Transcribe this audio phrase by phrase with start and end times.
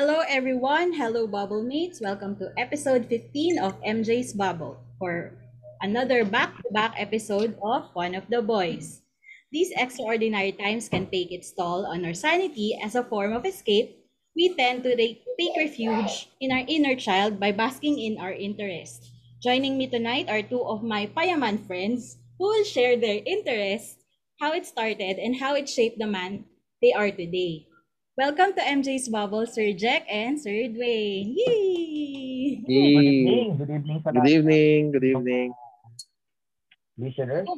[0.00, 2.00] Hello everyone, hello bubble mates.
[2.00, 5.36] Welcome to episode 15 of MJ's Bubble for
[5.84, 9.04] another back-to-back episode of One of the Boys.
[9.52, 14.00] These extraordinary times can take its toll on our sanity as a form of escape.
[14.32, 15.20] We tend to take
[15.60, 19.04] refuge in our inner child by basking in our interest.
[19.44, 24.00] Joining me tonight are two of my payaman friends who will share their interests,
[24.40, 26.48] how it started, and how it shaped the man
[26.80, 27.68] they are today.
[28.20, 31.32] Welcome to MJ's Bubble, Sir Jack and Sir Dwayne.
[31.32, 32.60] Yay!
[32.60, 33.48] Good evening.
[33.56, 33.98] Good evening.
[34.04, 34.80] Good evening.
[34.92, 35.48] Good evening.
[37.00, 37.48] Listener.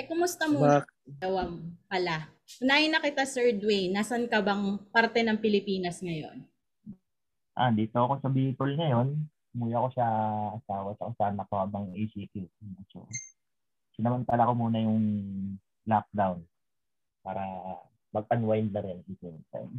[0.00, 0.64] Eh, kumusta mo?
[1.04, 2.32] Dawam pala.
[2.64, 3.92] Unahin na kita, Sir Dwayne.
[3.92, 6.40] Nasaan ka bang parte ng Pilipinas ngayon?
[7.52, 9.12] Ah, dito ako sa Bicol ngayon.
[9.52, 10.06] Umuwi ako sa
[10.56, 12.48] asawa sa kung ko habang ACQ.
[12.96, 13.04] So,
[13.92, 15.04] sinamantala ko muna yung
[15.84, 16.48] lockdown
[17.20, 17.44] para
[18.10, 19.72] mag-unwind na rin at the same time.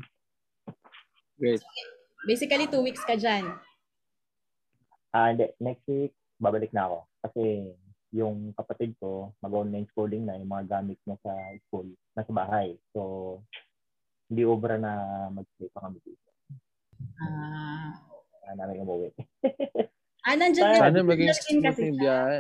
[1.40, 1.62] Great.
[2.28, 3.50] Basically, two weeks ka dyan.
[5.12, 6.98] Ah, uh, next week, babalik na ako.
[7.26, 7.44] Kasi
[8.12, 11.34] yung kapatid ko, mag-online schooling na, yung mga gamit niya sa
[11.68, 12.76] school, nasa bahay.
[12.92, 13.40] So,
[14.32, 16.28] hindi obra na mag-stay pa kami dito.
[17.20, 17.95] Ah.
[18.48, 19.10] Uh, namin umuwi.
[20.28, 22.40] ah, nandiyan Sana maging smooth yung biyahe.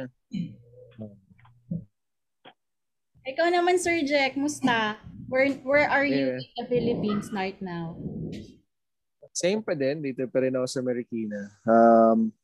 [3.21, 4.97] Ikaw naman, Sir Jack, musta?
[5.31, 6.43] Where where are you yeah.
[6.43, 7.95] in the Philippines right now?
[9.31, 10.03] Same pa din.
[10.03, 11.47] Dito pa rin ako sa Marikina.
[11.63, 12.35] Um,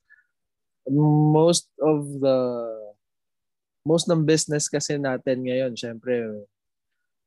[1.36, 2.40] most of the
[3.84, 6.16] most ng business kasi natin ngayon, syempre,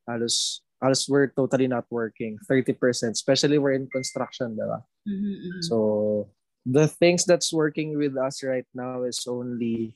[0.09, 2.41] halos halos we're totally not working.
[2.49, 2.81] 30%.
[3.13, 4.81] Especially we're in construction, diba?
[5.05, 5.61] Mm-hmm.
[5.69, 6.33] So,
[6.65, 9.93] the things that's working with us right now is only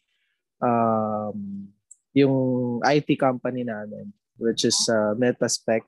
[0.61, 1.73] um,
[2.13, 5.83] yung IT company namin which is uh, Metaspec.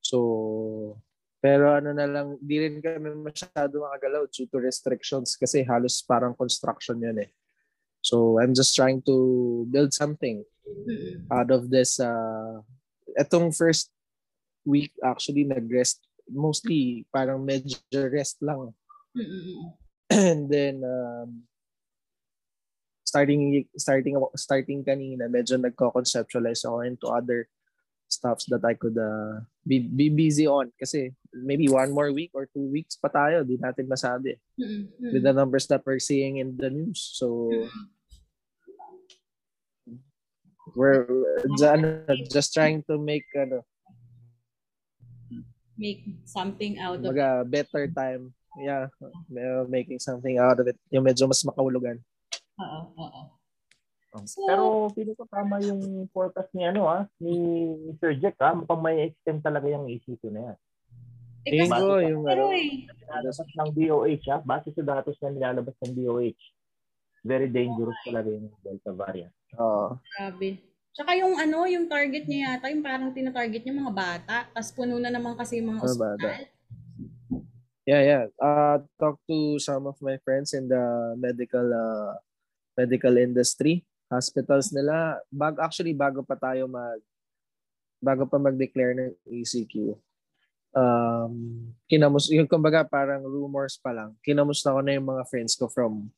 [0.00, 0.98] So,
[1.40, 6.36] pero ano na lang, di rin kami masyado makagalaw due to restrictions kasi halos parang
[6.36, 7.30] construction yun eh.
[8.04, 9.16] So, I'm just trying to
[9.68, 10.44] build something
[11.32, 12.00] out of this.
[12.00, 12.60] Uh,
[13.16, 13.92] etong first
[14.64, 16.04] week actually nag-rest.
[16.28, 18.72] Mostly parang medyo rest lang.
[20.10, 21.48] And then, um,
[23.14, 27.46] starting starting starting kanina medyo nagko-conceptualize ako into other
[28.10, 30.74] stuffs that I could uh, be, be busy on.
[30.74, 34.34] Kasi maybe one more week or two weeks pa tayo di natin masabi.
[34.58, 35.14] Mm-hmm.
[35.14, 36.98] with the numbers that we're seeing in the news.
[37.14, 37.50] So
[40.74, 41.06] we're
[42.34, 43.62] just trying to make ano
[45.78, 47.46] make something out of it.
[47.46, 48.34] better time.
[48.58, 48.90] Yeah
[49.70, 50.78] making something out of it.
[50.90, 52.02] Yung medyo mas makahulugan
[52.60, 53.22] Oo, oo.
[54.14, 54.22] Oh.
[54.30, 57.34] So, Pero feeling ko tama yung forecast ni ano ah, ni
[57.98, 60.58] Sir Jack ah, mukhang may extend talaga yung EC2 na yan.
[61.44, 62.86] Eh, kasi, ko, yung pero ano, eh.
[62.88, 66.42] Nilalabas ng DOH ah, base sa datos na nilalabas ng DOH.
[67.26, 68.14] Very dangerous okay.
[68.14, 69.34] talaga yung Delta variant.
[69.58, 69.98] Oo.
[69.98, 70.62] Grabe.
[70.94, 74.94] Tsaka yung ano, yung target niya yata, yung parang tinatarget niya mga bata, tapos puno
[75.02, 76.14] na naman kasi yung mga mga ospital.
[76.22, 76.52] Bata.
[77.84, 78.24] Yeah, yeah.
[78.40, 82.16] Uh, talk to some of my friends in the medical uh,
[82.74, 87.00] medical industry, hospitals nila, bag actually bago pa tayo mag
[88.04, 89.96] bago pa mag-declare ng ACQ.
[90.74, 94.12] Um, kinamus yung kumbaga parang rumors pa lang.
[94.20, 96.12] Kinamusta ko na yung mga friends ko from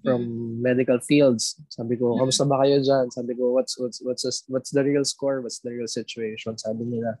[0.00, 0.22] from
[0.62, 1.60] medical fields.
[1.68, 3.12] Sabi ko, kamusta ba kayo diyan?
[3.12, 5.42] Sabi ko, what's what's what's what's the real score?
[5.42, 6.56] What's the real situation?
[6.56, 7.18] Sabi nila.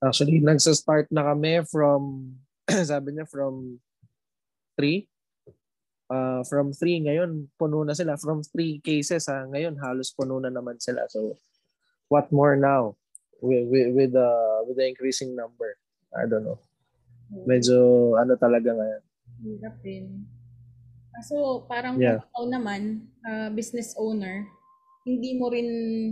[0.00, 2.32] Actually, nagsa-start na kami from
[2.90, 3.76] sabi niya from
[4.78, 5.09] 3
[6.10, 8.18] uh, from 3 ngayon puno na sila.
[8.18, 11.06] From 3 cases ha ngayon halos puno na naman sila.
[11.08, 11.38] So
[12.10, 12.98] what more now
[13.38, 15.78] with with, with the uh, with the increasing number?
[16.12, 16.58] I don't know.
[17.46, 19.02] Medyo ano talaga ngayon.
[19.46, 20.26] Hirap din.
[21.22, 22.26] So parang yeah.
[22.34, 24.50] kung naman uh, business owner
[25.04, 25.68] hindi mo rin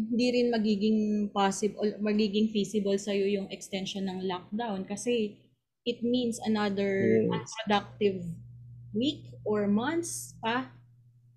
[0.09, 0.99] hindi rin magiging
[1.29, 5.37] possible magiging feasible sa iyo yung extension ng lockdown kasi
[5.85, 7.29] it means another yes.
[7.29, 8.25] unproductive
[8.93, 10.71] week or months pa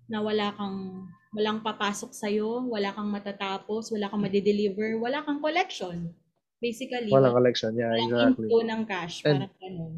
[0.08, 5.40] na wala kang walang papasok sa iyo, wala kang matatapos, wala kang ma-deliver, wala kang
[5.40, 6.12] collection.
[6.60, 7.72] Basically, wala collection.
[7.72, 8.52] Yeah, exactly.
[8.52, 9.94] Walang ng cash, And, parang ganun.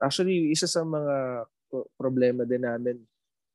[0.00, 3.02] Actually, isa sa mga pro- problema din namin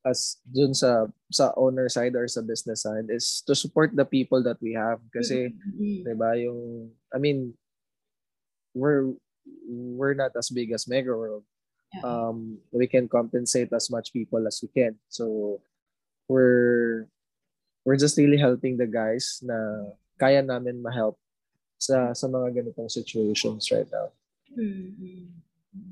[0.05, 4.37] as dun sa sa owner side or sa business side is to support the people
[4.45, 6.05] that we have kasi Mm-mm.
[6.05, 7.57] 'di ba yung I mean
[8.77, 9.17] we're
[9.65, 11.41] we're not as big as Mega World.
[12.03, 14.95] Um, we can compensate as much people as we can.
[15.09, 15.59] So
[16.27, 17.07] we're
[17.85, 21.19] we're just really helping the guys na kaya namin ma-help
[21.77, 24.09] sa sa mga ganitong situations right now.
[24.55, 25.29] Mm-mm.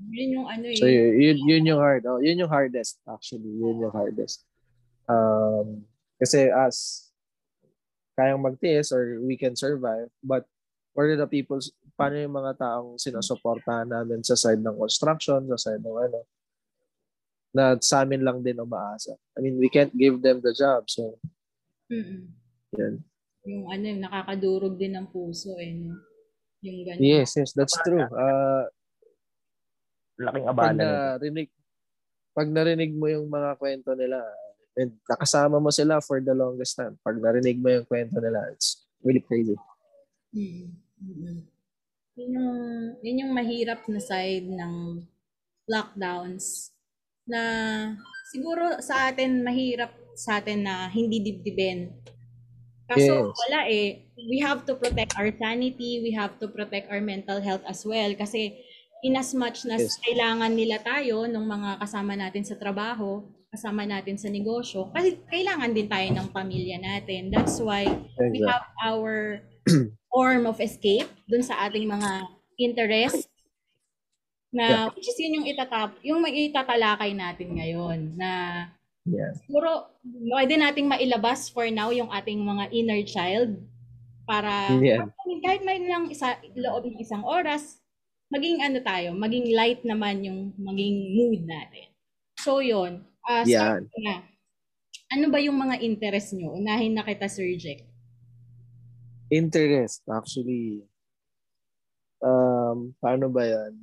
[0.10, 0.80] Yun yung ano eh.
[0.80, 2.08] So yun, yun, yun yung hard.
[2.08, 3.52] Oh, yun yung hardest actually.
[3.52, 4.48] Yun yung hardest.
[5.06, 5.84] Um,
[6.18, 7.10] kasi as
[8.16, 10.48] kayang magtiis or we can survive, but
[10.94, 11.60] what are the people,
[11.94, 16.20] paano yung mga taong sinusuportahan namin sa side ng construction, sa side ng ano,
[17.54, 19.14] na sa amin lang din umaasa.
[19.38, 20.90] I mean, we can't give them the job.
[20.90, 21.22] So,
[21.94, 22.34] Mm-mm.
[22.74, 23.06] yan.
[23.46, 25.78] Yung ano, yung nakakadurog din ng puso eh.
[25.78, 26.02] No?
[26.66, 27.04] Yung ganun.
[27.06, 28.02] Yes, yes, that's true.
[28.10, 28.66] Uh,
[30.18, 30.90] Laking pag abala nito.
[30.90, 31.50] narinig,
[32.34, 34.26] pag narinig mo yung mga kwento nila,
[34.74, 38.90] and nakasama mo sila for the longest time, pag narinig mo yung kwento nila, it's
[39.06, 39.54] really crazy.
[40.34, 40.74] Mm.
[42.14, 42.54] Yun yung,
[43.02, 45.02] yun yung mahirap na side ng
[45.66, 46.70] lockdowns
[47.26, 47.42] na
[48.30, 51.90] siguro sa atin mahirap sa atin na hindi dibdibin.
[52.86, 53.38] Kaso Yes.
[53.48, 54.06] wala eh.
[54.30, 58.14] We have to protect our sanity, we have to protect our mental health as well
[58.14, 58.62] kasi
[59.02, 59.98] in as much na Yes.
[60.06, 65.74] kailangan nila tayo ng mga kasama natin sa trabaho, kasama natin sa negosyo, kasi kailangan
[65.74, 67.34] din tayo ng pamilya natin.
[67.34, 67.90] That's why
[68.30, 68.48] we Exactly.
[68.48, 69.42] have our
[70.14, 72.10] form of escape dun sa ating mga
[72.60, 73.28] interest
[74.54, 78.32] na which is yun yung itatap yung may itatalakay natin ngayon na
[79.04, 79.36] Yeah.
[79.36, 79.92] siguro
[80.32, 83.60] pwede nating mailabas for now yung ating mga inner child
[84.24, 85.12] para Yeah.
[85.44, 87.84] Kahit may lang isa loob ng isang oras
[88.32, 91.92] maging ano tayo maging light naman yung maging mood natin
[92.40, 93.92] so yun uh, Yan.
[93.92, 94.24] na
[95.12, 97.84] ano ba yung mga interest nyo unahin na kita Sir Jack
[99.34, 100.86] Interest, actually.
[102.22, 103.74] Um, paano ba yan?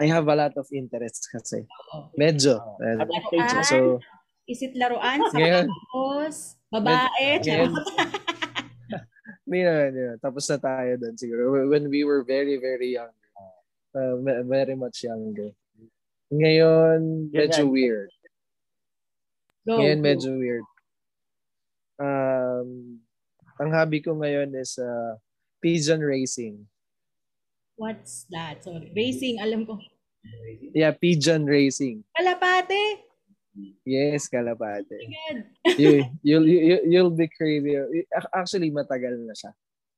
[0.00, 1.62] I have a lot of interests kasi.
[1.92, 2.08] Oo.
[2.16, 2.56] Medyo.
[2.80, 3.20] At medyo.
[3.28, 4.00] stage na- So,
[4.42, 7.76] Isit laruan sa ngayon, Tapos, babae, Ngayon-
[9.46, 10.16] hindi naman yun.
[10.18, 11.42] Tapos na tayo doon siguro.
[11.70, 13.12] When we were very, very young.
[13.92, 14.16] Uh,
[14.48, 15.52] very much younger.
[16.32, 18.08] Ngayon, medyo weird.
[19.68, 20.66] Go, Ngayon, medyo weird.
[22.00, 23.01] Um,
[23.62, 25.14] ang hobby ko ngayon is uh,
[25.62, 26.66] pigeon racing.
[27.78, 28.66] What's that?
[28.66, 28.90] Sorry.
[28.90, 29.78] Racing, alam ko.
[30.74, 32.02] Yeah, pigeon racing.
[32.18, 33.06] Kalapate!
[33.86, 34.90] Yes, kalapate.
[34.90, 35.38] God.
[35.78, 37.78] you, you'll, you, you'll be crazy.
[38.10, 39.52] Ac- Actually, matagal na siya.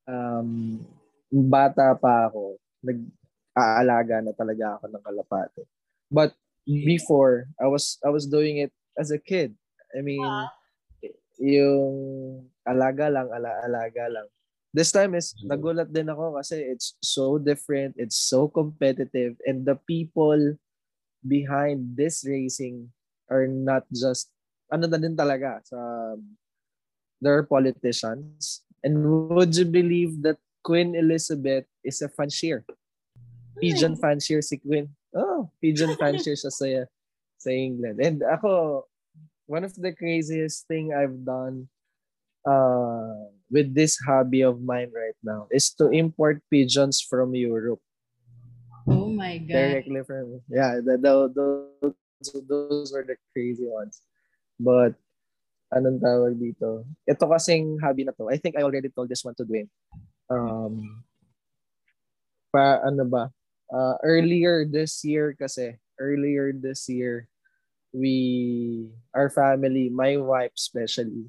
[0.04, 0.84] Um,
[1.32, 5.62] bata pa ako, nag-aalaga na talaga ako ng kalapate.
[6.12, 6.36] But
[6.68, 9.56] before, I was I was doing it as a kid.
[9.96, 10.24] I mean,
[11.40, 11.94] yung
[12.68, 14.28] alaga lang, ala-alaga lang.
[14.74, 19.78] This time is nagulat din ako kasi it's so different, it's so competitive and the
[19.86, 20.58] people
[21.22, 22.90] behind this racing
[23.30, 24.34] are not just
[24.74, 25.78] ano na din talaga sa
[27.22, 28.66] they're politicians.
[28.84, 29.00] And
[29.32, 32.66] would you believe that Queen Elizabeth is a fancier?
[33.62, 34.92] Pigeon fancier si Queen.
[35.14, 36.66] Oh, pigeon fancier siya sa
[37.38, 38.02] sa England.
[38.02, 38.84] And ako,
[39.46, 41.70] one of the craziest thing I've done
[42.44, 47.80] uh, with this hobby of mine right now is to import pigeons from Europe.
[48.84, 49.80] Oh my God.
[49.80, 51.96] directly from yeah the, the, those
[52.44, 54.04] those were the crazy ones.
[54.60, 54.94] But
[55.72, 56.84] anong tawag dito?
[57.08, 58.28] Ito kasing hobby na to.
[58.28, 59.72] I think I already told this one to Dwayne.
[60.28, 61.02] Um
[62.52, 63.32] pa ano ba?
[63.72, 67.26] Uh, earlier this year kasi earlier this year
[67.96, 68.86] we
[69.16, 71.26] our family my wife especially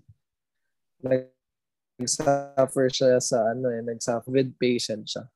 [1.05, 5.29] nag-suffer siya sa ano eh nag-suffer with patient siya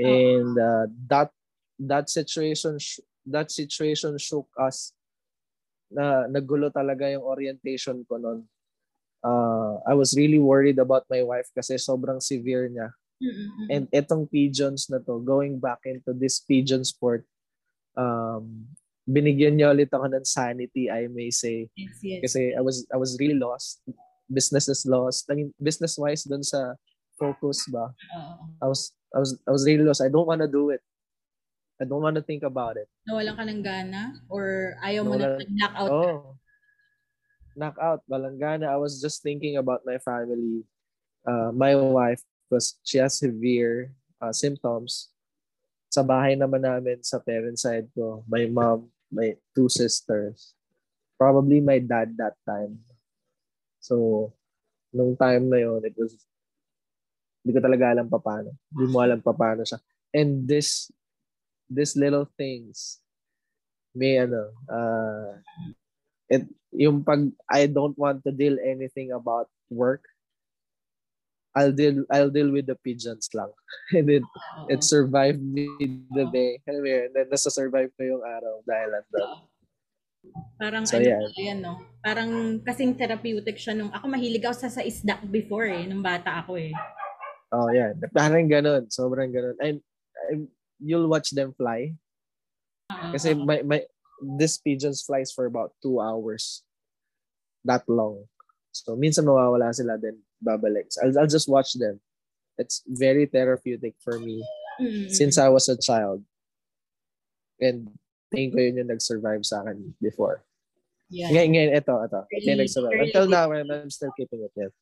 [0.00, 1.30] and uh, that
[1.78, 2.76] that situation
[3.26, 4.92] that situation shook us
[5.90, 8.46] na nagulo talaga yung orientation ko noon.
[9.20, 12.94] Uh, I was really worried about my wife kasi sobrang severe niya.
[13.20, 13.68] Mm-mm-mm.
[13.68, 17.28] And etong pigeons na to, going back into this pigeon sport,
[17.98, 18.64] um,
[19.04, 21.68] binigyan niya ulit ako ng sanity, I may say.
[21.76, 22.20] yes, yes.
[22.24, 23.84] Kasi I was I was really lost.
[24.30, 25.26] Business is lost.
[25.26, 26.78] I mean, business-wise dun sa
[27.18, 28.32] focus ba, Oo.
[28.62, 30.00] I was I was I was really lost.
[30.00, 30.80] I don't want to do it.
[31.80, 32.86] I don't want to think about it.
[33.08, 34.02] Nawalan ka ng gana?
[34.28, 35.90] Or ayaw mo Nawalan- na knock out?
[35.90, 36.20] Oh.
[37.56, 38.70] Knockout, balanggana.
[38.70, 40.62] I was just thinking about my family,
[41.26, 43.90] uh, my wife, because she has severe
[44.22, 45.10] uh, symptoms.
[45.90, 50.54] Sa bahay naman namin, sa parent side ko, my mom, my two sisters.
[51.18, 52.78] Probably my dad that time.
[53.90, 54.30] So,
[54.94, 56.14] nung time na yon it was,
[57.42, 58.54] hindi ko talaga alam pa paano.
[58.70, 59.82] Hindi mo alam pa paano siya.
[60.14, 60.94] And this,
[61.66, 63.02] this little things,
[63.90, 65.42] may ano, uh,
[66.30, 70.06] it, yung pag I don't want to deal anything about work,
[71.50, 73.50] I'll deal I'll deal with the pigeons lang.
[73.98, 74.70] And Oo.
[74.70, 75.66] it survived me
[76.14, 76.62] the day.
[76.70, 79.50] Alam mo yun, then nasa survive ko yung araw dahil doon.
[80.60, 81.20] Parang So, ano, yeah.
[81.36, 81.80] yan, no?
[82.04, 86.44] Parang kasing therapeutic siya nung, ako mahilig ako sa, sa isda before eh, nung bata
[86.44, 86.72] ako eh.
[87.50, 87.96] Oh, yeah.
[88.12, 88.86] Parang ganun.
[88.92, 89.56] Sobrang ganun.
[89.58, 89.80] And,
[90.30, 90.48] and
[90.78, 91.96] you'll watch them fly.
[92.92, 93.80] Oo, Kasi my, my,
[94.38, 96.62] this pigeons flies for about two hours.
[97.64, 98.28] That long.
[98.70, 100.92] So, minsan mawawala sila, then babalik.
[100.92, 102.00] So, I'll, I'll just watch them.
[102.60, 104.44] It's very therapeutic for me
[104.80, 106.24] Mm, since I was a child.
[107.60, 107.92] And
[108.30, 110.42] tingin ko yun yung nag-survive sa akin before.
[111.10, 111.28] yeah.
[111.30, 112.20] Ngayon, ngayon, ito, ito.
[112.22, 112.94] Ito yung Really- nag-survive.
[112.94, 114.72] really Until now, I'm, I'm still keeping it yet.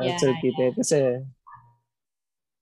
[0.00, 0.76] I'm Yeah, still keeping it.
[0.76, 0.98] Kasi,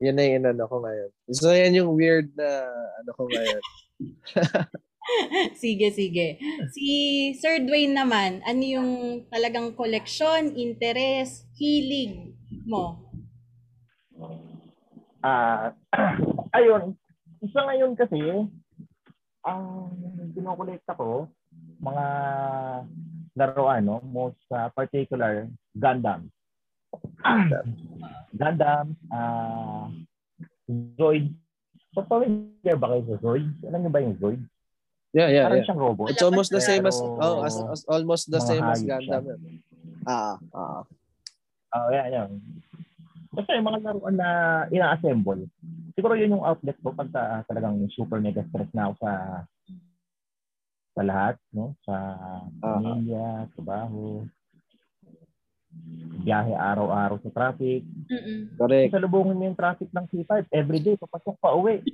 [0.03, 1.11] yun na yung inano ko ngayon.
[1.31, 2.67] So, yan yung weird na
[3.01, 3.63] ano ko ngayon.
[5.63, 6.39] sige, sige.
[6.71, 6.87] Si
[7.39, 8.91] Sir Dwayne naman, ano yung
[9.31, 12.35] talagang koleksyon, interest, hilig
[12.67, 13.03] mo?
[15.23, 15.71] Ah,
[16.59, 16.99] ayun.
[17.43, 18.19] Isa ngayon kasi,
[19.43, 19.91] ang
[20.35, 21.27] kinokolekta ko,
[21.83, 22.07] mga
[23.35, 23.99] laruan, no?
[24.07, 26.31] Most uh, particular, Gundam.
[28.41, 29.89] Gundam, ah,
[30.97, 31.33] Zoid.
[31.93, 33.49] So, familiar ba kayo sa Zoid?
[33.69, 34.43] Alam niyo ba yung Zoid?
[35.13, 35.67] Yeah, yeah, Parang yeah.
[35.69, 36.09] siyang robot.
[36.09, 39.23] It's almost the same as, oh, as, as almost the same as Gundam.
[39.29, 39.41] yun.
[40.09, 40.83] Ah, ah.
[41.73, 42.27] Oh, yeah, yeah.
[43.33, 44.29] Basta yung mga laruan na
[44.69, 45.49] ina-assemble.
[45.93, 49.13] Siguro yun yung outlet ko pagka talagang super mega stress na ako sa
[50.93, 51.73] sa lahat, no?
[51.85, 51.97] Sa
[52.61, 52.77] Ah.
[52.77, 54.25] pamilya, trabaho,
[56.21, 57.81] biyahe araw-araw sa traffic.
[58.13, 58.61] Mm-mm.
[58.61, 58.93] Correct.
[58.93, 61.81] Sa lubungin mo yung traffic ng C5, everyday, papasok pa uwi.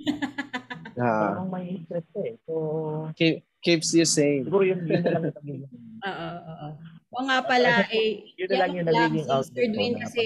[0.98, 2.34] Ah, Parang may stress eh.
[2.42, 4.42] So, keep, keeps you sane.
[4.42, 5.70] siguro yun, yun na lang yung nagiging
[6.10, 6.68] Oo, oo.
[7.14, 10.22] O nga pala, eh, Yun na lang yung nagiging si outlet Sir Dwayne kasi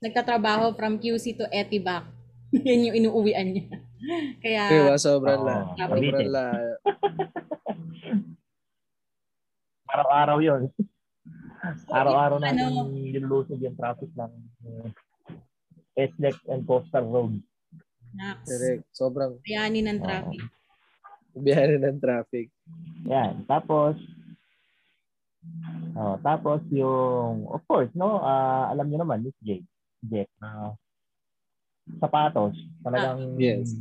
[0.00, 2.08] nagtatrabaho from QC to Etibac.
[2.68, 3.66] Yan yung inuuwian niya.
[4.44, 4.94] Kaya, Diba?
[5.00, 5.56] Sobrang Oo, la.
[5.74, 6.46] Sobrang la.
[9.94, 10.62] Araw-araw yun.
[11.88, 12.44] Araw-araw Ano?
[12.44, 12.70] natin
[13.14, 14.32] nilulusog yung traffic ng
[14.66, 14.88] uh,
[16.50, 17.38] and Coastal Road.
[18.14, 18.82] Nax, Correct.
[18.94, 20.42] Sobrang bayanin ng traffic.
[21.34, 22.46] biyahe ng traffic.
[23.10, 23.42] Yan.
[23.50, 23.98] Tapos,
[25.98, 29.66] oh, tapos yung, of course, no, ah, alam niyo naman, Miss Jake,
[30.06, 30.78] Jake, na
[31.98, 33.76] sapatos, talagang, Yes.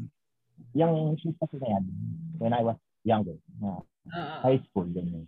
[0.74, 1.84] yung shoes kasi na yan,
[2.38, 4.36] when I was younger, na Oo.
[4.42, 5.24] high school, ganyan.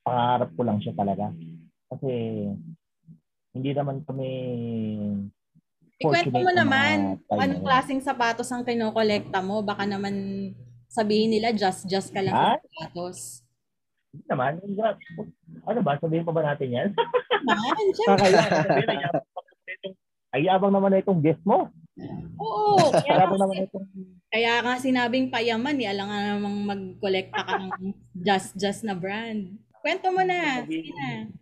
[0.00, 1.34] Pangarap ko lang siya talaga.
[1.88, 2.10] Kasi,
[3.52, 4.28] hindi naman kami
[5.96, 7.64] Ikwento mo na naman anong na yun.
[7.64, 9.64] klaseng sapatos ang kinokolekta mo.
[9.64, 10.12] Baka naman
[10.86, 12.52] sabihin nila just-just ka lang Ah?
[12.52, 13.40] sa sapatos.
[14.12, 14.60] Hindi naman.
[15.64, 15.96] Ano ba?
[15.96, 16.88] Sabihin pa ba natin yan?
[17.96, 18.28] Syempre.
[18.28, 19.35] Sabihin, naman na itong-
[20.36, 21.72] Ay, yabang naman na itong guest mo.
[22.36, 22.92] Oo.
[22.92, 23.88] Ay, Kaya, yabang naman na itong...
[24.28, 29.56] kaya nga sinabing payaman, eh, alam nga namang mag-kolekta ka ng just-just na brand.
[29.80, 30.60] Kwento mo na.
[30.68, 31.32] Sige na.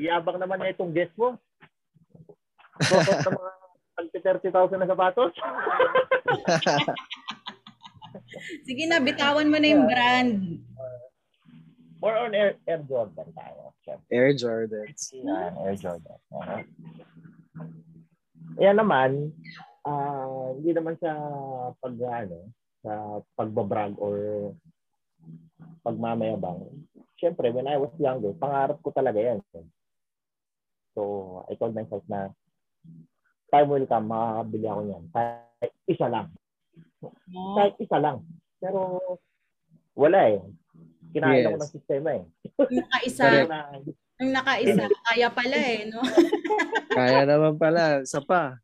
[0.00, 1.36] Yabang naman na itong guest mo.
[2.80, 3.52] Kokot ng mga
[4.48, 5.36] 30,000 na sapatos.
[8.64, 10.64] Sige na, bitawan mo na yung brand.
[12.00, 13.76] More on Air, Air Jordan tayo.
[14.08, 15.12] Air Jordans.
[15.12, 16.16] Yan, Air Jordan.
[16.32, 16.64] Uh,
[18.58, 19.30] Yan naman,
[19.86, 21.10] ah, hindi naman sa
[21.78, 22.50] pag ano,
[22.82, 24.50] sa pagbabrag or
[25.82, 26.66] pagmamayabang.
[27.18, 29.38] Siyempre, when I was younger, pangarap ko talaga yan.
[30.94, 31.02] So,
[31.46, 32.30] I told myself na
[33.50, 35.04] time will come, makakabili ako niyan.
[35.14, 36.26] Kahit isa lang.
[37.02, 37.14] No?
[37.58, 38.22] Kahit isa lang.
[38.58, 38.98] Pero,
[39.94, 40.42] wala eh.
[41.14, 41.62] Kinain ako Yes.
[41.64, 42.24] ng sistema eh.
[42.70, 43.24] Yung nakaisa.
[43.48, 43.58] Na,
[44.18, 46.02] yung nakaisa, kaya pala eh, no?
[46.98, 48.02] Kaya naman pala.
[48.02, 48.58] Isa pa.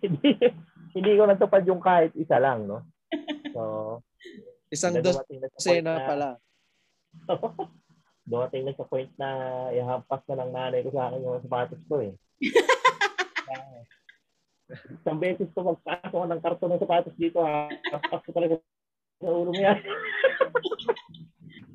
[0.00, 0.30] hindi,
[0.96, 2.80] hindi ko natupad yung kahit isa lang, no?
[3.52, 4.00] So,
[4.72, 6.28] Isang dosena na- pala.
[8.22, 9.28] dumating na sa point na
[9.74, 12.14] ihampas na ng nanay ko sa akin yung sapatos ko eh.
[14.72, 17.68] Isang beses ko magpasok ko ng karton ng sapatos dito ha.
[17.68, 18.56] Hampas ko talaga
[19.20, 19.76] sa ulo mo yan.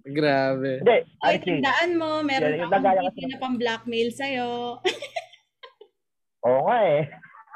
[0.07, 0.71] Grabe.
[0.79, 1.59] Hindi, Ay, I think.
[1.59, 4.79] tandaan mo, meron yung akong video na pang blackmail sa'yo.
[6.43, 7.01] Oo nga eh.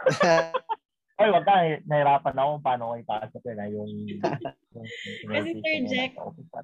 [1.21, 1.53] Oy, wag ka.
[1.85, 3.57] Nahirapan ako kung paano ko ipasok yun.
[3.57, 4.21] ah, Yung, yung,
[5.21, 6.11] yung Kasi Sir Jack.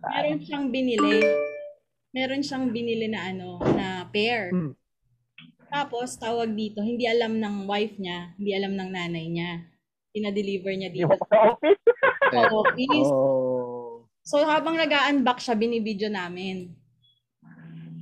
[0.02, 1.18] Meron siyang binili.
[2.10, 4.50] Meron siyang binili na ano, na pair.
[4.50, 4.74] Hmm.
[5.68, 9.52] Tapos, tawag dito, hindi alam ng wife niya, hindi alam ng nanay niya.
[10.10, 11.82] Pina-deliver niya dito Yung sa office.
[12.34, 13.10] sa office.
[13.14, 13.47] Oh.
[14.28, 16.76] So, habang nag-unbox siya, binibideo namin.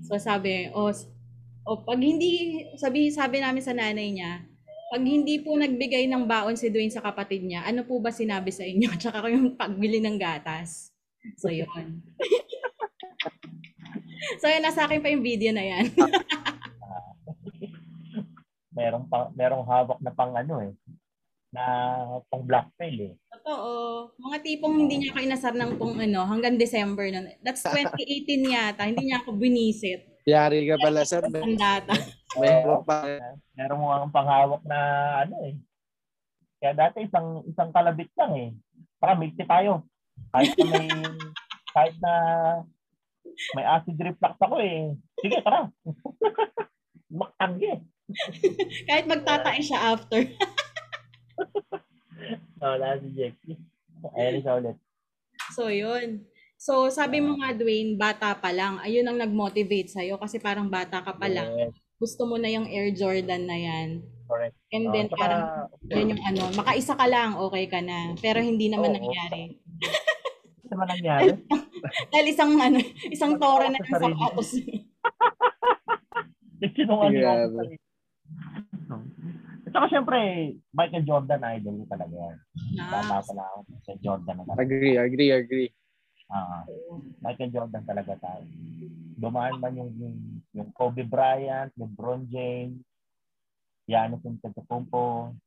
[0.09, 1.05] So, sabi, o, s-
[1.61, 4.41] o pag hindi, sabi, sabi namin sa nanay niya,
[4.89, 8.49] pag hindi po nagbigay ng baon si Dwayne sa kapatid niya, ano po ba sinabi
[8.49, 8.89] sa inyo?
[9.01, 10.89] Tsaka yung pagbili ng gatas.
[11.37, 12.01] So, yun.
[14.41, 15.93] so, yun, nasa akin pa yung video na yan.
[18.73, 20.73] merong, pang, merong hawak na pang ano eh.
[21.55, 21.65] Na
[22.27, 23.13] pang blackmail eh.
[23.31, 23.71] Totoo.
[24.19, 27.31] Mga tipong hindi niya ako inasar ng pong ano, hanggang December nun.
[27.39, 28.83] That's 2018 yata.
[28.83, 30.03] Hindi niya ako binisit.
[30.27, 31.93] Yari ka pala, Ang data.
[32.41, 32.97] may hawak pa.
[33.55, 34.79] Meron mo ang panghawak na
[35.23, 35.55] ano eh.
[36.59, 38.49] Kaya dati isang isang kalabit lang eh.
[38.99, 39.85] Para milky tayo.
[40.33, 40.87] Kahit na may
[41.77, 42.13] kahit na
[43.53, 44.97] may acid reflux ako eh.
[45.21, 45.69] Sige, tara.
[47.13, 47.85] Makangge.
[48.89, 50.25] Kahit magtatae siya after.
[52.57, 53.57] Wala si Jackie.
[54.13, 54.75] Ayun siya ulit.
[55.51, 56.23] So, yun.
[56.55, 58.79] So, sabi mo nga, Dwayne, bata pa lang.
[58.79, 61.45] Ayun ang nag-motivate sa'yo kasi parang bata ka pa lang.
[61.51, 63.87] Yes, Gusto mo na yung Air Jordan na yan.
[64.25, 64.55] correct.
[64.71, 65.41] And Ah, then, saka, parang,
[65.85, 68.15] yun yung ano, makaisa ka lang, okay ka na.
[68.17, 68.95] Pero hindi naman Oo.
[68.97, 69.59] nangyari.
[70.57, 71.27] Ano naman nangyari?
[72.11, 74.17] Dahil isang, ano, isang tora na lang sa Sarili.
[74.17, 74.49] katos.
[79.75, 79.83] Sinungaling ako Grabe.
[79.83, 79.83] sa sarili.
[79.83, 80.19] At saka syempre,
[80.71, 82.37] Michael Jordan idol ko talaga yan.
[82.79, 84.61] Bata na, pa lang ako sa Jordan talaga.
[84.61, 85.69] Agree, agree, agree.
[86.31, 86.65] Ah,
[87.21, 88.45] Michael Jordan talaga tayo.
[89.15, 90.17] Dumaan man yung, yung,
[90.55, 92.81] yung Kobe Bryant, LeBron James,
[93.85, 95.37] Giannis Antetokounmpo,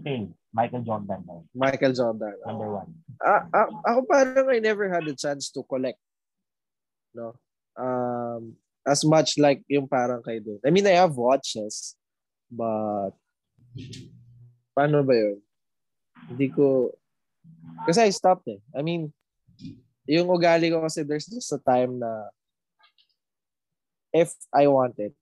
[0.00, 1.42] still, Michael Jordan yun.
[1.52, 2.34] Michael Jordan.
[2.46, 2.90] number one.
[3.20, 6.00] Ah, ah, ako parang I never had a chance to collect.
[7.14, 7.36] No?
[7.76, 10.60] Um, as much like yung parang kay Dun.
[10.64, 11.96] I mean, I have watches,
[12.52, 13.16] but
[14.74, 15.38] paano ba yun?
[16.30, 16.90] Hindi ko,
[17.86, 18.60] kasi I stopped eh.
[18.74, 19.12] I mean,
[20.04, 22.28] yung ugali ko kasi there's just a time na
[24.12, 25.12] if I want it,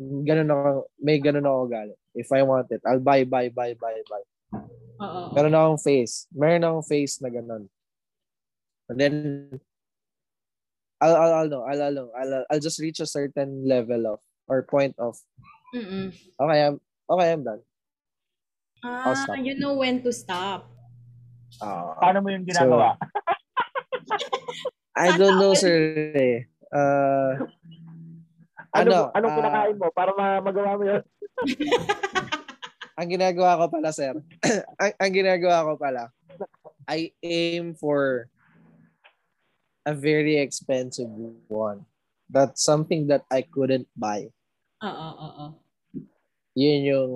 [0.00, 1.94] ganun ako, may ganun ako ugali.
[2.16, 4.24] If I want it, I'll buy, buy, buy, buy, buy.
[5.00, 5.32] oo.
[5.36, 6.24] Meron akong face.
[6.32, 7.68] Meron akong face na ganun.
[8.88, 9.14] And then,
[11.00, 14.62] I'll, I'll, I'll know, I'll, I'll, I'll, I'll just reach a certain level of, or
[14.62, 15.18] point of,
[15.74, 16.14] Mm-mm.
[16.40, 17.60] okay, I'm, okay, I'm done.
[18.86, 19.36] Ah, stop.
[19.42, 20.70] you know when to stop.
[21.58, 22.94] Ah, Paano mo yung ginagawa?
[24.96, 25.74] I don't know, sir.
[26.14, 26.46] eh.
[26.70, 27.46] Uh,
[28.72, 31.02] ano, ano, anong ah, kinakain mo para ma- magawa mo yun?
[32.98, 34.14] ang ginagawa ko pala, sir,
[34.82, 36.02] ang, ang ginagawa ko pala,
[36.88, 38.28] I aim for
[39.84, 41.08] a very expensive
[41.48, 41.84] one.
[42.28, 44.30] That's something that I couldn't buy.
[44.82, 45.46] Oo, oo.
[46.56, 47.12] yun yung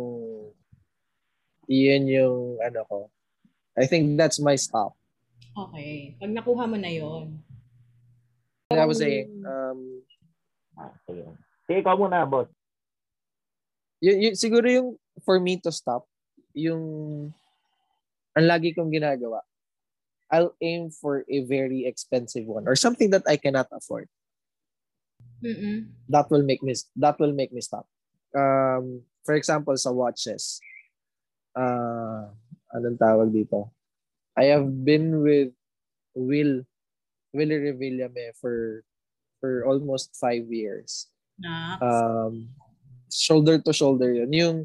[1.71, 2.99] yun yung ano ko.
[3.79, 4.99] I think that's my stop.
[5.55, 6.19] Okay.
[6.19, 7.39] Pag nakuha mo na yon.
[8.71, 10.03] I was saying, um,
[10.79, 11.27] Ah, sige.
[11.67, 12.49] Sige, ikaw muna, boss.
[14.01, 14.89] yun, yun, siguro yung
[15.23, 16.09] for me to stop,
[16.57, 16.81] yung
[18.33, 19.45] ang lagi kong ginagawa,
[20.33, 24.09] I'll aim for a very expensive one or something that I cannot afford.
[25.45, 25.91] Mm-mm.
[26.09, 27.85] That will make me that will make me stop.
[28.33, 30.63] Um, for example, sa watches,
[31.57, 32.31] uh,
[32.75, 33.71] anong tawag dito?
[34.37, 35.53] I have been with
[36.15, 36.65] Will
[37.35, 38.83] Willie Revillame for
[39.39, 41.07] for almost five years.
[41.41, 41.81] Nax.
[41.83, 42.51] Um,
[43.11, 44.33] shoulder to shoulder yun.
[44.33, 44.57] Yung,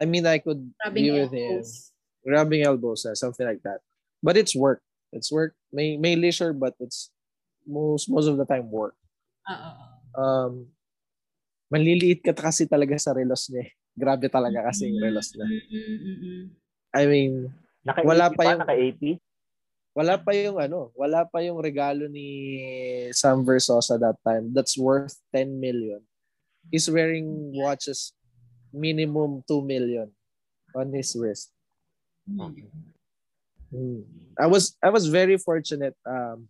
[0.00, 1.60] I mean, I could Grabbing be with him.
[1.60, 1.92] elbows.
[2.26, 3.80] Grabbing elbows, uh, something like that.
[4.22, 4.82] But it's work.
[5.12, 5.54] It's work.
[5.72, 7.10] May, may leisure, but it's
[7.66, 8.96] most most of the time work.
[9.46, 9.86] Oo, oo.
[10.16, 10.52] Um,
[11.70, 13.70] manliliit ka kasi talaga sa relos niya.
[13.96, 16.52] Grabe talaga kasi yung relos mm-mm.
[16.92, 17.48] I mean,
[17.80, 19.04] Naka Wala 80 pa yung- Naka-80?
[19.96, 22.60] wala pa yung ano, wala pa yung regalo ni
[23.16, 26.04] Sam Versosa that time that's worth 10 million.
[26.68, 27.24] He's wearing
[27.56, 28.12] watches
[28.68, 30.12] minimum 2 million
[30.76, 31.48] on his wrist.
[33.72, 34.04] Hmm.
[34.36, 36.44] I was I was very fortunate um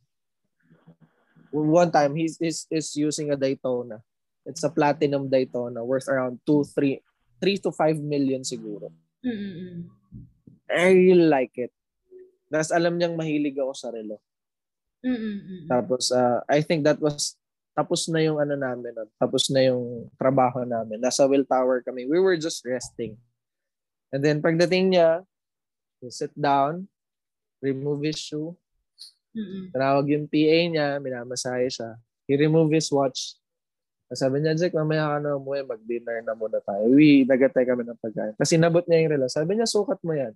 [1.55, 4.03] one time he's is is using a Daytona.
[4.43, 6.99] It's a platinum Daytona worth around 2 3
[7.41, 8.91] 3 to 5 million siguro.
[9.25, 9.89] Mm-mm.
[10.67, 11.73] I really like it.
[12.51, 14.19] Tapos alam niyang mahilig ako sa relo.
[15.03, 15.71] Mm-mm.
[15.71, 17.39] Tapos uh, I think that was
[17.77, 20.97] tapos na yung ano namin, tapos na yung trabaho namin.
[20.97, 22.09] Nasa Will Tower kami.
[22.09, 23.21] We were just resting.
[24.09, 25.29] And then pagdating niya,
[26.01, 26.89] He sit down,
[27.65, 28.57] remove his shoe,
[29.37, 29.69] Mm-mm.
[29.69, 32.01] Tinawag yung PA niya, minamasahe siya.
[32.25, 33.37] He removed his watch.
[34.15, 36.87] Sabi niya, Jack, mamaya ka na umuwi, mag-dinner na muna tayo.
[36.87, 38.39] Uwi, nagatay kami ng pagkain.
[38.39, 39.27] Kasi nabot niya yung relo.
[39.27, 40.31] Sabi niya, sukat mo yan.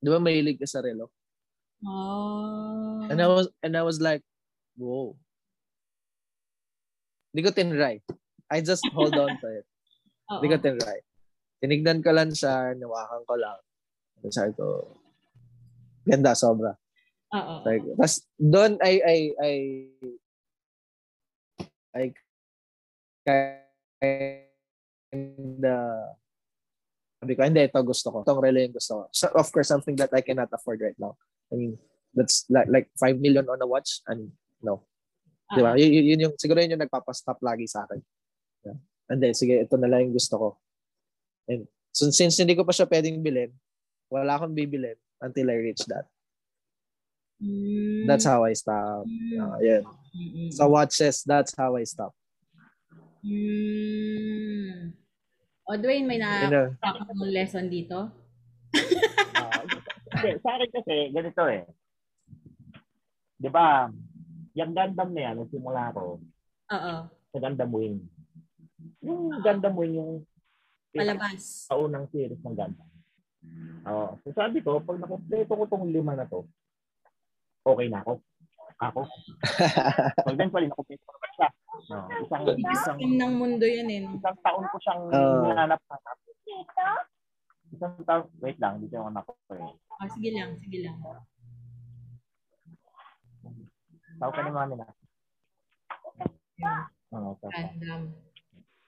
[0.00, 1.12] Di ba mahilig ka sa relo?
[1.84, 3.04] Oh.
[3.04, 4.24] And I was, and I was like,
[4.80, 5.12] whoa.
[7.30, 8.00] Hindi ko tinry.
[8.48, 9.66] I just hold on to it.
[10.40, 10.98] Hindi ko tinry.
[11.60, 13.60] Tinignan ko lang siya, nawakan ko lang.
[14.32, 14.96] Sabi ko,
[16.08, 16.72] ganda, sobra.
[17.36, 17.54] Oo.
[17.62, 17.92] Ko.
[18.00, 19.58] Tapos doon ay ay ay
[23.26, 24.48] ay
[25.10, 25.76] kinda
[27.20, 28.18] sabi ko, hindi, ito gusto ko.
[28.24, 29.02] Itong relay yung gusto ko.
[29.12, 31.20] So, of course, something that I cannot afford right now.
[31.52, 31.76] I mean,
[32.16, 34.00] that's like, like 5 million on a watch.
[34.08, 34.32] I mean,
[34.64, 34.88] no.
[35.52, 35.76] Di ba?
[35.76, 35.78] Oo.
[35.78, 38.00] Y- yun yung, siguro yun yung nagpapastop lagi sa akin.
[38.64, 38.78] Yeah.
[39.12, 40.48] And then, sige, ito na lang yung gusto ko.
[41.44, 43.52] And so, since hindi ko pa siya pwedeng bilhin,
[44.08, 46.08] wala akong bibilin until I reach that.
[47.36, 48.08] Mm.
[48.08, 49.04] That's how I stop.
[49.04, 49.84] Uh, yeah.
[50.16, 50.48] Mm-mm.
[50.56, 52.16] Sa watches, that's how I stop.
[53.20, 54.96] Mm.
[55.68, 58.10] O, Dwayne, may You know, nakakapag mong lesson dito?
[60.10, 61.62] Hindi, sa akin kasi, ganito eh.
[63.40, 63.86] Di ba,
[64.58, 66.18] yung Gundam na yan, nagsimula ako
[66.74, 66.94] Oo.
[67.08, 68.02] sa Gundam Wing.
[69.00, 70.12] Yung Gundam Wing, yung
[70.90, 71.70] Palabas.
[71.70, 72.90] sa unang series ng Gundam.
[73.86, 74.18] Oo.
[74.26, 76.44] So sabi ko, pag nakompleto ko tong lima na to,
[77.64, 78.20] okay na ako.
[78.80, 79.00] Ako.
[80.24, 81.48] So eventually, nakompleto ko naman siya.
[81.90, 84.00] No, isang, isang, Isang ng mundo yun eh.
[84.00, 84.16] no?
[84.16, 85.48] isang taon ko siyang Oo.
[85.48, 86.16] hinanap-hanap.
[87.70, 89.64] Isang taon, wait lang, hindi ko anak ko eh.
[90.00, 90.96] Oh, sige lang, sige lang.
[94.16, 94.86] Tawag ka ni mami na.
[97.10, 98.00] So, Random.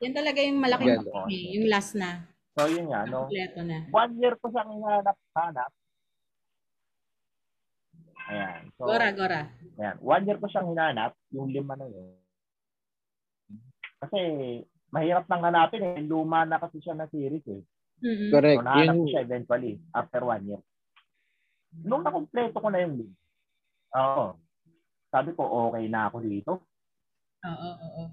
[0.03, 1.25] Yan talaga yung malaking Ganda.
[1.25, 2.27] okay, yung last na.
[2.53, 3.29] so yun nga, no?
[3.29, 3.79] Kompleto na.
[3.89, 5.71] One year ko siyang hinanap-hanap.
[8.23, 8.61] Ayan.
[8.77, 9.41] So, Gora, Gora.
[9.83, 9.99] Ayan.
[9.99, 12.15] One year ko siyang hinanap, yung lima na yun.
[13.99, 14.19] Kasi
[14.95, 15.99] mahirap nang hanapin eh.
[16.07, 17.63] Luma na kasi siya na series eh.
[18.03, 18.31] Mm-mm.
[18.31, 18.59] correct.
[18.59, 20.63] So nahanap Yun, siya eventually after one year.
[21.83, 23.17] Nung nakompleto ko na yung lima,
[23.99, 24.39] oo.
[25.11, 26.53] Sabi ko, okay na ako dito.
[27.43, 28.05] Oo, oo, oo.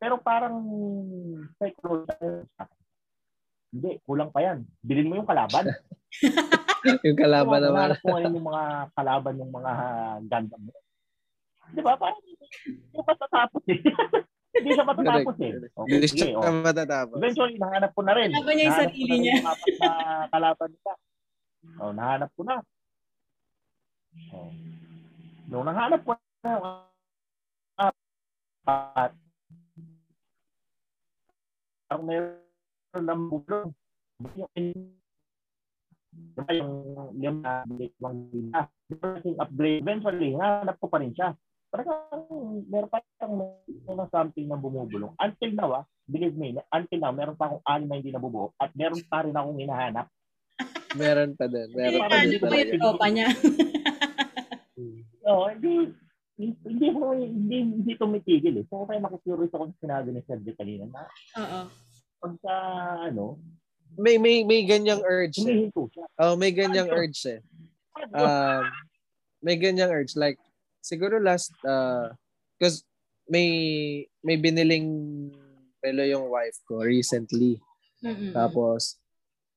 [0.00, 0.56] Pero parang
[1.60, 2.48] psychological.
[3.72, 4.64] Hindi, kulang pa yan.
[4.80, 5.68] Bilhin mo yung kalaban.
[7.06, 7.96] yung kalaban naman.
[8.00, 8.64] Ko ngayon yung mga
[8.96, 9.72] kalaban yung mga
[10.24, 10.72] Gundam mo.
[11.74, 11.98] Di ba?
[11.98, 12.34] Parang hindi
[12.94, 13.80] matatapos eh.
[14.56, 15.52] hindi siya matatapos eh.
[15.80, 16.62] Okay, Hindi siya oh.
[16.62, 17.16] matatapos.
[17.18, 18.30] Eventually, nahanap ko na rin.
[18.32, 19.34] Kalaban niya yung sarili na niya.
[19.34, 19.90] yung apat na
[20.32, 20.92] kalaban nila.
[21.82, 22.56] Oh, nahanap ko na.
[24.32, 24.50] Oh.
[25.46, 26.66] Nung nahanap ko na yung
[27.76, 29.12] apat,
[31.86, 33.70] ang meron ng bulong.
[34.34, 34.50] Yung
[36.16, 37.64] Diba.
[38.88, 41.36] Diba yung upgrade, eventually, hanap ko pa rin siya.
[41.84, 42.24] Parang
[42.66, 43.36] meron pa yung
[43.84, 45.12] meron something na bumubulong.
[45.18, 48.70] Until now, ah, believe me, until now, meron pa akong anim na hindi nabubuo at
[48.72, 50.06] meron pa rin akong hinahanap.
[50.96, 51.68] Meron pa din.
[51.76, 52.40] Meron pa Ano din.
[52.40, 53.28] pa yung tropa niya?
[55.28, 55.92] Oo, hindi,
[56.40, 58.64] hindi ko, hindi, hindi tumitigil eh.
[58.72, 61.04] So, kaya naku-curious ako sa sinabi ni Sergio kanina na
[61.36, 61.60] Oo.
[62.16, 62.54] pagka,
[63.12, 63.36] ano,
[63.96, 65.40] May, may, may ganyang urge.
[65.44, 65.72] Eh.
[66.20, 67.40] Oh, may ganyang urge eh.
[68.12, 68.64] um,
[69.40, 70.12] may ganyang urge.
[70.16, 70.36] Like,
[70.86, 72.14] siguro last, uh,
[72.62, 72.86] cause
[73.26, 74.86] may, may biniling
[75.82, 77.58] relo yung wife ko recently.
[78.06, 78.30] Mm-mm.
[78.30, 79.02] Tapos,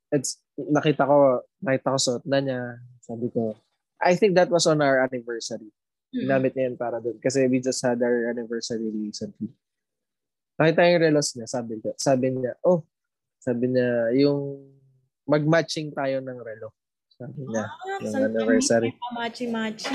[0.09, 2.61] it's, nakita ko, nakita ko suot na niya.
[3.05, 3.53] Sabi ko,
[4.01, 5.69] I think that was on our anniversary.
[6.09, 6.25] Mm-mm.
[6.25, 7.21] Ginamit niya yun para doon.
[7.21, 9.53] Kasi we just had our anniversary recently.
[10.57, 11.45] Nakita yung relos niya.
[11.45, 12.81] Sabi, ko, sabi niya, oh,
[13.37, 14.65] sabi niya, yung
[15.29, 16.73] mag-matching tayo ng relo.
[17.13, 17.69] Sabi niya.
[17.69, 18.91] Ah, Yung anniversary.
[19.13, 19.93] Machi-machi.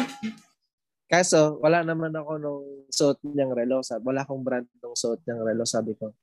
[1.04, 3.84] Kaso, wala naman ako nung suot niyang relo.
[3.84, 6.16] Sabi, wala akong brand nung suot niyang relo, sabi ko.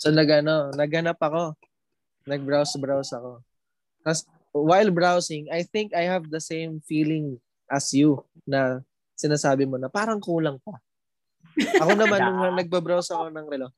[0.00, 1.60] So, nagano, naghanap ako.
[2.24, 3.44] Nag-browse-browse ako.
[4.00, 4.24] Tapos,
[4.56, 7.36] while browsing, I think I have the same feeling
[7.68, 8.80] as you na
[9.14, 10.80] sinasabi mo na parang kulang pa.
[11.84, 13.68] Ako naman, nung nagbabrowse ako ng relo,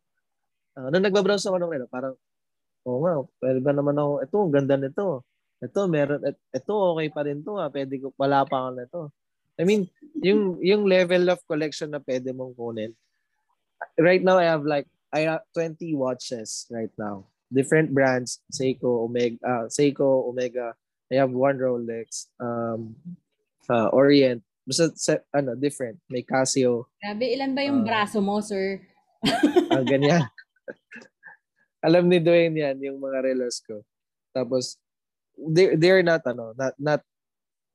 [0.78, 2.14] uh, nung nagbabrowse ako ng relo, parang,
[2.86, 3.12] oo nga,
[3.42, 5.06] pwede ba naman ako, ito, ang ganda nito.
[5.62, 7.55] Ito, meron, et, ito, okay pa rin to.
[7.55, 7.70] Ah.
[7.70, 9.01] Pwede ko, wala pa ako nito.
[9.55, 9.87] I mean,
[10.18, 12.92] yung, yung level of collection na pwede mong kunin.
[13.94, 17.31] Right now, I have like, I have 20 watches right now.
[17.53, 20.75] Different brands, Seiko, Omega, uh, Seiko, Omega.
[21.12, 22.96] I have one Rolex, um,
[23.68, 24.40] uh, Orient.
[24.66, 26.01] Basta, se- ano, different.
[26.09, 27.87] May Casio, Grabe, ilan ba yung Ah.
[27.87, 28.81] braso mo, sir?
[29.70, 30.27] Ah, ganyan.
[31.87, 33.83] Alam ni Dwayne yan, yung mga relos ko.
[34.33, 34.79] Tapos,
[35.50, 37.02] they they're not ano, not not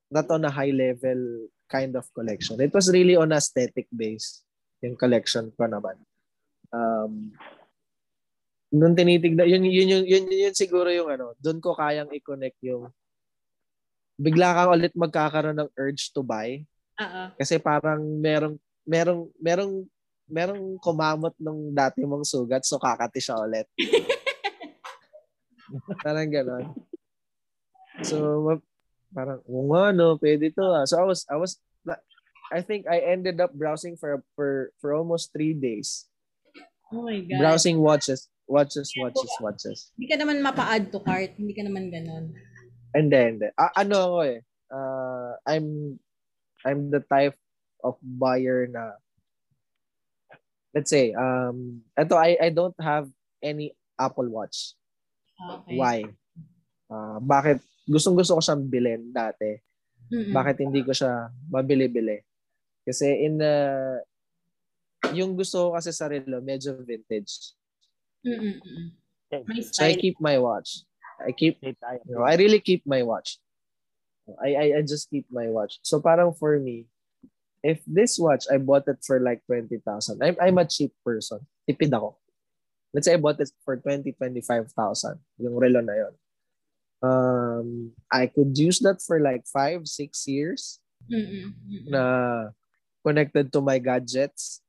[0.08, 2.64] not on a high level kind of collection.
[2.64, 4.48] It was really on aesthetic base
[4.82, 5.98] yung collection ko naman.
[6.72, 7.34] Um,
[8.72, 12.60] nung tinitignan, yun, yun, yun, yun, yun, yun siguro yung ano, doon ko kayang i-connect
[12.64, 12.92] yung
[14.18, 16.66] bigla kang ulit magkakaroon ng urge to buy.
[17.00, 17.24] Oo.
[17.38, 19.74] Kasi parang merong, merong, merong,
[20.28, 23.68] merong kumamot nung dati mong sugat so kakati siya ulit.
[26.04, 26.66] parang ganon.
[28.06, 28.44] So,
[29.16, 30.66] parang, oo nga, no, pwede to.
[30.74, 30.86] Ah.
[30.86, 31.58] So, I was, I was,
[32.48, 36.08] I think I ended up browsing for for for almost three days.
[36.96, 37.44] Oh my God.
[37.44, 39.92] Browsing watches, watches, watches, watches.
[40.00, 41.36] Hindi ka naman mapa-add to cart.
[41.36, 42.32] Hindi ka naman ganon.
[42.96, 44.40] And then, ah, ano ako eh,
[44.72, 46.00] uh, I'm,
[46.64, 47.36] I'm the type
[47.84, 48.96] of buyer na,
[50.72, 53.12] let's say, um, ito, I, I don't have
[53.44, 54.80] any Apple Watch.
[55.36, 55.76] Okay.
[55.76, 55.98] Why?
[56.88, 57.60] Uh, bakit?
[57.88, 59.56] Gustong gusto ko siyang bilhin dati.
[60.12, 60.36] Mm-mm.
[60.36, 62.20] Bakit hindi ko siya mabili-bili?
[62.84, 63.56] Kasi in the,
[65.16, 67.56] yung gusto ko kasi sa relo, medyo vintage.
[68.24, 70.84] May So I keep my watch.
[71.20, 71.76] I keep, you
[72.08, 73.40] know, I really keep my watch.
[74.40, 75.80] I, I, I just keep my watch.
[75.84, 76.88] So parang for me,
[77.64, 79.84] if this watch, I bought it for like 20,000.
[80.24, 81.40] I'm, I'm a cheap person.
[81.68, 82.16] Tipid ako.
[82.94, 84.72] Let's say I bought it for 20, 25,000.
[85.40, 86.14] Yung relo na yon.
[86.98, 90.80] Um, I could use that for like five, six years.
[91.08, 91.56] Mm-mm.
[91.88, 92.04] na
[93.00, 94.60] connected to my gadgets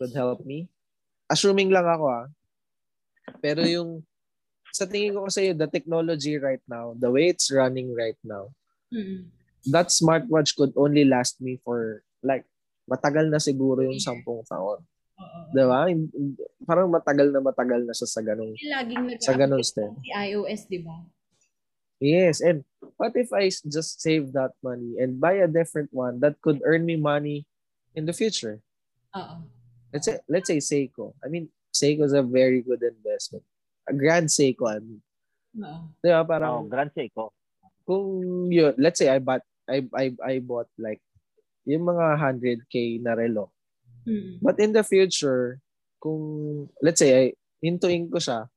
[0.00, 0.66] could help me.
[1.30, 2.26] Assuming lang ako ah.
[3.38, 4.02] Pero yung
[4.74, 8.50] sa tingin ko kasi the technology right now, the way it's running right now,
[8.90, 9.30] Mm-mm.
[9.70, 12.42] that smartwatch could only last me for like
[12.90, 14.82] matagal na siguro yung sampung taon.
[15.16, 15.38] Oo.
[15.54, 15.86] Di ba?
[15.86, 16.10] Hin-
[16.66, 19.94] Parang matagal na matagal na siya sa ganong laging sa ganong step.
[20.02, 20.98] si iOS, di ba?
[22.00, 22.64] Yes, and
[23.00, 26.84] what if I just save that money and buy a different one that could earn
[26.84, 27.48] me money
[27.96, 28.60] in the future?
[29.16, 29.48] Oo.
[29.92, 31.16] let's say let's say Seiko.
[31.24, 33.44] I mean, Seiko is a very good investment.
[33.88, 35.00] A grand Seiko, I mean.
[35.56, 35.88] Oo.
[36.04, 36.20] Di ba?
[36.20, 37.32] Oh, Parang Grand Seiko.
[37.86, 40.98] kung yun, let's say I bought I I I bought like
[41.64, 43.54] yung mga 100k na relo.
[44.06, 44.42] Mm-mm.
[44.42, 45.62] But in the future,
[46.02, 47.24] kung let's say I
[47.62, 48.50] hintuin ko siya,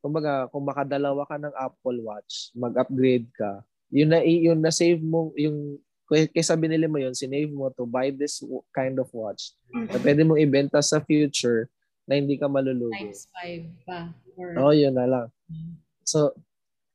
[0.00, 3.60] kumbaga kung makadalawa ka ng Apple Watch, mag-upgrade ka,
[3.92, 5.78] yun na yun na save mo yung
[6.10, 10.02] kaysa binili mo yun, sinave mo to buy this w- kind of watch na Mm-mm.
[10.02, 11.70] pwede mong ibenta sa future
[12.02, 13.14] na hindi ka malulugi.
[13.14, 14.10] Times 5 pa.
[14.34, 15.26] Or, Oo, yun na lang.
[15.46, 15.78] Mm.
[16.02, 16.34] So,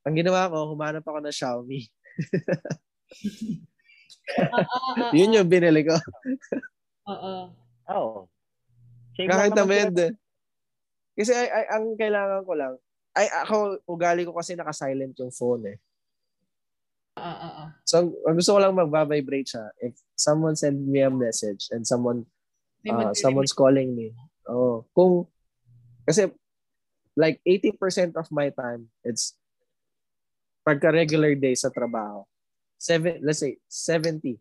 [0.04, 1.88] ang ginawa ko, humanap ako ng Xiaomi.
[5.18, 5.96] Yun yung binili ko.
[7.10, 7.34] Oo.
[7.94, 8.20] Oo.
[9.16, 9.48] Sila.
[9.56, 10.14] yun din.
[11.16, 12.76] Kasi ay, ay, ang kailangan ko lang,
[13.16, 15.78] ay ako, ugali ko kasi naka-silent yung phone eh.
[17.16, 17.64] Oo, oo.
[17.88, 21.88] So, ang- ang gusto ko lang magbabibrate siya if someone send me a message and
[21.88, 22.28] someone,
[22.92, 24.12] uh, someone's calling me.
[24.46, 25.32] Oh, kung,
[26.04, 26.28] kasi
[27.16, 29.40] like 80% of my time, it's
[30.68, 32.28] pagka regular day sa trabaho.
[32.76, 34.36] Seven, let's say 70,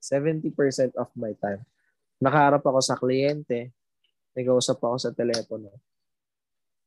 [0.00, 1.60] 70% of my time.
[2.24, 3.68] Nakaharap ako sa kliyente,
[4.32, 5.68] nag-uusap ako sa telepono.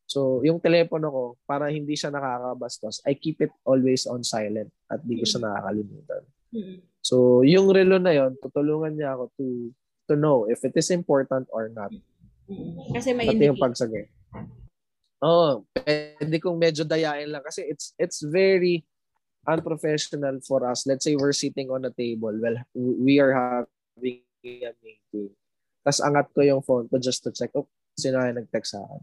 [0.08, 5.04] So, yung telepono ko, para hindi siya nakakabastos, I keep it always on silent at
[5.04, 6.24] di ko siya nakakalimutan.
[6.56, 6.80] Mm-mm.
[7.04, 9.46] So, yung relo na yon, tutulungan niya ako to
[10.08, 11.92] to know if it is important or not.
[12.96, 14.08] Kasi may Pati yung pagsagay.
[15.20, 18.88] Oo, oh, pwede kong medyo dayain lang kasi it's it's very
[19.44, 20.88] unprofessional for us.
[20.88, 22.32] Let's say we're sitting on a table.
[22.32, 25.36] Well, we are having a meeting.
[25.84, 29.02] Tapos angat ko yung phone ko just to check, oh, sino yung nag-text sa akin.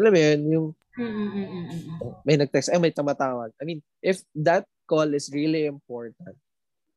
[0.00, 2.24] Alam mo yun, yung Mm-mm-mm-mm-mm.
[2.24, 3.52] may nag-text, ay may tamatawag.
[3.60, 6.34] I mean, if that call is really important,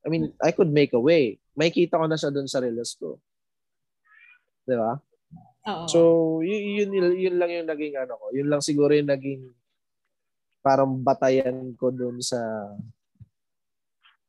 [0.04, 1.39] I mean, I could make a way.
[1.56, 3.20] May kita ko na siya dun sa reels ko.
[4.63, 5.00] Di ba?
[5.63, 5.86] Oo.
[5.88, 6.00] So,
[6.44, 8.26] yun, yun, yun lang yung naging ano ko.
[8.36, 9.52] Yun lang siguro yung naging
[10.63, 12.39] parang batayan ko dun sa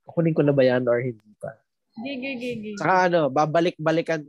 [0.06, 1.54] kunin ko na ba yan or hindi pa.
[1.94, 2.70] Gigi, gigi.
[2.78, 4.26] Saka ano, babalik-balikan.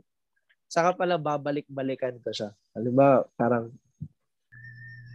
[0.66, 2.50] Saka pala babalik-balikan ko siya.
[2.74, 3.70] Halimbawa, parang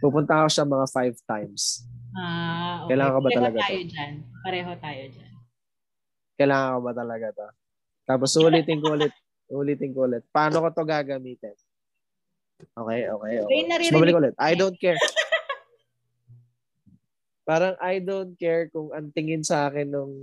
[0.02, 1.86] pupunta ako siya mga five times.
[2.12, 2.92] Ah, okay.
[2.92, 3.62] Kailangan ka ba Pareho talaga to?
[3.62, 4.12] tayo dyan.
[4.42, 5.32] Pareho tayo dyan.
[6.34, 7.48] Kailangan ko ba talaga to?
[8.02, 9.14] Tapos ulitin ko ulit.
[9.52, 10.22] Ulitin ko ulit.
[10.34, 11.54] Paano ko to gagamitin?
[12.74, 13.60] Okay, okay, okay.
[13.66, 14.34] Naririnig babalik ulit.
[14.42, 14.98] I don't care.
[17.42, 20.14] Parang I don't care kung ang tingin sa akin nung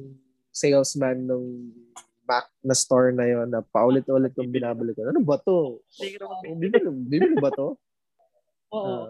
[0.56, 1.72] salesman nung
[2.24, 5.04] back na store na yon na paulit-ulit kong binabalik ko.
[5.10, 5.82] Ano ba to?
[6.46, 6.78] Bibili,
[7.10, 7.76] bibili ba to?
[8.70, 9.10] Oo.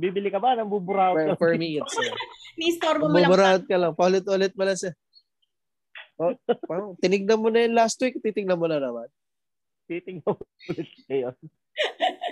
[0.00, 1.34] Bibili ka ba ng buburaot For, ka?
[1.36, 2.14] for me, it's uh,
[2.60, 3.28] Ni-store mo lang.
[3.28, 3.92] bumuraot ka lang.
[3.92, 4.92] Paulit-ulit mo lang siya.
[6.20, 6.36] Oh,
[6.68, 9.08] parang tinignan mo na yun last week, titignan mo na naman.
[9.88, 11.34] Titingnan mo ulit ngayon.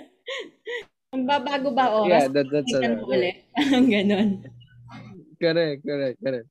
[1.13, 2.25] Magbabago ba oras?
[2.25, 3.35] Yeah, that, that's Tingnan uh, mo ulit.
[3.93, 4.29] Ganon.
[5.41, 6.49] correct, correct, correct.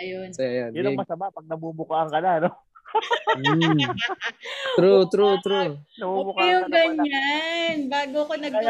[0.00, 0.28] Ayun.
[0.32, 0.70] So, ayan.
[0.76, 2.50] Yun ang masama pag nabubukaan ka na, no?
[3.38, 3.80] Mm.
[4.78, 5.72] True, true, true.
[6.00, 7.76] Okay yung ganyan.
[7.88, 8.52] Bago ko nag.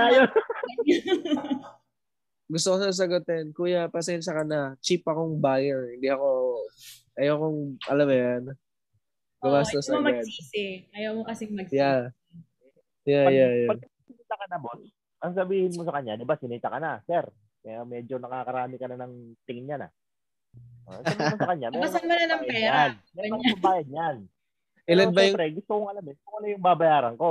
[2.52, 4.76] Gusto ko na sagutin, Kuya, pasensya ka na.
[4.84, 5.96] Cheap akong buyer.
[5.96, 6.28] Hindi ako,
[7.16, 7.58] ayokong,
[7.88, 8.42] alam mo yan,
[9.40, 10.22] gumastos Ayaw mo agad.
[10.22, 10.64] magsisi.
[10.92, 11.80] Ayaw mo kasing magsisi.
[11.80, 12.12] Yeah.
[13.02, 13.68] Yeah, Pag, yeah, yeah.
[13.72, 14.82] pag sinita ka na, boss,
[15.22, 17.24] ang sabihin mo sa kanya, di ba, sinita ka na, sir.
[17.62, 19.14] Kaya medyo nakakarami ka na ng
[19.48, 19.88] tingin niya na.
[20.82, 22.80] Uh, sabihin mo sa kanya, Babasan mo na ng pera.
[23.14, 24.16] Meron akong bayad yan.
[24.92, 27.30] Ilan ba yung, syempre, gusto kong alamin kung ano yung babayaran ko.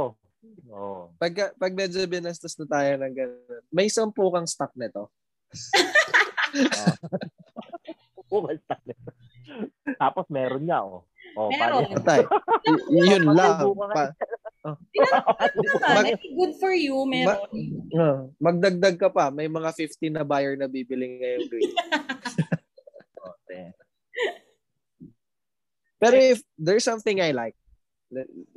[0.74, 1.14] Oo.
[1.22, 5.12] pag, pag medyo binastos na tayo ng ganun, may sampu kang stock nito.
[8.26, 8.96] Bumasta na.
[10.02, 11.04] Tapos meron niya, oh.
[11.32, 11.88] Oh, Meron.
[11.96, 12.28] Patay.
[12.92, 13.64] Y- yun lang.
[13.96, 14.12] Pa,
[14.62, 17.50] Naman, Mag- eh, good for you, meron.
[17.96, 19.32] uh, magdagdag ka pa.
[19.32, 21.72] May mga 15 na buyer na bibili ngayong week.
[26.02, 27.56] Pero if there's something I like,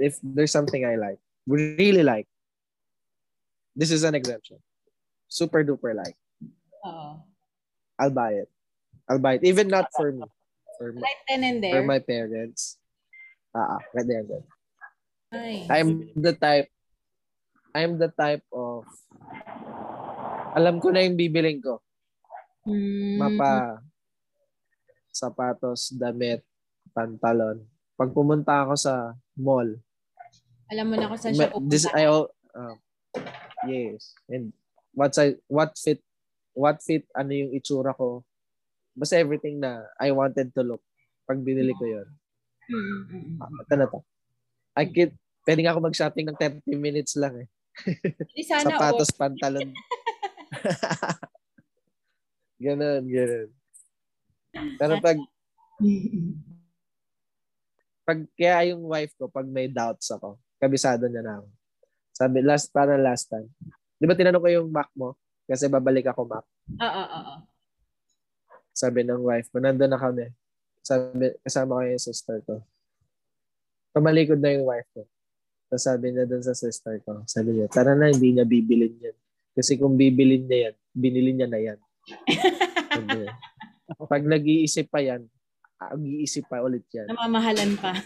[0.00, 2.26] if there's something I like, really like,
[3.76, 4.58] this is an exemption.
[5.28, 6.16] Super duper like.
[6.88, 7.20] Oo.
[8.00, 8.50] I'll buy it.
[9.08, 9.44] I'll buy it.
[9.44, 10.24] Even not for me.
[10.78, 12.78] For my, Right then and for my parents.
[13.54, 14.24] Ah, ah, right there.
[14.26, 14.42] then.
[15.30, 15.66] Ay.
[15.70, 16.70] I'm the type
[17.74, 18.86] I'm the type of
[20.54, 21.82] alam ko na yung bibiling ko.
[22.64, 23.18] Hmm.
[23.18, 23.82] Mapa
[25.14, 26.42] sapatos, damit,
[26.90, 27.62] pantalon.
[27.94, 29.78] Pag pumunta ako sa mall,
[30.72, 32.02] Alam mo na kung saan siya ma- this pupunta.
[32.02, 32.04] I
[32.58, 32.74] uh,
[33.70, 34.16] yes.
[34.26, 34.50] And
[34.96, 36.00] what I what fit
[36.56, 38.24] what fit ano yung itsura ko.
[38.96, 40.82] Basta everything na I wanted to look
[41.28, 42.08] pag binili ko 'yon.
[42.72, 43.36] Mm, mm, mm.
[43.44, 44.00] Ah, ito na to.
[44.74, 45.12] I can
[45.44, 47.48] pwede nga ako mag-shopping ng 30 minutes lang eh.
[48.48, 49.68] Sana Sapatos, pantalon.
[52.64, 53.48] ganon, ganon.
[54.54, 55.18] Pero pag,
[58.04, 61.48] pag kaya yung wife ko, pag may doubts ako, kabisado niya na ako.
[62.14, 63.50] Sabi, last, para last time.
[63.98, 65.18] Di ba tinanong ko yung Mac mo?
[65.50, 66.46] Kasi babalik ako Mac.
[66.78, 67.34] Oo, oo, oo.
[68.74, 70.30] Sabi ng wife ko, nandun na kami.
[70.82, 72.62] Sabi, kasama ko yung sister ko.
[73.94, 75.06] Pamalikod na yung wife ko.
[75.70, 79.16] Tapos sabi niya dun sa sister ko, sabi niya, tara na, hindi niya bibilin yan.
[79.54, 81.78] Kasi kung bibilin niya yan, binili niya na yan.
[84.12, 85.26] Pag nag-iisip pa yan,
[85.78, 87.10] mag-iisip pa ulit yan.
[87.10, 87.92] Namamahalan pa.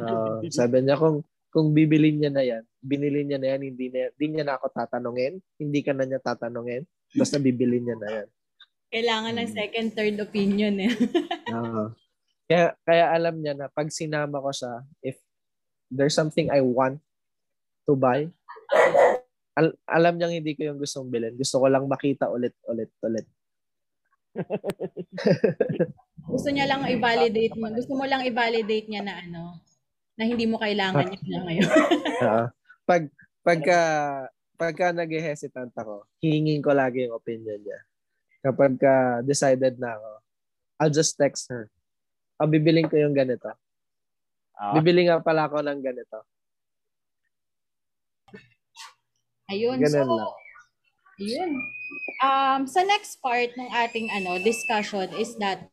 [0.00, 0.46] Oo.
[0.48, 4.26] sabi niya, kung kung bibilin niya na yan, binili niya na yan, hindi, na, hindi
[4.30, 8.28] niya na ako tatanungin, hindi ka na niya tatanungin, basta bibilin niya na yan.
[8.90, 10.94] Kailangan ng second, third opinion eh.
[11.58, 11.94] Oo.
[12.46, 15.18] Kaya, kaya alam niya na pag sinama ko siya, if
[15.90, 17.02] there's something I want
[17.90, 18.30] to buy,
[19.58, 21.34] al- alam niyang hindi ko yung gustong bilhin.
[21.34, 23.26] Gusto ko lang makita ulit, ulit, ulit.
[26.30, 27.66] Gusto niya lang i-validate mo.
[27.74, 29.58] Gusto mo lang i-validate niya na ano,
[30.14, 31.70] na hindi mo kailangan niya na ngayon.
[32.22, 32.44] Oo.
[32.90, 33.02] pag,
[33.42, 33.80] pagka,
[34.54, 37.80] pagka nag-hesitant ako, hihingin ko lagi yung opinion niya.
[38.40, 40.10] Kapag ka decided na ako,
[40.80, 41.68] I'll just text her.
[42.40, 43.52] O, bibiling ko yung ganito.
[44.56, 46.20] Ah, Bibili nga pala ako ng ganito.
[49.48, 49.76] Ayun.
[49.80, 50.32] Ganun so, lang.
[51.20, 51.52] Yun.
[52.24, 55.68] Um, sa next part ng ating ano discussion is that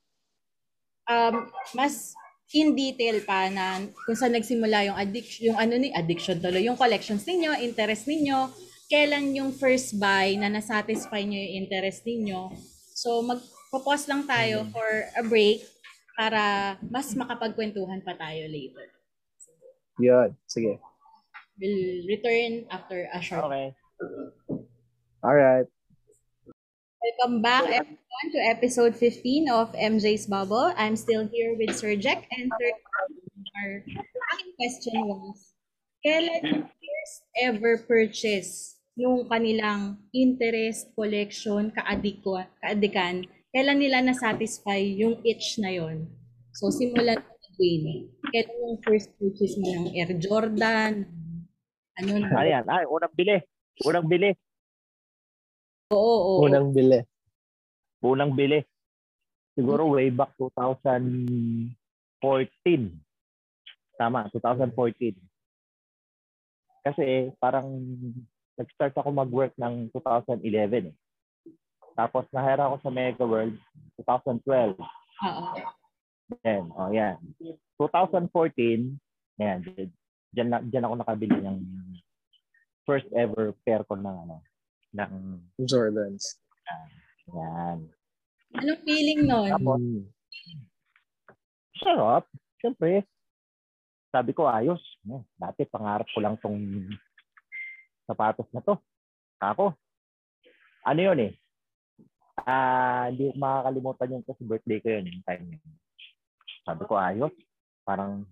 [1.08, 2.12] um, mas
[2.52, 6.80] in detail pa na kung saan nagsimula yung addiction, yung ano ni addiction tuloy, yung
[6.80, 8.52] collections ninyo, interest ninyo,
[8.88, 12.52] kailan yung first buy na nasatisfy nyo yung interest ninyo.
[12.96, 14.72] So magpo-pause lang tayo Mm.
[14.72, 15.64] for a break
[16.16, 18.88] para mas makapagkwentuhan pa tayo later.
[20.00, 20.36] Yun.
[20.48, 20.80] Sige.
[21.58, 23.74] We'll return after a short okay.
[25.28, 25.68] Alright.
[27.04, 30.72] Welcome back everyone to episode 15 of MJ's Bubble.
[30.80, 32.72] I'm still here with Sir Jack and Sir
[33.60, 33.84] Our
[34.56, 35.52] question was,
[36.00, 45.60] kailan first ever purchase yung kanilang interest, collection, kaadiko, kaadikan, kailan nila na-satisfy yung itch
[45.60, 46.08] na yon?
[46.56, 48.16] So, simulan mo Dwayne.
[48.32, 51.04] Kailan yung first purchase mo ng Air Jordan?
[52.00, 52.32] Ano na?
[52.32, 52.64] Ayan.
[52.64, 53.44] Ay, unang bili.
[53.84, 54.32] Unang bili.
[55.92, 56.44] Oo, oo.
[56.44, 57.00] Unang bili.
[58.04, 58.60] Unang bili.
[59.56, 61.72] Siguro way back 2014.
[63.98, 65.16] Tama, 2014.
[66.84, 67.68] Kasi parang
[68.60, 70.96] nag-start ako mag-work ng 2011 eh.
[71.98, 73.58] Tapos na-hire ako sa Mega World
[73.98, 74.78] 2012.
[74.78, 75.46] Oo.
[76.44, 77.16] Then, oh yan.
[77.80, 79.00] 2014,
[79.40, 79.58] yan,
[80.36, 81.58] diyan, diyan ako nakabili ng
[82.84, 84.44] first ever pair ko ng ano,
[84.98, 85.14] ng
[85.62, 86.42] Jordans.
[87.30, 87.86] yan.
[88.56, 89.52] Anong feeling nun?
[89.52, 90.04] Tapos, Mm.
[91.78, 92.24] sarap.
[92.58, 93.06] Siyempre,
[94.10, 94.82] sabi ko, ayos.
[95.06, 96.58] Eh, Dati pangarap ko lang tong
[98.04, 98.76] sapatos na to.
[99.38, 99.76] Ako.
[100.84, 101.34] Ano yun eh?
[102.40, 105.64] Ah, hindi ko makakalimutan yun kasi birthday ko yun yung time yun.
[106.64, 107.36] Sabi ko, ayos.
[107.84, 108.24] Parang,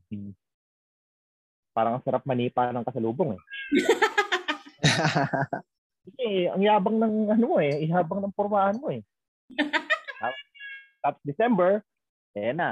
[1.72, 3.42] parang ang sarap manipa ng kasalubong eh.
[6.06, 9.02] Kasi ang yabang ng ano mo eh, ihabang ng pormahan mo eh.
[11.06, 11.86] Tapos, December,
[12.34, 12.72] ayan na.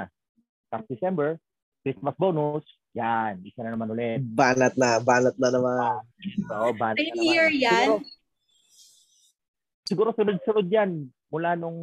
[0.70, 1.38] Tapos December,
[1.86, 4.22] Christmas bonus, yan, isa na naman ulit.
[4.22, 6.02] banat na, banat na naman.
[6.46, 7.74] So, bad Same year yan?
[7.74, 7.94] Siguro,
[9.86, 11.78] siguro sunod-sunod yan mula nung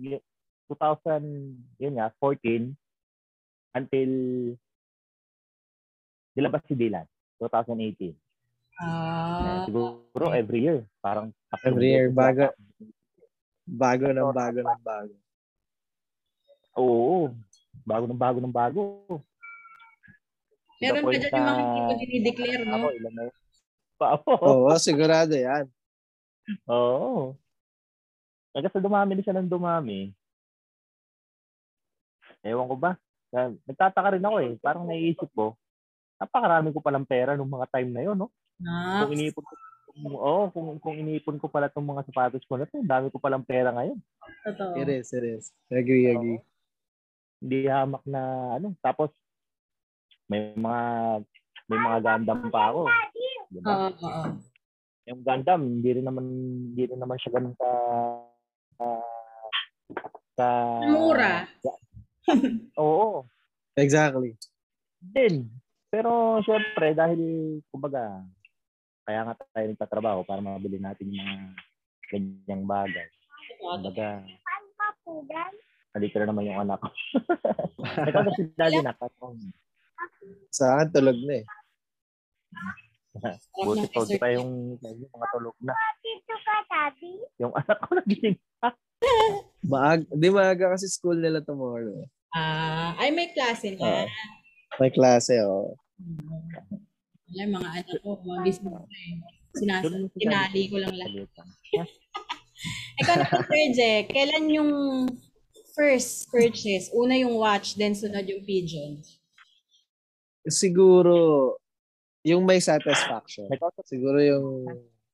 [0.00, 0.20] y-
[0.68, 1.22] 2000,
[1.78, 2.74] yun nga, 14
[3.76, 4.10] until
[6.34, 7.06] nilabas si Dylan,
[7.38, 8.25] 2018.
[8.76, 11.32] Ah, siguro every year, parang
[11.64, 12.52] Every year, bago.
[13.64, 15.14] Bago ng bago ng bago.
[16.76, 17.32] Oo.
[17.82, 18.80] Bago ng bago ng bago.
[20.76, 22.74] Meron pa point dyan yung mga na- hindi mo dinideclare, no?
[22.76, 23.36] Ako, ilan na yun?
[23.96, 24.68] Pa, oo.
[24.76, 25.64] Sigurado yan.
[26.68, 27.32] Oo.
[28.52, 30.12] Eh, kasi dumami na siya ng dumami.
[32.44, 32.92] Ewan ko ba?
[33.32, 34.52] Kaya Nagtataka rin ako eh.
[34.60, 35.56] Parang naiisip ko,
[36.20, 38.28] napakarami ko palang pera nung mga time na yun, no?
[38.64, 39.54] Ah, Kung iniipon ko,
[40.16, 43.44] oh, kung, kung iniipon ko pala itong mga sapatos ko na to, dami ko palang
[43.44, 44.00] pera ngayon.
[44.48, 44.72] totoo.
[44.80, 45.44] It is, it is.
[45.68, 46.40] Agree, agree.
[47.44, 49.12] Hindi hamak na, ano, tapos,
[50.26, 50.82] may mga,
[51.68, 52.82] may mga Gundam pa ako.
[53.52, 53.72] Diba?
[53.72, 54.24] Oo, oo.
[55.06, 56.24] yung Gundam, hindi rin naman,
[56.72, 57.70] hindi rin naman siya ganun ka,
[58.80, 59.46] ah,
[60.36, 60.50] ka,
[60.84, 61.44] Mura.
[62.80, 63.24] Oo,
[63.76, 64.32] Exactly.
[65.00, 65.46] din.
[65.92, 67.20] Pero syempre dahil
[67.70, 68.24] kumbaga
[69.06, 71.46] kaya nga tayo nagtatrabaho para mabili natin yung mga
[72.10, 73.08] ganyang bagay.
[73.62, 74.20] Kumbaga
[75.96, 76.88] Nandito na naman yung anak ko.
[78.12, 78.92] Ikaw na si Daddy na.
[80.52, 81.44] Sa akin, tulog na eh.
[83.64, 84.20] Buti to, dessert.
[84.20, 85.72] pa yung, yung mga tulog na.
[87.40, 88.36] Yung anak ko nagising.
[89.72, 92.04] Maag di maaga kasi school nila tomorrow.
[92.36, 93.80] Ah, ay may klase na.
[93.80, 94.04] Oo.
[94.76, 95.80] May klase, oh.
[97.34, 99.14] Ay, mga anak ko, mga business na eh.
[99.56, 99.82] Sinas
[100.14, 101.26] tinali ko lang lahat.
[103.02, 104.72] Ikaw naman, Sir Jack, kailan yung
[105.74, 106.88] first purchase?
[106.94, 109.02] Una yung watch, then sunod yung pigeon.
[110.46, 111.56] Siguro,
[112.22, 113.50] yung may satisfaction.
[113.84, 114.46] Siguro yung,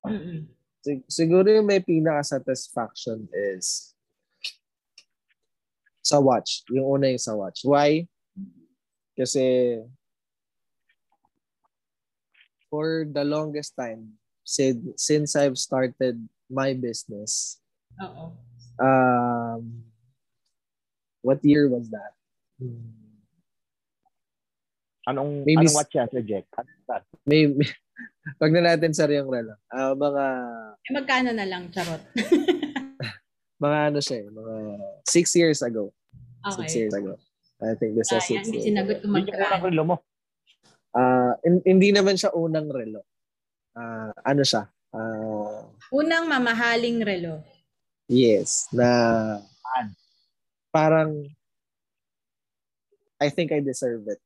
[0.05, 0.47] Mm-mm.
[0.79, 3.91] sig- siguro yung may pinaka-satisfaction is
[6.03, 6.63] sa watch.
[6.71, 7.63] Yung una yung sa watch.
[7.63, 8.05] Why?
[9.15, 9.77] Kasi
[12.73, 16.17] for the longest time, since, since I've started
[16.49, 17.61] my business,
[18.01, 18.33] Oo.
[18.81, 19.61] um,
[21.21, 22.17] what year was that?
[22.57, 22.97] Hmm.
[25.05, 26.49] Anong, Maybe anong watch yan, Sir Jack?
[26.57, 27.03] Ano start?
[27.29, 27.69] May, may
[28.41, 29.53] pag na natin sa riyong relo.
[29.69, 30.23] Ah, mga
[30.89, 32.01] Eh, magkano na lang, charot.
[33.63, 34.53] mga ano siya, eh, mga
[35.05, 35.93] six years ago.
[36.57, 36.79] Six Okay.
[36.89, 37.21] years ago.
[37.61, 39.65] I think this Ah, was six yan, years sinagot ko Yun yung unang magkano.
[39.69, 39.95] relo mo.
[40.93, 43.01] Ah, hin- hindi naman siya unang relo.
[43.73, 44.69] Ah, ano siya?
[44.93, 47.41] Ah, Unang mamahaling relo.
[48.05, 49.41] yes, na
[50.69, 51.25] parang
[53.21, 54.19] I think I deserve it.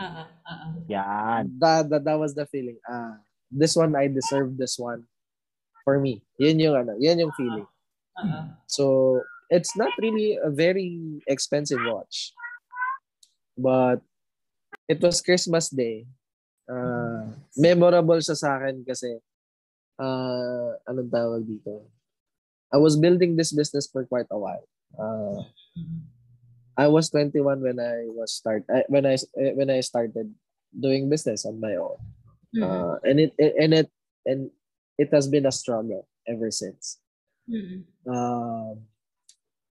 [0.00, 0.68] Oo, oo.
[0.88, 1.52] Yan.
[1.60, 2.80] That, that, that was the feeling.
[2.88, 3.20] Ah,
[3.52, 5.04] this one I deserve this one
[5.84, 6.24] for me.
[6.40, 7.68] Yun yung ano, yun yung feeling.
[8.18, 8.40] Oo.
[8.66, 8.84] So,
[9.52, 12.32] it's not really a very expensive watch.
[13.52, 14.00] But
[14.88, 16.06] it was Christmas Day.
[16.70, 19.18] Uh, memorable siya sa akin kasi
[19.98, 21.84] uh, anong tawag dito?
[22.72, 24.64] I was building this business for quite a while.
[24.96, 25.44] Uh,
[26.78, 29.20] I was 21 when I was start I- when I
[29.58, 30.32] when I started
[30.72, 32.00] doing business on my own.
[32.56, 33.88] Uh, and it and it
[34.24, 34.40] and
[34.96, 36.96] it has been a struggle ever since.
[37.50, 37.82] Mm.
[38.06, 38.86] um,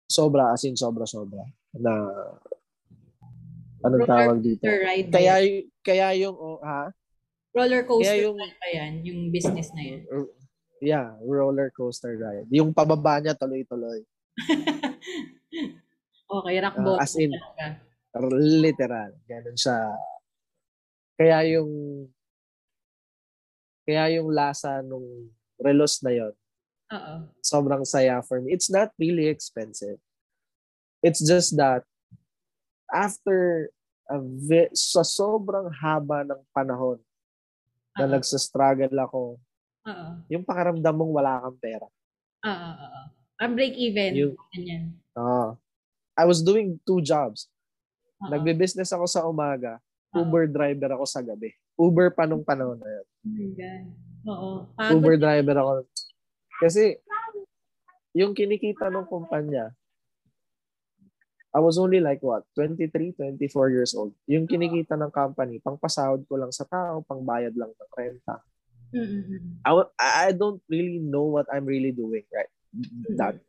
[0.06, 2.14] sobra, as in sobra-sobra, na
[3.86, 4.64] anong Roller tawag dito?
[4.66, 5.08] coaster ride.
[5.08, 6.90] Kaya, Kaya, y- kaya yung, oh, ha?
[7.56, 10.02] roller coaster kaya yung- pa yan, yung business na yun.
[10.82, 12.50] Yeah, roller coaster ride.
[12.52, 14.04] Yung pababa niya tuloy-tuloy.
[16.28, 17.32] okay, rock bottom as in-.
[18.60, 19.12] Literal.
[19.24, 19.80] Ganun siya.
[21.16, 21.72] Kaya yung
[23.86, 25.30] Kaya yung lasa nung
[25.62, 26.34] relos na yon
[26.90, 27.16] Oo.
[27.40, 28.50] sobrang saya for me.
[28.50, 30.02] It's not really expensive.
[31.06, 31.86] It's just that
[32.88, 33.70] after
[34.06, 37.02] a ve- sa sobrang haba ng panahon
[37.98, 38.14] na Oo.
[38.14, 39.40] nagsastruggle ako,
[39.84, 40.08] Oo.
[40.30, 41.88] yung pakaramdam mong wala kang pera.
[42.46, 42.70] Oo.
[42.76, 43.02] Oo.
[43.36, 44.12] Ang break even.
[44.16, 44.94] Yung- Ganyan.
[45.14, 45.58] Ah.
[46.16, 47.50] I was doing two jobs.
[48.22, 48.30] Oo.
[48.30, 49.82] Nagbe-business ako sa umaga,
[50.14, 50.24] Oo.
[50.24, 51.52] Uber driver ako sa gabi.
[51.76, 53.06] Uber pa nung panahon na yun.
[53.06, 53.86] Oh my God.
[54.26, 54.50] Oo.
[54.74, 54.94] Pagod.
[54.96, 55.72] Uber driver ako.
[56.56, 56.96] Kasi,
[58.14, 59.76] yung kinikita ng kumpanya,
[61.56, 64.12] I was only like what, 23, 24 years old.
[64.28, 68.44] Yung kinikita ng company, pangpasahod ko lang sa tao, pangbayad lang ng renta.
[68.92, 69.64] Mm-mm.
[69.64, 72.52] I, I don't really know what I'm really doing right
[73.16, 73.40] that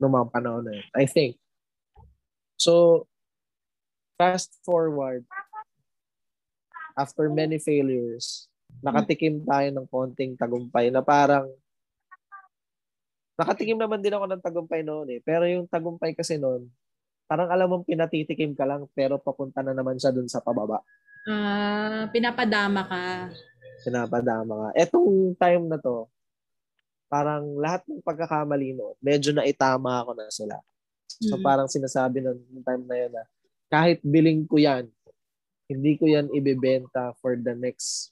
[0.00, 0.88] nung mga panahon na yun.
[0.96, 1.36] I think.
[2.60, 3.04] So,
[4.20, 5.24] fast forward,
[6.96, 8.48] after many failures,
[8.84, 11.48] nakatikim tayo ng konting tagumpay na parang
[13.40, 15.20] nakatikim naman din ako ng tagumpay noon eh.
[15.24, 16.68] Pero yung tagumpay kasi noon,
[17.30, 20.82] parang alam mong pinatitikim ka lang pero papunta na naman siya dun sa pababa.
[21.30, 23.30] Ah, pinapadama ka.
[23.86, 24.68] Pinapadama ka.
[24.74, 26.10] Etong time na to,
[27.06, 30.58] parang lahat ng pagkakamali noon, medyo na itama ako na sila.
[31.06, 31.44] So Mm.
[31.46, 33.22] parang sinasabi nung time na yun na,
[33.70, 34.90] kahit biling ko yan,
[35.70, 38.10] hindi ko yan ibebenta for the next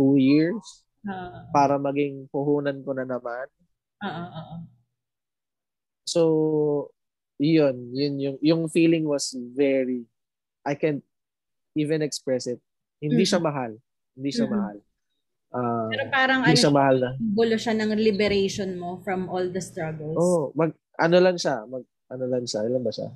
[0.00, 3.44] two years Ah, para maging puhunan ko na naman.
[4.00, 4.60] ah, ah, ah.
[6.08, 6.22] So,
[7.38, 10.02] yun, yun yung, yung feeling was very,
[10.62, 11.02] I can't
[11.72, 12.58] even express it.
[12.98, 13.78] Hindi siya mahal.
[14.18, 14.52] Hindi siya Mhm.
[14.52, 14.76] mahal.
[15.48, 17.10] Ah, Pero parang hindi ano, siya mahal na.
[17.16, 20.12] bulo siya ng liberation mo from all the struggles.
[20.12, 23.08] Oh, mag ano lang siya, mag ano lang siya, ilan ba siya?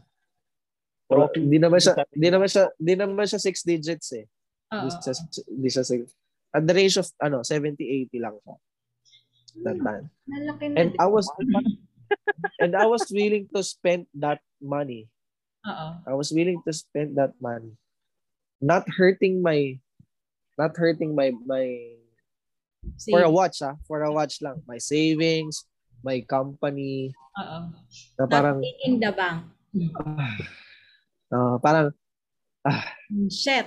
[1.05, 4.25] Pero, Hindi naman siya, hindi naman siya, hindi naman siya six digits eh.
[4.73, 5.13] Hindi siya,
[5.45, 6.01] hindi siya six.
[6.49, 8.57] At the range of ano, 70 80 lang siya.
[9.61, 10.09] That time.
[10.25, 10.91] Malaki na And.
[10.97, 11.29] I was
[12.61, 15.09] and I was willing to spend that money.
[15.67, 15.89] Oo.
[16.07, 17.75] I was willing to spend that money.
[18.63, 19.79] Not hurting my
[20.59, 21.99] not hurting my my
[22.99, 23.15] See?
[23.15, 24.63] for a watch ah, for a watch lang.
[24.67, 25.65] My savings,
[26.03, 27.59] my company, Oo.
[28.19, 29.41] na parang Not taking the bank.
[31.35, 31.95] ah, parang
[33.31, 33.67] Shit.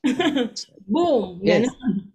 [0.90, 1.42] Boom.
[1.42, 1.66] Yes.
[1.66, 2.10] Ganun.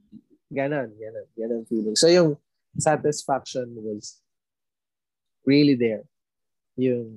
[0.56, 1.96] Ganon, ganon, ganon feeling.
[2.00, 2.40] So yung
[2.80, 4.24] satisfaction was
[5.46, 6.04] really there.
[6.76, 7.10] Yung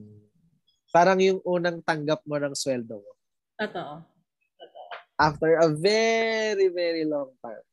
[0.89, 3.13] parang yung unang tanggap mo ng sweldo mo
[3.57, 4.01] Totoo.
[5.17, 7.65] after a very, very long time.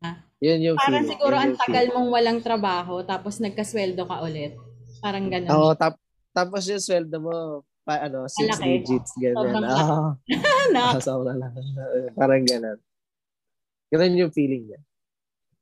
[0.00, 0.16] Ah.
[0.40, 1.10] Yun yung Parang feeling.
[1.10, 1.94] siguro yun ang tagal feeling.
[1.94, 4.56] mong walang trabaho tapos nagkasweldo ka ulit.
[4.98, 5.50] Parang ganun.
[5.50, 5.96] Oo, tap,
[6.30, 7.36] tapos yung sweldo mo,
[7.82, 8.68] pa, ano, six Malaki.
[8.80, 9.12] digits,
[9.66, 10.12] Ah,
[10.72, 10.82] na.
[10.92, 11.52] ah, sobrang lang.
[12.14, 12.78] Parang ganon.
[13.88, 14.80] Ganon yung feeling niya.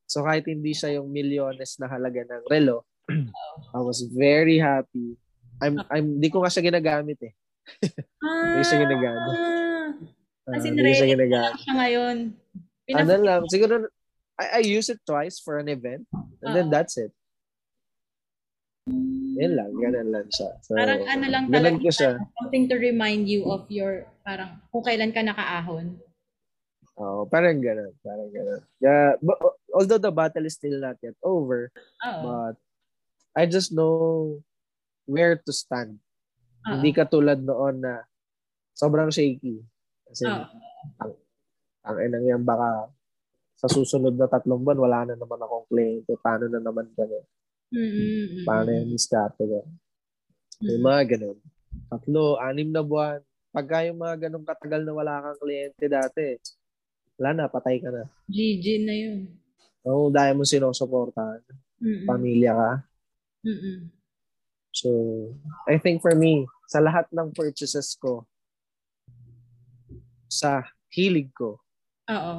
[0.05, 2.88] So kahit hindi siya yung milyones na halaga ng relo,
[3.77, 5.17] I was very happy.
[5.59, 7.33] I'm I'm di ko nga siya ginagamit eh.
[8.23, 9.37] Ah, Hindi siya ginagamit.
[10.49, 11.59] Uh, hindi ko siya ginagamit.
[11.61, 12.17] siya ngayon.
[12.89, 13.75] Ano lang, siguro
[14.39, 16.07] I, I use it twice for an event
[16.41, 16.73] and then Oo.
[16.73, 17.11] that's it.
[19.39, 20.51] Yan lang, ganun lang siya.
[20.65, 22.11] So, Parang ano lang talaga, ko siya.
[22.41, 26.01] something to remind you of your, parang kung kailan ka nakaahon.
[26.99, 28.59] Oo, parang ganun, parang ganun.
[28.81, 29.39] Yeah, but,
[29.71, 31.71] although the battle is still not yet over,
[32.03, 32.23] Oo.
[32.25, 32.57] but
[33.33, 34.39] I just know
[35.05, 35.99] where to stand.
[36.65, 36.79] Oo.
[36.79, 38.05] Hindi katulad noon na
[38.73, 39.61] sobrang shaky.
[40.07, 41.15] Kasi Oo.
[41.85, 42.89] ang inang yan baka
[43.59, 46.15] sa susunod na tatlong buwan wala na naman akong kliyente.
[46.19, 47.19] Paano na naman kami?
[47.69, 48.47] Mm-mm.
[48.47, 49.67] Paano yung diskarte ko?
[50.63, 50.85] Yung Mm.
[50.85, 51.39] mga ganun.
[51.87, 53.21] Tatlo, anim na buwan.
[53.51, 56.37] Pagka yung mga ganun katagal na wala kang kliyente dati,
[57.17, 58.07] wala na, patay ka na.
[58.27, 59.21] GG na yun.
[59.83, 61.43] Oo, dahil mo sinusuportahan.
[61.79, 62.07] Mm-mm.
[62.07, 62.71] Pamilya ka.
[63.47, 63.91] Mm-mm.
[64.75, 64.89] So,
[65.67, 68.29] I think for me, sa lahat ng purchases ko,
[70.29, 70.63] sa
[70.93, 71.59] hilig ko,
[72.07, 72.35] Oo.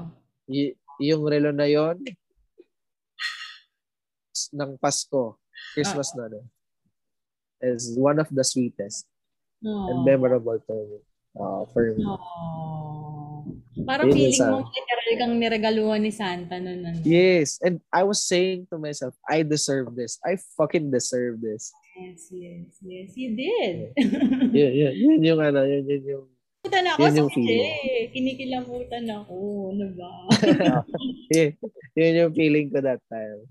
[0.48, 1.98] y- yung relo na yon
[4.54, 5.36] ng Pasko,
[5.76, 6.42] Christmas na no,
[7.60, 9.04] is one of the sweetest
[9.60, 10.08] and Oh.
[10.08, 11.00] memorable to me.
[11.36, 12.04] Uh, for me.
[12.08, 13.44] Oh.
[13.86, 16.84] Parang feeling sa- mo literal kang niregaluhan ni Santa noon.
[16.84, 17.00] Ano?
[17.06, 20.18] Yes, and I was saying to myself, I deserve this.
[20.26, 21.72] I fucking deserve this.
[21.96, 23.10] Yes, yes, yes.
[23.14, 23.76] You did.
[24.56, 26.26] Yun, yun, yun yung ano, yun, yun yung
[26.60, 28.12] Putan ako Yun yung sa feeling.
[28.12, 29.36] Kinikilabutan ako.
[29.72, 30.12] Ano ba?
[31.36, 31.50] yun,
[31.96, 33.48] yun yung feeling ko that time.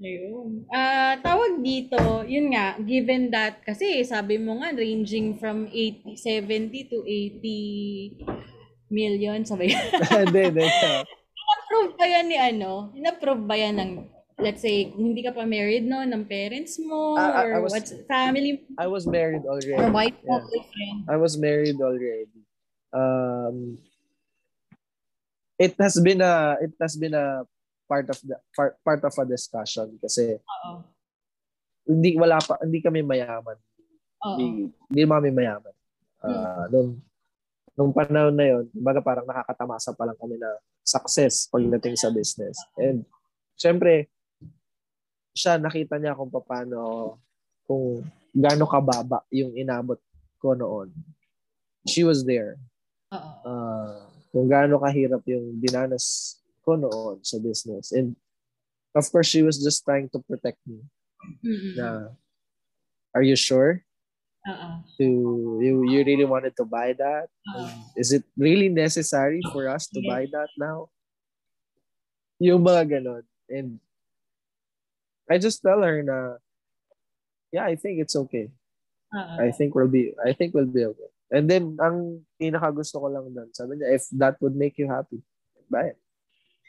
[0.00, 0.68] Ayun.
[0.68, 1.96] Ah, tawag dito,
[2.28, 8.53] yun nga, given that, kasi sabi mo nga, ranging from 80, 70 to 80
[8.88, 9.72] million, sabay.
[10.24, 10.64] Hindi, hindi.
[10.64, 12.90] In-approve ba yan ni ano?
[12.92, 13.92] In-approve ba yan ng,
[14.38, 16.00] let's say, hindi ka pa married, no?
[16.00, 17.14] Ng parents mo?
[17.18, 19.74] Ah, ah, I or was- what's, family I was married already.
[19.74, 20.42] or mo, Yeah.
[20.42, 20.98] boyfriend?
[21.08, 22.40] I was married already.
[22.94, 23.78] Um,
[25.58, 27.42] it has been a it has been a
[27.90, 30.82] part of the part, part of a discussion kasi Oo.
[31.86, 33.58] hindi wala pa hindi kami mayaman.
[34.22, 35.74] Hindi, hindi kami mayaman.
[36.22, 37.02] Ah, nung
[37.74, 40.50] nung panahon na yon, kumbaga parang nakakatamasa pa lang kami na
[40.86, 42.58] success pagdating sa business.
[42.78, 43.02] And
[43.58, 44.10] syempre
[45.34, 47.18] siya nakita niya kung paano
[47.66, 49.98] kung gaano kababa yung inabot
[50.38, 50.94] ko noon.
[51.86, 52.58] She was there.
[53.10, 57.94] Uh, kung gaano kahirap yung dinanas ko noon sa business.
[57.94, 58.18] And
[58.94, 60.82] of course, she was just trying to protect me.
[61.44, 61.74] Mm-mm.
[61.78, 62.14] Na,
[63.14, 63.82] are you sure?
[64.44, 64.68] Oo.
[65.00, 65.06] To
[65.64, 67.32] you, you really wanted to buy that?
[67.48, 67.68] Oo.
[67.96, 70.08] Is it really necessary for us to Yes.
[70.08, 70.92] buy that now?
[72.42, 73.24] Yung mga ganon.
[73.48, 73.80] And
[75.30, 76.36] I just tell her na,
[77.48, 78.52] yeah, I think it's okay.
[79.16, 79.34] Oo.
[79.40, 81.10] I think we'll be I think we'll be okay.
[81.32, 84.86] And then ang pinaka gusto ko lang doon, sabi niya if that would make you
[84.92, 85.24] happy,
[85.72, 85.98] buy it.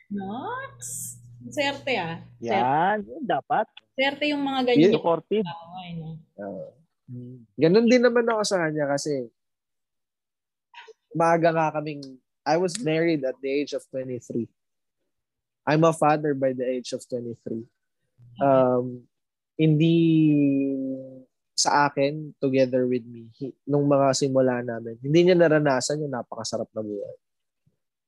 [0.08, 1.12] Nox.
[1.46, 2.24] Swerte ah.
[2.42, 3.68] Yan, yun dapat.
[3.94, 4.94] Swerte yung mga ganyan.
[4.96, 5.44] Supportive.
[5.46, 6.18] no?
[6.40, 6.70] Uh,
[7.56, 9.30] ganun din naman ako sa kanya kasi
[11.14, 12.02] maaga nga kaming
[12.44, 14.46] I was married at the age of 23.
[15.66, 17.66] I'm a father by the age of 23.
[18.38, 19.02] Um,
[19.58, 19.98] hindi
[21.56, 26.70] sa akin, together with me, hi- nung mga simula namin, hindi niya naranasan yung napakasarap
[26.70, 27.16] na buhay.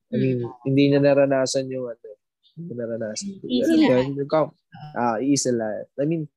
[0.07, 2.09] I mean, hindi niya naranasan yung ano,
[2.53, 3.25] hindi naranasan.
[3.49, 3.73] Easy
[4.27, 4.53] com-
[4.93, 5.89] Ah, easy life.
[5.95, 6.29] I mean,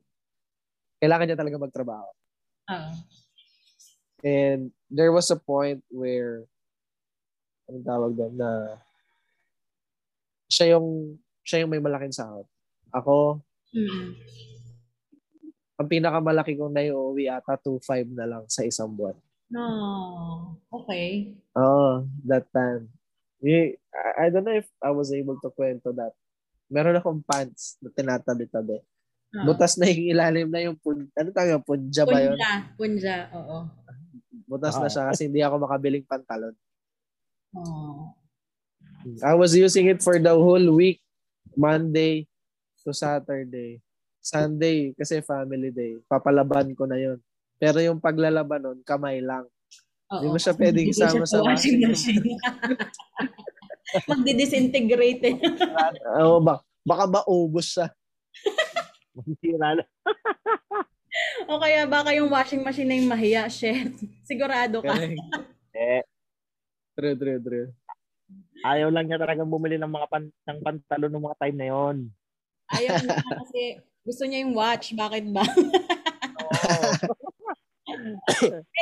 [0.96, 2.08] kailangan niya talaga magtrabaho.
[2.70, 2.90] Oo.
[4.20, 6.44] And there was a point where,
[7.66, 8.78] anong tawag doon, na
[10.50, 12.44] siya yung, siya yung may malaking sahod.
[12.92, 13.40] Ako,
[13.72, 14.18] Mm-mm.
[15.80, 19.16] ang pinakamalaki kong naiuwi ata 2.5 na lang sa isang buwan.
[19.48, 19.66] No.
[20.68, 21.32] Okay.
[21.56, 22.92] Oh, that time.
[23.40, 26.12] I don't know if I was able to kwento that.
[26.68, 28.78] Meron akong pants na tinatabi-tabi.
[29.30, 29.44] Oo.
[29.46, 32.34] Butas na yung ilalim na yung pun, ano tawag, punja ba yun?
[32.34, 32.52] Punja.
[32.74, 33.16] Punja.
[33.38, 33.56] Oo.
[34.50, 34.92] Butas na Ah.
[34.92, 36.54] siya kasi hindi ako makabiling pantalon.
[37.54, 38.10] Oo.
[39.22, 40.98] I was using it for the whole week.
[41.54, 42.26] Monday
[42.82, 43.78] to Saturday.
[44.20, 45.96] Sunday, kasi family day.
[46.04, 47.16] Papalaban ko na yun.
[47.56, 49.46] Pero yung paglalaban nun, kamay lang.
[50.10, 50.20] Oo.
[50.20, 52.34] Hindi mo siya pwedeng isama sa washing machine.
[54.10, 55.36] Magdi-disintegrate eh.
[56.22, 57.90] Oo, ba, baka maubos siya.
[59.20, 59.88] Masisira lang.
[61.50, 63.44] o kaya baka yung washing machine na yung mahiya.
[63.52, 63.92] Shit.
[64.28, 64.96] Sigurado ka.
[65.76, 66.02] Eh,
[67.00, 67.68] True, true, true.
[68.60, 71.96] ayaw lang niya talagang bumili ng mga pan, ng pantalon ng mga time na yon.
[72.76, 73.62] Ayaw niya kasi
[74.04, 74.92] gusto niya yung watch.
[74.92, 75.40] Bakit ba?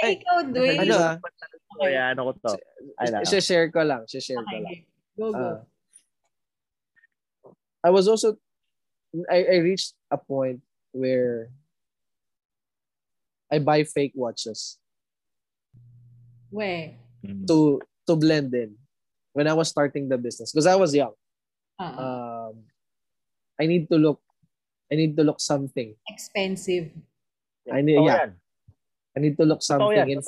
[0.02, 0.82] eh, ikaw, Dwayne.
[0.82, 1.16] Ano ah?
[1.78, 1.94] Okay.
[1.94, 2.52] Ano ko to.
[3.06, 3.22] Lang.
[3.22, 4.02] share ko lang.
[4.10, 4.82] share ko lang.
[5.14, 5.38] Go, go.
[5.38, 5.58] Ah.
[7.86, 8.34] I was also,
[9.30, 10.60] I, I reached a point
[10.92, 11.50] where
[13.52, 14.78] I buy fake watches
[16.50, 16.96] We.
[17.24, 17.44] Mm.
[17.50, 18.78] to to blend in
[19.34, 21.12] when I was starting the business because I was young.
[21.78, 21.98] Oo.
[21.98, 22.54] Um,
[23.58, 24.22] I need to look,
[24.90, 25.94] I need to look something.
[26.08, 26.94] Expensive.
[27.68, 28.30] I need, Totoo yeah, yan.
[29.12, 30.08] I need to look something yan.
[30.08, 30.20] in,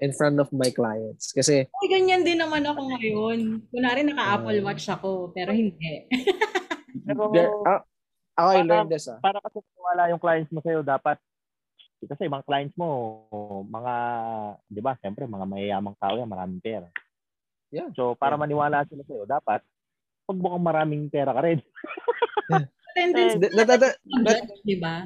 [0.00, 1.34] in front of my clients.
[1.34, 3.38] Kasi, Ay, ganyan din naman ako ngayon.
[3.68, 4.64] Kunwari naka-Apple Ah.
[4.64, 6.06] Watch ako, pero hindi.
[7.06, 7.82] Pero, there, ah,
[8.40, 9.18] ako, I Para- learned this, ah.
[9.20, 11.20] para kasi wala yung clients mo sa'yo, dapat
[12.00, 12.88] kasi ibang clients mo,
[13.68, 13.94] mga,
[14.66, 16.88] di ba, siyempre, mga mayayamang tao yan, maraming pera.
[17.68, 17.92] Yeah.
[17.92, 18.42] So, para Yeah.
[18.42, 19.60] maniwala sila sa'yo, dapat,
[20.24, 21.60] pag mukhang maraming pera ka rin.
[22.96, 24.00] Tendency D- natata-
[24.80, 24.96] ba?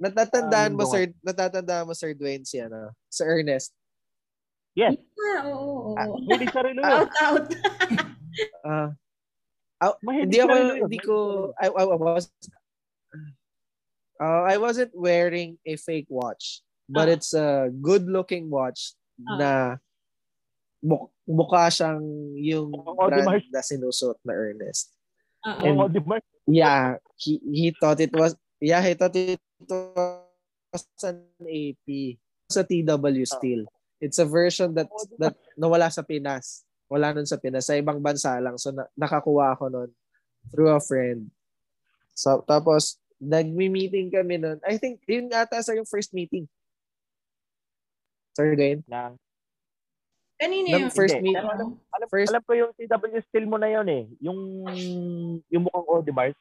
[0.00, 3.70] natatandaan mo, sir, natatandaan mo, Sir Dwayne, si, ano, si Ernest.
[4.74, 5.94] Yes, Ah, oo, oo.
[5.98, 6.06] Ah.
[7.02, 7.44] Out, out.
[8.62, 8.88] Ah,
[9.78, 11.14] Mahilig hindi ako, hindi ko,
[11.54, 12.24] I, I, I was,
[14.20, 17.14] uh, I wasn't wearing a fake watch, but Ah.
[17.14, 19.36] it's a good-looking watch Ah.
[19.38, 19.50] na
[20.82, 22.02] muk- mukha siyang
[22.38, 24.94] yung Mukhang brand na sinusuot na Ernest.
[25.46, 26.18] Oo, di ba?
[26.50, 32.18] Yeah, he, he thought it was, yeah, he thought it was an AP.
[32.50, 33.62] Sa TW still.
[34.00, 36.64] It's a version that, that nawala sa Pinas.
[36.88, 37.68] Wala nun sa Pinas.
[37.68, 38.56] Sa ibang bansa lang.
[38.56, 39.90] So, na, nakakuha ako nun
[40.48, 41.28] through a friend.
[42.12, 44.58] So, tapos, nagmi-meeting kami nun.
[44.64, 46.48] I think, yun ata sa yung first meeting.
[48.32, 48.82] Sir Dwayne?
[48.86, 49.14] Ng,
[50.38, 53.58] Kanino yung first Hindi, meet, pero alam, alam, first- alam ko yung CW still mo
[53.58, 54.06] na yun eh.
[54.22, 54.38] Yung,
[55.50, 56.38] yung mukhang Audibars.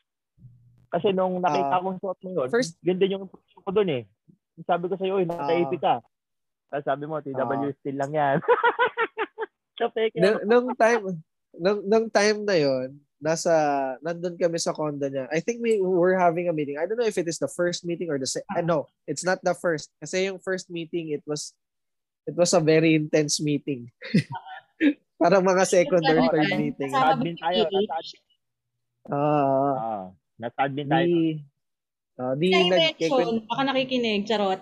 [0.93, 3.89] Kasi nung nakita Ah, kong suot mo yun, first- yun din yung impression ko dun
[3.89, 4.04] eh.
[4.64, 6.06] Sabi ko sa'yo, eh, naka-AP ka.
[6.70, 7.74] Tapos sabi mo, TW Ah.
[7.74, 8.38] still lang yan.
[10.15, 11.03] nung, nung time,
[11.63, 15.25] nung, nung time na yon nasa, nandun kami sa condo niya.
[15.34, 16.78] I think we were having a meeting.
[16.78, 19.25] I don't know if it is the first meeting or the se- uh, no, it's
[19.25, 19.89] not the first.
[19.97, 21.53] Kasi yung first meeting, it was,
[22.30, 23.89] it was a very intense meeting.
[25.21, 26.93] Parang mga second or third meeting.
[26.93, 27.65] Admin tayo.
[27.65, 28.13] Nasa admin,
[29.07, 30.03] Ah, ah,
[30.38, 31.09] nasa admin tayo.
[31.09, 31.41] di,
[32.21, 33.17] ah, di nagkikwento.
[33.17, 34.61] mention, baka nakikinig, charot.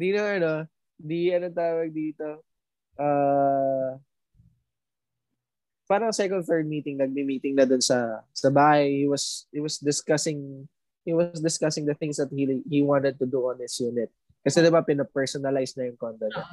[0.00, 0.52] di na ano,
[1.00, 2.44] di ano tawag dito.
[3.00, 3.96] Uh,
[5.88, 9.02] parang second third meeting nagme-meeting na dun sa sa bahay.
[9.02, 10.68] He was he was discussing
[11.02, 14.12] he was discussing the things that he he wanted to do on his unit.
[14.44, 16.44] Kasi 'di ba pina-personalize na yung condo niya.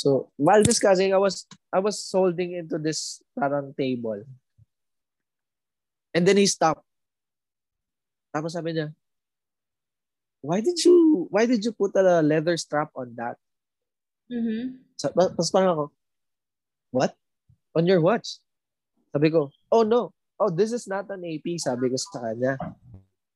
[0.00, 4.24] So, while discussing, I was I was holding into this parang table.
[6.14, 6.86] And then he stopped.
[8.32, 8.94] Tapos sabi niya,
[10.40, 13.36] why did you why did you put a leather strap on that?
[14.30, 14.80] Mhm.
[14.96, 15.84] Sa- Tapos parang ako,
[16.92, 17.12] what?
[17.76, 18.40] On your watch?
[19.14, 20.12] Sabi ko, oh no.
[20.40, 22.56] Oh, this is not an AP, sabi ko sa kanya.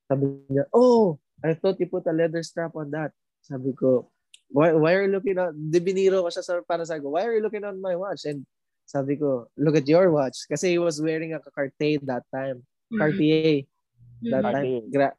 [0.09, 3.13] Sabi niya, oh, I thought you put a leather strap on that.
[3.45, 4.09] Sabi ko,
[4.49, 7.29] why, why are you looking on, di biniro ko siya sa, para sa ko, why
[7.29, 8.25] are you looking on my watch?
[8.25, 8.49] And
[8.89, 10.49] sabi ko, look at your watch.
[10.49, 12.65] Kasi he was wearing a Cartier that time.
[12.89, 12.97] Mhm.
[12.97, 13.69] Cartier
[14.33, 14.53] that Mhm.
[14.57, 14.65] time.
[14.65, 14.83] Cartier.
[14.89, 15.19] Gra-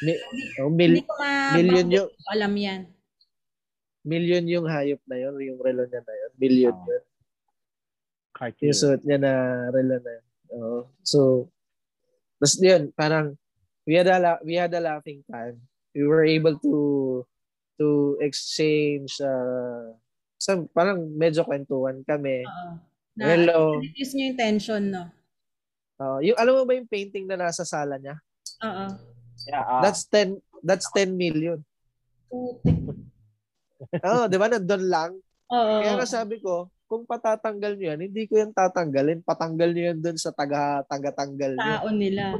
[0.00, 0.22] mi-
[0.58, 2.80] oh, Hindi mil- ko ma- million bakit yung, ko alam yan.
[4.02, 6.32] million yung hayop na yun, yung relo niya na yun.
[6.36, 6.86] Million Ah.
[6.86, 7.04] yun.
[8.32, 8.66] Cartier.
[8.66, 9.32] Yung suot niya na
[9.68, 10.26] relo na yun.
[10.50, 10.78] Oo.
[11.02, 11.50] So,
[12.36, 13.36] tapos yun, parang,
[13.84, 15.60] we had a, la- we had a laughing time.
[15.92, 16.74] We were able to
[17.76, 17.88] to
[18.20, 19.92] exchange uh,
[20.36, 22.40] some, parang medyo kwentuhan kami.
[22.42, 22.70] Oo.
[23.16, 23.76] Na, Hello.
[23.76, 25.04] Reduce niyo yung tension, no?
[25.96, 28.16] Uh, yung, alam mo ba yung painting na nasa sala niya?
[28.60, 28.86] Oo.
[29.48, 29.80] Yeah, ah.
[29.80, 31.64] That's 10 that's 10 million.
[34.04, 34.46] Oo, di ba?
[34.50, 35.12] Nandun lang.
[35.50, 35.74] Oo.
[35.82, 39.22] Kaya nga sabi ko, kung patatanggal nyo yan, hindi ko yan tatanggalin.
[39.22, 41.74] Patanggal nyo yan dun sa taga, taga-tanggal nyo.
[41.78, 42.34] Tao nila.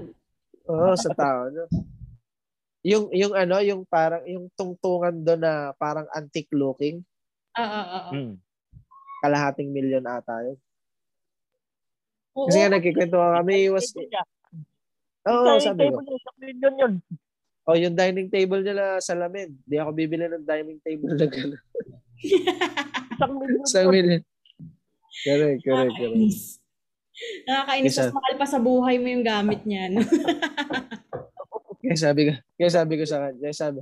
[0.67, 1.51] Oo, sa tao.
[1.51, 1.65] No?
[2.83, 7.03] Yung, yung ano, yung parang, yung tungtungan doon na parang antique looking,
[7.55, 8.11] Oo, oo.
[8.15, 8.35] Hmm.
[9.21, 10.59] kalahating milyon ata yun.
[12.35, 12.47] Oo.
[12.49, 14.25] Kasi nga nagkikwento kami, it was, Table niya.
[15.27, 15.99] Oo, Dining sabi ko,
[16.39, 16.95] million yun.
[17.65, 21.61] oh, yung dining table nila sa lamin, di ako bibili ng dining table na gano'n.
[23.13, 24.23] Isang million Isang million.
[25.21, 26.37] Correct, correct, correct.
[27.45, 27.97] Nakakainis.
[27.99, 29.93] Mas mahal pa sa buhay mo yung gamit niya.
[29.93, 30.01] No?
[31.81, 33.81] Kaya sabi ko, kaya sabi ko sa kanya, kaya sabi,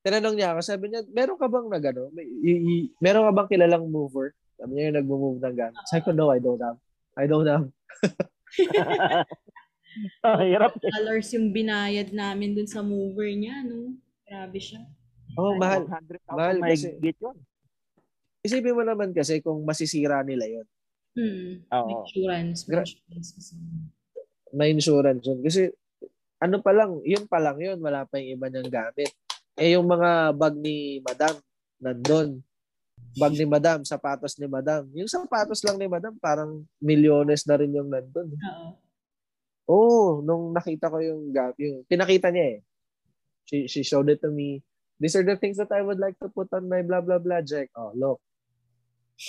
[0.00, 3.32] tinanong niya ako, sabi niya, meron ka bang nag, ano, may, y- y- meron ka
[3.34, 4.32] bang kilalang mover?
[4.54, 5.82] Sabi niya yung nagmo-move ng gamit.
[5.86, 6.78] Sabi ko, no, I don't have.
[7.18, 7.66] I don't have.
[10.24, 10.72] Ang hirap.
[10.76, 10.90] eh.
[10.92, 13.62] Dollars yung binayad namin dun sa mover niya.
[13.62, 13.96] No?
[14.22, 14.82] Grabe siya.
[15.34, 15.86] Oh, mahal.
[15.86, 16.88] 100,000 Mahal kasi.
[16.96, 17.36] yun.
[18.40, 20.66] Isipin mo naman kasi kung masisira nila yon
[21.10, 21.66] Hmm.
[21.68, 22.06] Oo.
[22.06, 22.62] Insurance.
[22.64, 23.52] Gra- insurance kasi.
[24.50, 25.42] may insurance yun.
[25.42, 25.74] Kasi
[26.38, 29.10] ano pa lang, yun pa lang yun, wala pa yung iba niyang gamit.
[29.54, 31.34] Eh yung mga bag ni Madam,
[31.76, 32.38] nandun.
[33.12, 34.86] Bag ni Madam, sapatos ni Madam.
[34.92, 38.30] Yung sapatos lang ni Madam, parang milyones na rin yung nandun.
[38.30, 38.78] Oo.
[39.70, 42.60] Oh, nung nakita ko yung gap, yung pinakita niya eh.
[43.46, 44.66] She, she showed it to me.
[44.98, 47.38] These are the things that I would like to put on my blah blah blah
[47.40, 47.70] jack.
[47.78, 48.18] Oh, look.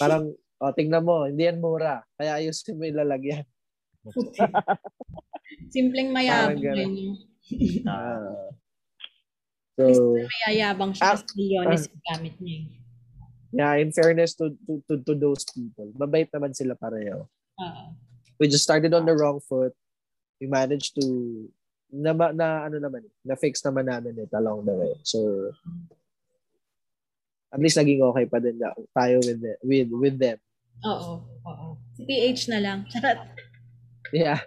[0.02, 2.02] Parang, oh, tingnan mo, hindi yan mura.
[2.18, 3.46] Kaya ayusin mo yung lalagyan.
[5.74, 7.16] Simpleng mayabang yun.
[7.86, 8.50] Ah.
[9.78, 12.58] so, Mayayabang siya Ah, kasi milyones yung gamit niya.
[12.58, 12.66] eh.
[13.52, 17.28] yeah, in fairness to, to, to, to those people, mabait naman sila pareho.
[17.60, 17.84] Oo.
[18.40, 19.76] We just started on the wrong foot.
[20.42, 21.06] We managed to
[21.94, 24.94] na, na ano naman, na fix naman namin it along the way.
[25.06, 25.52] So
[27.52, 30.40] at least naging okay pa din na- tayo with the, with with them.
[30.88, 31.22] Oo.
[31.46, 31.68] Oo.
[31.94, 32.80] Si PH na lang.
[32.90, 33.22] Charot.
[34.10, 34.42] Yeah.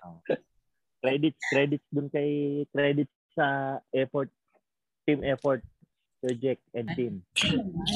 [1.04, 4.32] Credits, credits dun kay credits sa effort,
[5.04, 5.60] team effort,
[6.24, 7.20] project and team.
[7.36, 7.86] Hindi naman.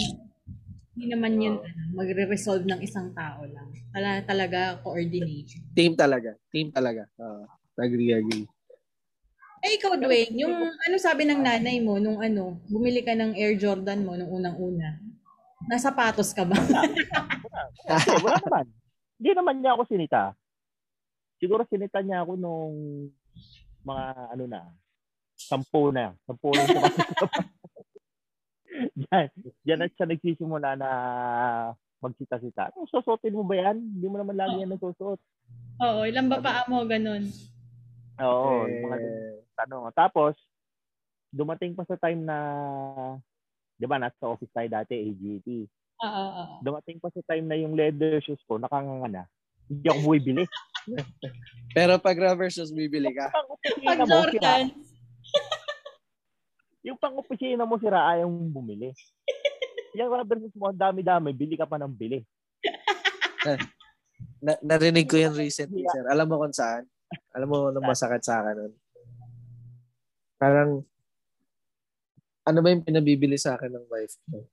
[0.92, 3.72] Hindi naman yun ano, magre-resolve ng isang tao lang.
[3.96, 5.64] Tala, talaga coordination.
[5.72, 6.36] Team talaga.
[6.52, 7.08] Team talaga.
[7.16, 7.48] Uh,
[7.78, 8.46] agree, agree.
[9.58, 13.58] Eh, ikaw, Dwayne, yung ano sabi ng nanay mo nung ano, bumili ka ng Air
[13.58, 15.02] Jordan mo nung unang-una?
[15.66, 16.54] Nasapatos ka ba?
[16.54, 17.02] Hindi,
[18.22, 18.66] wala naman.
[19.18, 20.30] Hindi naman niya ako sinita.
[21.42, 22.74] Siguro sinita niya ako nung
[23.82, 24.04] mga
[24.38, 24.60] ano na,
[25.34, 26.14] sampu na.
[26.22, 27.32] Sampu na sapatos.
[28.78, 29.26] Diyan,
[29.66, 30.90] diyan at siya nagsisimula na
[31.98, 32.70] magsita-sita.
[32.86, 33.74] Susuotin mo ba yan?
[33.74, 35.18] Hindi mo naman lagi yan nagsusuot.
[35.82, 37.26] Oo, ilang ba paa mo, ganun?
[38.18, 38.96] Oo, Eh, mga
[39.54, 39.94] tanong.
[39.94, 40.34] Tapos,
[41.30, 42.36] dumating pa sa time na,
[43.78, 45.48] di ba, nasa office tayo dati, AGT.
[45.98, 46.54] Oo, oo.
[46.62, 49.24] Dumating pa sa time na yung leather shoes ko, nakanganga na.
[49.68, 50.44] Hindi ako bumibili.
[51.76, 53.28] Pero pag rubber shoes, bibili ka.
[53.30, 54.32] Pang Pag opisina mo, sira.
[54.32, 54.66] Jordan,
[56.88, 58.88] Yung pang opisina mo, sira, ayaw mong bumili.
[59.98, 62.24] Yung rubber shoes mo, ang dami-dami, bili ka pa ng bili.
[64.42, 66.06] Na, narinig ko yan recently, sir.
[66.10, 66.86] Alam mo kung saan?
[67.34, 68.74] Alam mo nung masakit sa akin nun?
[70.38, 70.70] Parang,
[72.48, 74.46] ano ba yung pinabibili sa akin ng wife ko?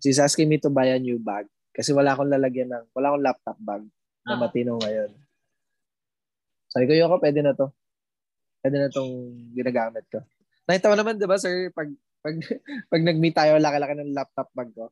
[0.00, 1.44] She's asking me to buy a new bag.
[1.76, 3.84] Kasi wala akong lalagyan ng, wala akong laptop bag
[4.24, 4.40] na Ah.
[4.40, 5.10] matino ngayon.
[6.70, 7.68] Sabi ko, Yoko, pwede na to.
[8.64, 9.12] Pwede na tong
[9.52, 10.24] ginagamit ko.
[10.64, 11.90] Nakita mo naman, di ba, sir, pag,
[12.24, 12.36] pag,
[12.92, 14.88] pag nag-meet tayo, laki-laki ng laptop bag ko.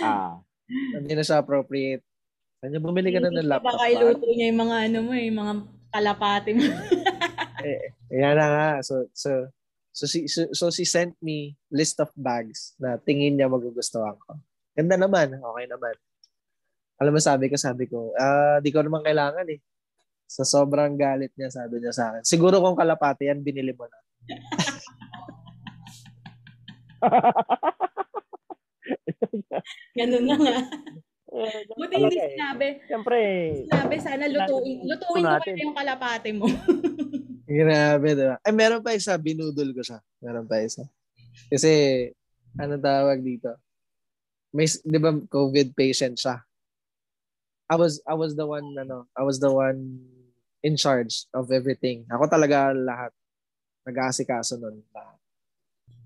[0.00, 0.40] Ah.
[0.68, 2.04] Hindi na siya appropriate.
[2.58, 5.38] Kanya bumili ka na ng laptop baka iluto niya yung mga ano mo, eh, yung
[5.38, 5.54] mga
[5.94, 6.66] kalapati mo.
[8.18, 8.82] Yan na nga.
[8.82, 9.46] So, so,
[9.94, 14.42] so, she, so, so she sent me list of bags na tingin niya magugustuhan ko.
[14.74, 15.38] Ganda naman.
[15.38, 15.94] Okay naman.
[16.98, 19.62] Alam mo, sabi ko, sabi ko, ah, di ko naman kailangan eh.
[20.26, 22.26] Sa sobrang galit niya, sabi niya sa akin.
[22.26, 23.98] Siguro kung kalapati yan, binili mo na.
[29.98, 30.58] Ganun na nga.
[31.28, 32.32] Eh, Buti hindi eh.
[32.32, 32.66] sinabi.
[32.88, 33.18] Siyempre,
[33.68, 34.78] Sinabi, sana lutuin.
[34.88, 36.46] Lutuin ko pa yung kalapati mo.
[37.48, 38.36] Grabe, diba?
[38.44, 39.16] Ay, meron pa isa.
[39.20, 40.00] Binudol ko siya.
[40.24, 40.88] Meron pa isa.
[41.52, 41.72] Kasi,
[42.56, 43.52] ano tawag dito?
[44.56, 46.40] May, di ba, COVID patient siya.
[47.68, 50.00] I was, I was the one, ano, I was the one
[50.64, 52.08] in charge of everything.
[52.08, 53.12] Ako talaga lahat.
[53.84, 54.80] Nag-aasikaso nun.
[54.96, 55.20] Lahat.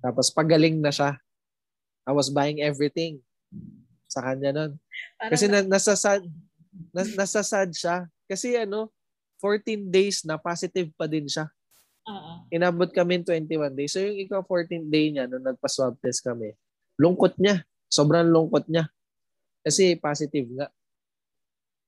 [0.02, 1.14] Tapos, pagaling na siya.
[2.02, 3.22] I was buying everything
[4.12, 4.72] sa kanya nun.
[5.16, 6.22] Parang Kasi na, nasasad,
[6.92, 8.04] nas, nasasad siya.
[8.28, 8.92] Kasi ano,
[9.40, 11.48] 14 days na positive pa din siya.
[12.06, 12.46] Oo.
[12.52, 13.96] Inabot kami in 21 days.
[13.96, 16.54] So yung ikaw 14 day niya nung nagpa-swab test kami,
[17.00, 17.64] lungkot niya.
[17.88, 18.86] Sobrang lungkot niya.
[19.62, 20.68] Kasi positive nga.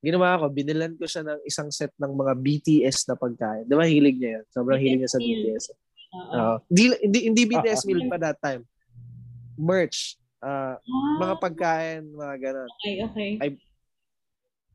[0.05, 3.65] Ginawa ko, binilan ko siya ng isang set ng mga BTS na pagkain.
[3.65, 4.45] Di ba hilig niya yan?
[4.53, 5.43] Sobrang hilig niya sa meal.
[5.49, 5.65] BTS.
[5.73, 6.33] Oo.
[6.37, 6.57] Oo.
[6.69, 8.63] Hindi, hindi, hindi BTS meal pa that time.
[9.57, 10.21] Merch.
[10.45, 12.71] Ah, Ah, mga pagkain, mga ganun.
[12.77, 13.31] Okay, okay.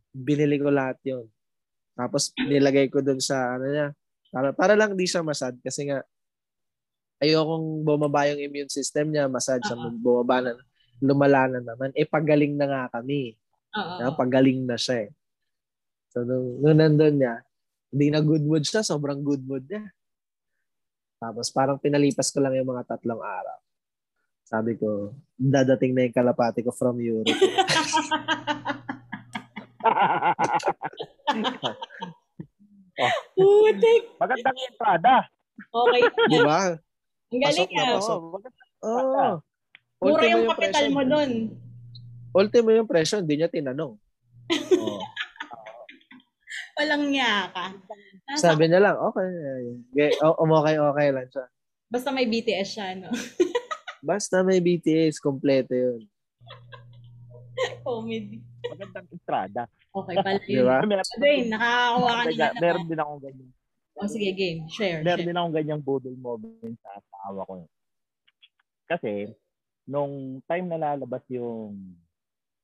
[0.09, 1.30] binili ko lahat yon
[1.93, 3.88] Tapos nilagay ko dun sa ano niya.
[4.34, 6.01] Para, para lang di siya masad kasi nga
[7.22, 9.93] ayokong bumaba yung immune system niya, masad siya, Oo.
[9.99, 10.51] bumaba na,
[11.03, 11.91] lumala na naman.
[11.93, 13.36] Eh, pagaling na nga kami.
[13.76, 13.95] Oo.
[14.09, 15.11] Uh, pagaling na siya eh.
[16.09, 17.43] So, nung, nung nandun niya,
[17.93, 19.84] hindi na good mood siya, sobrang good mood niya.
[21.20, 23.59] Tapos parang pinalipas ko lang yung mga tatlong araw.
[24.50, 27.30] Sabi ko, dadating na yung kalapati ko from Europe.
[33.38, 34.04] Putik.
[34.18, 35.30] magandang entrada.
[35.70, 36.02] Okay.
[36.34, 36.74] Di ba?
[37.30, 37.93] Ang galing ah.
[38.02, 38.18] pasok.
[38.18, 38.64] Oo, maganda.
[38.82, 39.38] Oo.
[40.02, 40.95] Mura Ultimo yung kapital presyo.
[40.97, 41.32] mo dun.
[42.34, 43.93] Ultimo yung presyo, hindi niya tinanong.
[44.82, 45.00] Oo.
[46.82, 47.70] Walang niya ka.
[48.34, 49.30] Sabi niya lang, okay.
[49.93, 51.45] okay okay, okay lang siya.
[51.89, 53.14] Basta may BTS siya, no?
[54.00, 56.02] Basta may BTS, kompleto yun.
[57.84, 58.39] Comedy.
[58.66, 59.64] Magandang entrada.
[59.89, 60.64] Okay pala yun.
[60.64, 60.80] ba?
[61.18, 62.60] Dwayne, nakakakuha ka na Kaya, na.
[62.60, 63.50] meron din akong ganyan.
[64.00, 64.64] Oh, sige, game.
[64.72, 65.04] Share.
[65.04, 65.28] Meron share.
[65.28, 67.54] din akong ganyang budol moment sa asawa ko.
[68.88, 69.14] Kasi,
[69.84, 71.76] nung time na lalabas yung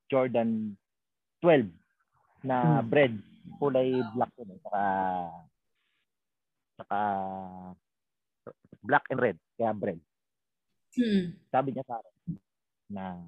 [0.08, 0.78] Jordan
[1.44, 1.68] 12
[2.42, 2.88] na Hmm.
[2.88, 3.14] bread,
[3.58, 4.84] kulay black yun, eh, saka,
[6.78, 7.00] saka
[8.80, 10.00] black and red, kaya bread.
[10.96, 11.36] Hmm.
[11.52, 12.16] Sabi niya sa akin
[12.90, 13.20] na,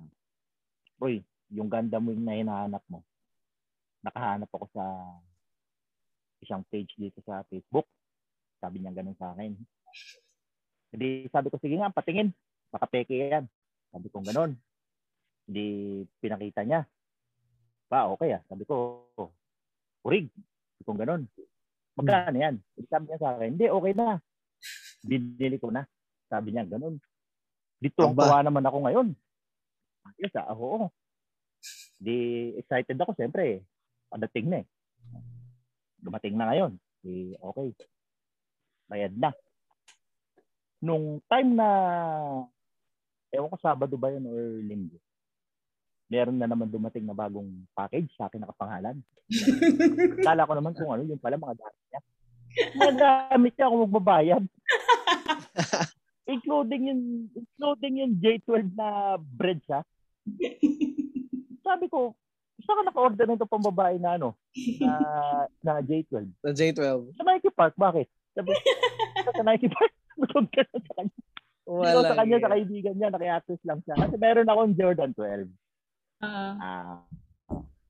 [0.97, 1.21] Uy,
[1.53, 3.05] yung ganda mo yung na hinahanap mo.
[4.01, 4.83] Nakahanap ako sa
[6.41, 7.85] isang page dito sa Facebook.
[8.57, 9.53] Sabi niya ganun sa akin.
[10.89, 12.33] Hindi, sabi ko, sige nga, patingin.
[12.73, 13.45] Baka peke yan.
[13.93, 14.55] Sabi ko, ganun.
[15.45, 15.67] Hindi
[16.19, 16.87] pinakita niya.
[17.87, 18.41] Ba, okay ah.
[18.49, 19.05] Sabi ko,
[20.07, 20.31] urig.
[20.33, 21.21] Sabi ko, ganun.
[21.97, 22.55] Magkano yan?
[22.89, 24.17] Sabi niya sa akin, hindi, okay na.
[25.05, 25.85] Binili ko na.
[26.27, 26.97] Sabi niya, ganun.
[27.77, 29.07] Dito ang tuwa naman ako ngayon.
[30.17, 30.89] Yes, ah, oo.
[32.01, 33.61] Di excited ako, siyempre.
[34.09, 34.67] Padating na eh.
[36.01, 36.71] Dumating na ngayon.
[37.05, 37.69] Di, okay.
[38.89, 39.29] Bayad na.
[40.81, 41.69] Nung time na,
[43.33, 44.97] ewan ko Sabado ba yun or Linggo,
[46.07, 48.97] meron na naman dumating na bagong package sa akin nakapangalan.
[50.27, 52.01] Kala ko naman kung ano, yung pala mga gamit niya.
[52.77, 54.43] Mga gamit niya ako magbabayad.
[56.27, 59.81] including yung including yung J12 na bread siya.
[61.67, 62.15] Sabi ko,
[62.61, 64.35] saan ka naka-order nito pang babae na ano?
[64.79, 64.93] Na,
[65.65, 66.27] na J12.
[66.43, 67.15] Na J12.
[67.15, 68.07] Sa Nike Park, bakit?
[68.31, 68.51] Sabi,
[69.25, 71.15] sa Nike Park, gusto ka sa kanya.
[71.67, 73.95] Ko sa kanya, sa kaibigan niya, naki-access lang siya.
[73.99, 75.51] Kasi meron akong Jordan 12.
[76.23, 76.55] Ah.
[76.57, 76.97] Ah,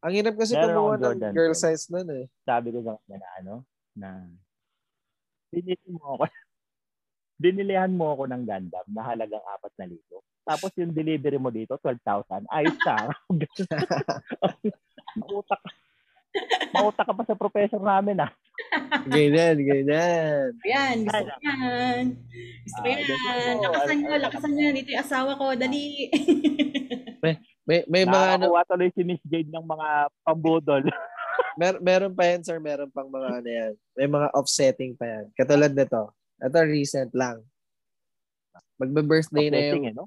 [0.03, 1.63] Ang hirap kasi kumuha ng Jordan girl twelve.
[1.73, 2.25] size nun eh.
[2.43, 3.53] sabi ko sa kanya na ano,
[3.95, 4.09] na
[5.49, 6.23] binili mo ako,
[7.37, 9.41] binilihan mo ako ng Gundam na halagang
[9.77, 9.97] 4,000.
[10.43, 12.45] Tapos yung delivery mo dito, 12,000.
[12.47, 12.95] Ayos ka.
[15.17, 15.61] Mautak.
[16.69, 18.31] Mautak ka pa sa professor namin ah.
[19.07, 20.49] Ganyan, ganyan.
[20.59, 22.03] Ayan, gusto ko yan.
[22.63, 23.55] Gusto ko Ah, yan.
[23.59, 24.67] Lakasan nyo, Ano- lakasan nyo.
[24.71, 25.83] Dito yung asawa ko, dali.
[27.67, 29.87] May, may mga ano, Nakakuha tuloy si Miss Jade ng mga
[30.23, 30.87] pambudol.
[31.57, 32.57] mer- meron pa yan, sir.
[32.57, 33.73] Meron pang mga ano yan.
[33.93, 35.25] May mga offsetting pa yan.
[35.35, 36.15] Katulad nito.
[36.37, 37.41] Ito recent lang.
[38.77, 40.05] Magbe-birthday na yung, eh, no?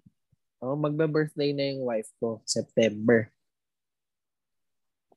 [0.63, 2.39] oh, magbe-birthday na yung wife ko.
[2.47, 3.27] September.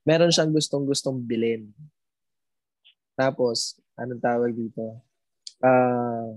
[0.04, 1.70] Meron siyang gustong-gustong bilhin.
[3.14, 5.00] Tapos, anong tawag dito?
[5.62, 6.34] Ah,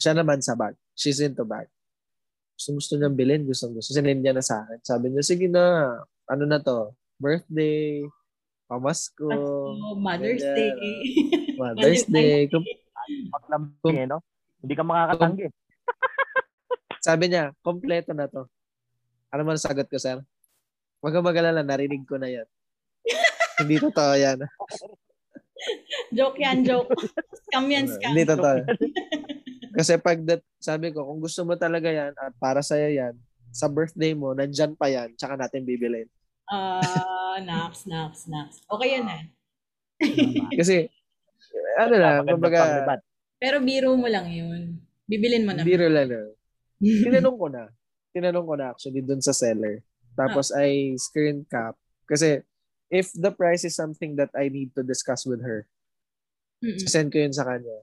[0.00, 0.74] siya naman sa bag.
[0.96, 1.68] She's into bag.
[2.56, 3.92] Gusto gusto niyang bilhin, gusto gusto.
[3.92, 4.80] Sinend niya na sa akin.
[4.82, 5.94] Sabi niya, sige na,
[6.26, 6.96] ano na to?
[7.20, 8.02] Birthday,
[8.66, 10.56] pamasko, Oh, Mother's ganyan.
[10.56, 10.96] Day.
[11.60, 12.48] Mother's Day.
[12.48, 12.66] Kum-
[13.30, 14.18] Maglambing, eh, no?
[14.62, 15.46] Hindi ka makakatanggi.
[17.06, 18.46] Sabi niya, kompleto na to.
[19.32, 20.20] Ano man sagot ko, sir?
[21.02, 22.46] Huwag kang mag-alala, narinig ko na yan.
[23.58, 24.38] Hindi totoo yan.
[26.16, 26.94] joke yan, joke.
[27.50, 28.14] Scam yan, scam.
[28.14, 28.62] Hindi totoo.
[29.72, 33.14] Kasi pag that, sabi ko, kung gusto mo talaga yan at para sa'yo yan,
[33.52, 36.06] sa birthday mo, nandyan pa yan, tsaka natin bibilin.
[36.46, 38.62] Ah, nax, nax, nax.
[38.68, 39.22] Okay yan eh.
[40.58, 40.86] Kasi,
[41.78, 42.60] ano lang, kumbaga.
[43.42, 44.78] Pero biro mo lang yun.
[45.06, 45.66] Bibilin mo naman.
[45.66, 46.20] biro lang na.
[47.04, 47.62] Tinanong ko na.
[48.14, 49.82] Tinanong ko na actually dun sa seller.
[50.14, 51.74] Tapos I screen cap.
[52.04, 52.44] Kasi,
[52.92, 55.64] if the price is something that I need to discuss with her,
[56.60, 56.78] Mm-mm.
[56.86, 57.82] send ko yun sa kanya.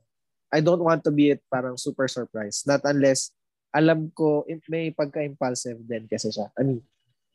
[0.49, 2.63] I don't want to be it parang super surprise.
[2.65, 3.33] Not unless
[3.69, 6.49] alam ko may pagka-impulsive din kasi siya.
[6.57, 6.81] I mean,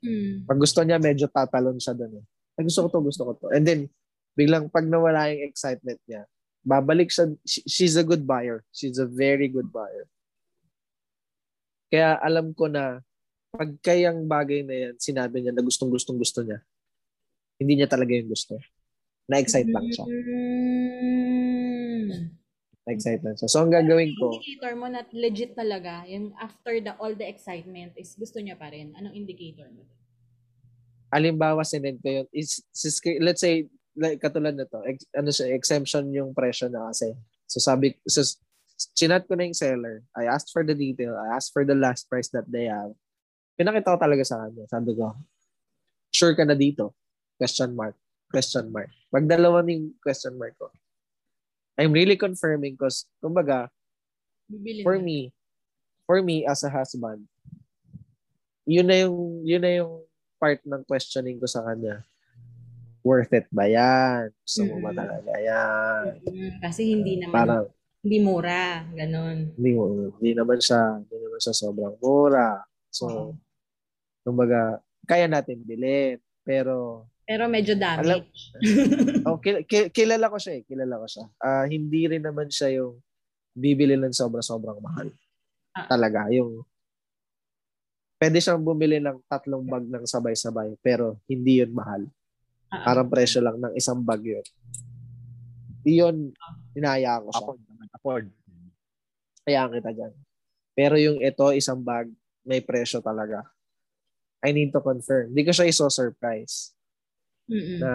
[0.04, 0.44] Mm.
[0.44, 2.24] pag gusto niya, medyo tatalon siya doon eh.
[2.60, 3.46] Ay, gusto ko to, gusto ko to.
[3.56, 3.88] And then,
[4.34, 6.26] biglang pag nawala yung excitement niya,
[6.66, 7.30] babalik siya.
[7.46, 8.66] She- She's a good buyer.
[8.74, 10.06] She's a very good buyer.
[11.88, 12.98] Kaya alam ko na
[13.54, 16.58] pag kayang bagay na yan, sinabi niya na gustong gustong gusto niya,
[17.62, 18.58] hindi niya talaga yung gusto.
[19.30, 20.04] Na-excite lang siya.
[21.14, 22.34] Mm.
[22.84, 23.46] Na-excite lang siya.
[23.46, 27.94] So, ang gagawin ko, Indicator mo na legit talaga, yung after the all the excitement
[27.94, 28.90] is gusto niya pa rin.
[28.98, 29.86] Anong indicator mo?
[31.14, 35.54] alimbawa sinend ko yun, is, is- let's say, like, katulad na to, ex, ano siya,
[35.54, 37.14] exemption yung presyo na kasi.
[37.46, 38.22] So sabi, so,
[38.98, 40.02] chinat ko na yung seller.
[40.14, 41.14] I asked for the detail.
[41.14, 42.90] I asked for the last price that they have.
[43.54, 44.66] Pinakita ko talaga sa kanya.
[44.66, 45.14] Sabi ko,
[46.10, 46.94] sure ka na dito?
[47.38, 47.94] Question mark.
[48.30, 48.90] Question mark.
[49.14, 50.70] Pag dalawa yung question mark ko,
[51.78, 53.70] I'm really confirming because, kumbaga,
[54.50, 55.06] Bibilin for mo.
[55.06, 55.18] me,
[56.06, 57.26] for me as a husband,
[58.64, 60.02] yun na yung yun na yung
[60.38, 62.04] part ng questioning ko sa kanya.
[63.04, 64.32] Worth it ba yan?
[64.40, 64.98] Gusto mo ba Mm.
[64.98, 66.04] talaga yan?
[66.24, 67.64] Mm, Kasi hindi naman, Parang
[68.00, 68.84] hindi mura.
[68.90, 69.52] Ganon.
[69.54, 69.70] hindi,
[70.18, 72.64] hindi naman siya, hindi naman siya sobrang mura.
[72.88, 73.32] So, Oo.
[74.22, 76.16] kumbaga, kaya natin bilhin.
[76.42, 78.52] Pero, Pero medyo damage.
[79.28, 80.62] oh, kil- kil- kilala ko siya eh.
[80.64, 81.24] Kilala ko siya.
[81.38, 83.00] Ah, hindi rin naman siya yung
[83.52, 85.08] bibili ng sobra-sobrang mahal.
[85.72, 85.88] Ah.
[85.88, 86.28] Talaga.
[86.28, 86.64] Yung
[88.16, 92.04] pwede siyang bumili ng tatlong bag ng sabay-sabay pero hindi yun mahal.
[92.74, 94.46] Ah, Parang presyo lang ng isang bag yun.
[95.86, 96.16] Yun,
[96.74, 97.46] inaya ko siya.
[97.46, 97.60] Afford.
[97.94, 98.26] Afford.
[99.46, 100.12] Kaya kita dyan.
[100.74, 102.10] Pero yung ito, isang bag,
[102.42, 103.46] may presyo talaga.
[104.42, 105.30] I need to confirm.
[105.30, 106.74] Hindi ko siya iso-surprise
[107.46, 107.78] mm-mm.
[107.78, 107.92] na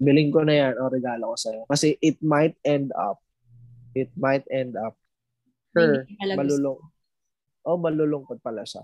[0.00, 1.62] biling ko na yan o regalo ko sa'yo.
[1.66, 3.20] Kasi it might end up,
[3.92, 4.96] it might end up
[5.76, 6.08] gusto.
[6.38, 6.78] malulung
[7.68, 8.82] oh malulungkot pala siya.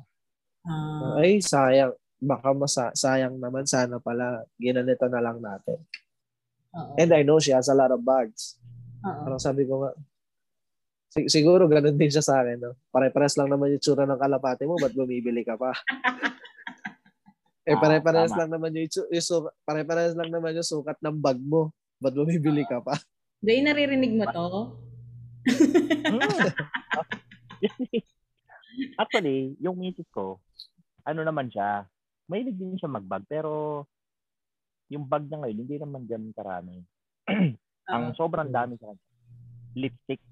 [0.66, 1.94] Ah, Ay, sayang.
[2.16, 5.78] Baka masa sayang naman sana pala ginanito na lang natin.
[6.72, 6.92] oo.
[6.96, 8.56] And I know she has a lot of bags.
[9.04, 9.20] Oo.
[9.22, 9.90] Parang sabi ko nga,
[11.12, 12.56] sig- siguro ganun din siya sa akin.
[12.58, 12.72] No?
[12.88, 15.72] Pare-pares lang naman yung tsura ng kalapate mo, ba't bumibili ka pa?
[17.68, 18.38] eh, Ah, pare-pares tama.
[18.44, 21.70] lang naman yung, yung su- pare-pares lang naman yung sukat ng bag mo.
[21.96, 22.96] Ba't bumibili ka pa?
[23.40, 24.46] Jay, naririnig mo to?
[25.46, 26.18] Mm.
[29.00, 30.38] Actually, yung misis ko,
[31.02, 31.86] ano naman siya,
[32.26, 33.82] mahilig din siya magbag, pero
[34.90, 36.76] yung bag niya ngayon, hindi naman ganun karami.
[37.94, 38.16] Ang Oo.
[38.18, 39.04] sobrang dami sa kanya,
[39.78, 40.22] lipstick.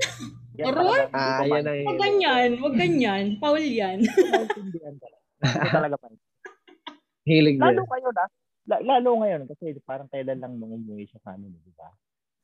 [0.60, 3.24] Yan talaga, Ah, yan ang Huwag ganyan, huwag ganyan.
[3.40, 4.04] Paul yan.
[4.04, 5.24] maintindihan talaga.
[5.40, 6.30] Ko talaga maintindihan.
[7.28, 7.88] hilig Lalo din.
[7.88, 8.28] ngayon ah.
[8.68, 11.88] La- lalo ngayon kasi parang kailan lang nung umuwi siya sa amin, di ba?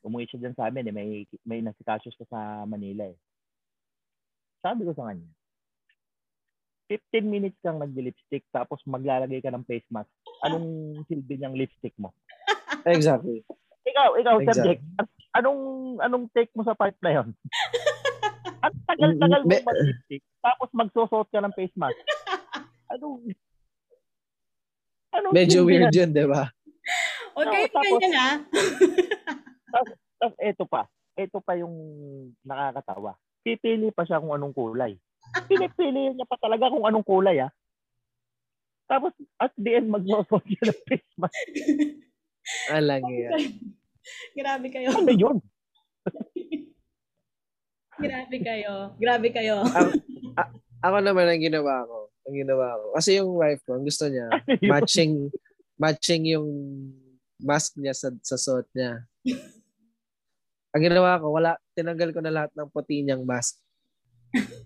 [0.02, 1.08] Umuwi siya dyan sa amin, eh, may,
[1.44, 3.18] may nasikaso siya sa Manila eh.
[4.64, 5.28] Sabi ko sa kanya,
[6.88, 10.08] 15 minutes kang nag-lipstick tapos maglalagay ka ng face mask.
[10.40, 10.66] Anong
[11.04, 12.16] silbi niyang lipstick mo?
[12.88, 13.44] Exactly.
[13.84, 14.48] Ikaw, ikaw, Exactly.
[14.48, 14.84] Sir Jake,
[15.36, 15.60] anong,
[16.00, 17.28] anong take mo sa part na yon?
[18.64, 22.00] Ang tagal-tagal mo mag-lipstick tapos magsusot ka ng face mask.
[22.88, 23.20] Anong,
[25.12, 26.48] anong Medyo weird na- yun, di ba?
[27.36, 28.36] Huwag kayo Tapos- ganyan ah.
[30.18, 30.82] Tapos eto pa,
[31.14, 31.74] eto pa yung
[32.42, 33.14] nakakatawa.
[33.44, 34.98] Pipili pa siya kung anong kulay.
[35.48, 37.52] Pinipili niya pa talaga kung anong kulay ah.
[38.88, 41.36] Tapos at the end magsusot siya ng face mask.
[42.72, 43.40] Alang yan.
[44.32, 44.88] Grabe kayo.
[44.96, 45.36] Ano yun?
[47.98, 48.96] Grabe kayo.
[48.96, 49.60] Grabe kayo.
[50.80, 52.08] Ako naman ang ginawa ko.
[52.24, 52.86] Ang ginawa ko.
[52.96, 54.70] Kasi yung wife ko, ang gusto niya, Ano yun?
[54.70, 55.12] matching
[55.78, 56.48] matching yung
[57.38, 59.04] mask niya sa, sa suot niya.
[60.74, 63.60] Ang ginawa ko, wala, tinanggal ko na lahat ng puti niyang mask.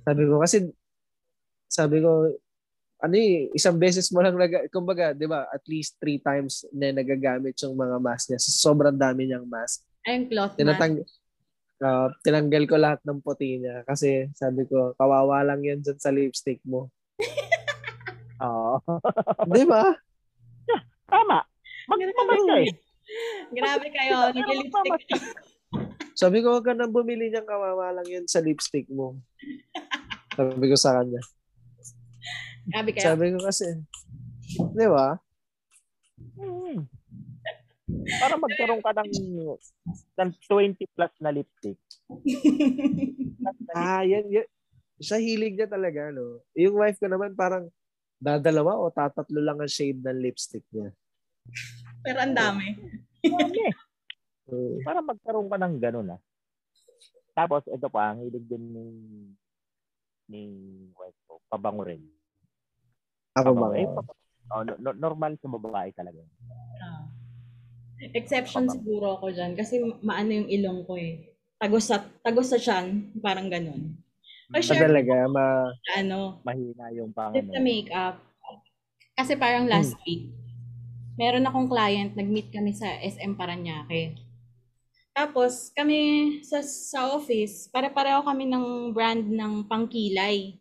[0.02, 0.56] Sabi ko, kasi,
[1.70, 2.28] sabi ko,
[3.02, 6.94] ano eh, isang beses mo lang, nag, kumbaga, di ba, at least three times na
[6.94, 8.38] nagagamit yung mga mask niya.
[8.38, 9.82] So, sobrang dami niyang mask.
[10.06, 10.60] Ay, yung cloth mask.
[10.62, 10.94] Tinatang,
[11.82, 13.82] ah, tinanggal ko lahat ng puti niya.
[13.82, 16.90] Kasi sabi ko, kawawa lang yan dyan sa lipstick mo.
[18.46, 18.78] Oo.
[19.50, 19.82] di ba?
[21.10, 21.42] Tama.
[21.90, 22.70] Magpamay ka eh.
[23.52, 24.16] Grabe kayo.
[24.30, 25.02] Nag-lipstick.
[26.22, 29.18] Sabi ko, huwag ka nang bumili niyang kawawa lang yan sa lipstick mo.
[30.38, 31.18] Sabi ko sa kanya.
[32.70, 33.02] Grabe kayo.
[33.02, 33.66] Sabi ko kasi,
[34.54, 35.18] di ba?
[36.38, 36.86] Hmm.
[38.22, 39.10] Para magkaroon ka ng,
[40.14, 41.80] ng 20 plus na lipstick.
[43.74, 44.46] Ah, yan, yan.
[45.02, 46.46] Siya hilig niya talaga, no?
[46.54, 47.66] Yung wife ko naman parang
[48.22, 50.94] dadalawa o tatatlo lang ang shade ng lipstick niya.
[52.06, 52.78] Pero ang dami.
[53.26, 53.50] Ano
[54.54, 54.78] eh.
[54.78, 56.20] So, Para magkaroon ka ng ganun ah.
[57.32, 58.86] Tapos ito pa, ang hilig din ni
[60.28, 60.42] ni
[60.92, 62.04] wife ko, pabango rin.
[63.32, 63.72] ako ba?
[63.72, 63.76] Pabango.
[63.76, 63.88] Eh,
[64.52, 66.20] oh, no- no- normal sa babae talaga.
[66.78, 67.08] Ah.
[68.12, 71.32] Exception siguro ako dyan kasi maano yung ilong ko eh.
[71.56, 73.94] Tagos sa, tagos sa tiyan, parang ganun.
[74.50, 75.70] O Ah, share talaga, ma...
[75.96, 77.48] ano, Mahina yung pang ano.
[77.48, 78.18] the makeup.
[79.14, 80.28] Kasi parang last week,
[81.14, 84.18] meron akong client, nag-meet kami sa SM Paranaque.
[85.12, 90.56] Tapos, kami sa, sa office, pare-pareho kami ng brand ng pangkilay.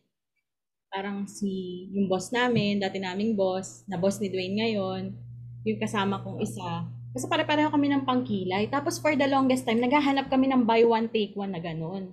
[0.92, 5.16] Parang si, yung boss namin, dati naming boss, na boss ni Dwayne ngayon,
[5.64, 6.84] yung kasama kong isa.
[7.16, 8.68] Kasi pare-pareho kami ng pangkilay.
[8.68, 12.12] Tapos for the longest time, naghahanap kami ng buy one, take one na ganun.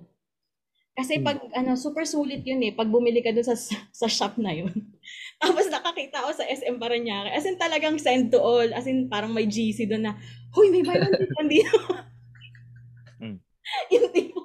[0.95, 3.55] Kasi pag, ano, super sulit yun eh, pag bumili ka dun sa,
[3.91, 4.71] sa shop na yun.
[5.43, 7.31] Tapos nakakita ako sa SM Paranaque.
[7.31, 8.67] As in talagang send to all.
[8.75, 10.19] As in parang may GC doon na,
[10.51, 11.75] Huy, may buy one take one dito.
[13.93, 14.39] Yung tipo,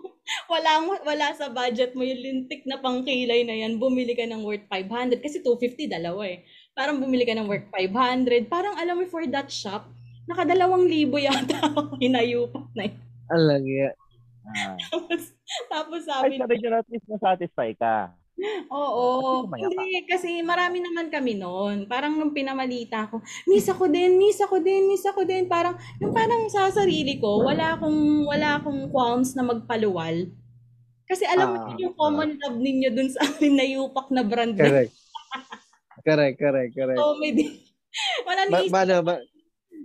[0.49, 4.65] wala, wala sa budget mo yung lintik na pangkilay na yan, bumili ka ng worth
[4.69, 5.21] 500.
[5.21, 6.45] Kasi 250, dalawa eh.
[6.73, 8.49] Parang bumili ka ng worth 500.
[8.49, 9.89] Parang alam mo, for that shop,
[10.25, 13.01] nakadalawang libo yata ako hinayupak na yun.
[13.33, 13.97] Alang yan.
[14.45, 14.77] Ah.
[14.93, 15.33] Tapos,
[15.73, 18.13] tapos Ay, sabi sabi nyo at least na-satisfy ka.
[18.69, 19.05] Oo.
[19.07, 19.71] Kasi kumayapak.
[19.71, 21.87] Hindi, kasi marami naman kami noon.
[21.87, 25.47] Parang nung pinamalita ko, miss ako din, miss ako din, miss ako din.
[25.47, 30.29] Parang, yung parang sa sarili ko, wala akong, wala akong qualms na magpaluwal.
[31.05, 34.57] Kasi alam mo Ah, yung common love ninyo dun sa amin na yupak na brand
[34.57, 34.93] Correct.
[36.01, 36.99] correct, correct, correct.
[36.99, 37.61] comedy.
[38.27, 39.15] Wala Ba, ni ba, ba,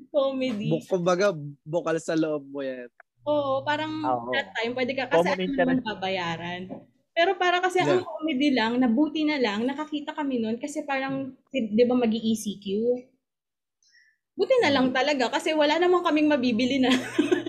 [0.09, 0.67] comedy.
[0.73, 2.87] bu- kumbaga, bukal sa loob mo yan.
[3.27, 4.31] Oo, parang Oo.
[4.33, 6.71] that time, pwede ka, kasi ano naman babayaran.
[7.19, 11.83] Pero para kasi ang comedy lang, nabuti na lang, nakakita kami nun kasi parang, di
[11.83, 12.65] ba mag ECQ?
[14.39, 16.87] Buti na lang talaga kasi wala namang kaming mabibili na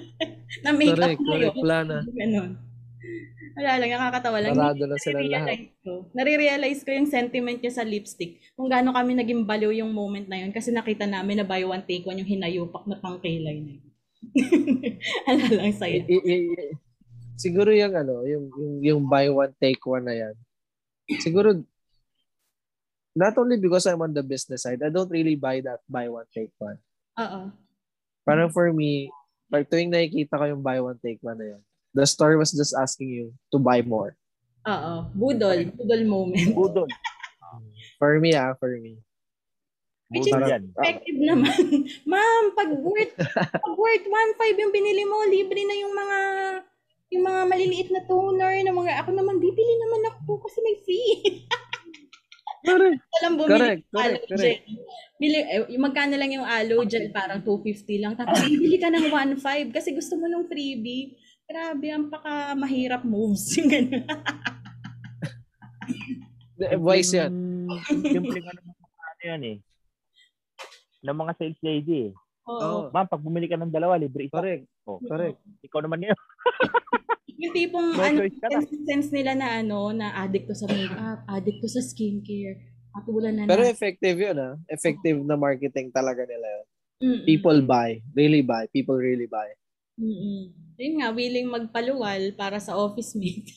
[0.66, 1.30] na makeup Correct, ngayon.
[1.54, 1.56] correct.
[1.62, 1.96] Wala na.
[2.02, 2.50] Ganun.
[3.54, 4.54] Wala lang, nakakatawa lang.
[4.58, 5.70] Sarado na sila lahat.
[5.86, 8.42] Ko, nare-realize ko yung sentiment niya sa lipstick.
[8.58, 11.86] Kung gaano kami naging baliw yung moment na yun kasi nakita namin na buy one
[11.86, 13.86] take one yung hinayupak na pangkilay na yun.
[15.30, 16.02] Ala lang sa'yo.
[16.10, 16.89] I- i- i-
[17.40, 20.36] siguro yung ano, yung, yung, yung buy one, take one na yan.
[21.24, 21.56] Siguro,
[23.16, 26.28] not only because I'm on the business side, I don't really buy that buy one,
[26.28, 26.76] take one.
[27.16, 27.48] Oo.
[28.28, 29.08] Parang for me,
[29.48, 31.62] pag tuwing nakikita ko yung buy one, take one na yan,
[31.96, 34.12] the store was just asking you to buy more.
[34.68, 35.08] Oo.
[35.16, 35.72] Budol.
[35.72, 36.52] Budol moment.
[36.52, 36.90] Budol.
[37.96, 39.00] For me, ah, for me.
[40.10, 41.86] Which is effective naman.
[42.10, 46.18] Ma'am, pag worth, pag worth 1.5 yung binili mo, libre na yung mga
[47.10, 51.14] yung mga maliliit na toner, na mga, ako naman, bibili naman ako kasi may free.
[52.60, 53.00] Correct.
[53.18, 54.60] Walang bumili Correct, ng aloe correct, correct.
[54.68, 54.84] gel.
[55.16, 58.12] Bili, eh, yung magkano lang yung aloe gel, parang 250 lang.
[58.20, 61.16] Tapos, bibili ka ng 1.5 kasi gusto mo ng freebie.
[61.48, 63.48] Grabe, ang paka mahirap moves.
[63.58, 64.04] Yung ganun.
[66.60, 67.32] Eh, Voice yan.
[67.88, 69.56] Simple nga naman mga ano yan eh.
[71.08, 72.10] Ng mga sales lady eh.
[72.44, 72.60] Oo.
[72.60, 72.80] Oo.
[72.92, 74.36] Ma'am, pag bumili ka ng dalawa, libre isa.
[74.36, 74.68] Correct.
[74.84, 75.40] Oh, Correct.
[75.64, 76.18] ikaw naman yun.
[77.40, 81.64] Yung tipong No ano, sense, sense nila na ano, na addict to sa makeup, addict
[81.64, 82.68] to sa skincare.
[82.92, 83.72] Patulan na Pero na.
[83.72, 84.54] effective yun ah.
[84.68, 86.66] Effective na marketing talaga nila yun.
[87.00, 87.24] Mm-mm.
[87.24, 88.04] People buy.
[88.12, 88.68] Really buy.
[88.68, 89.48] People really buy.
[89.96, 90.52] Mm-mm.
[90.76, 93.56] Yun nga, willing magpaluwal para sa office mate.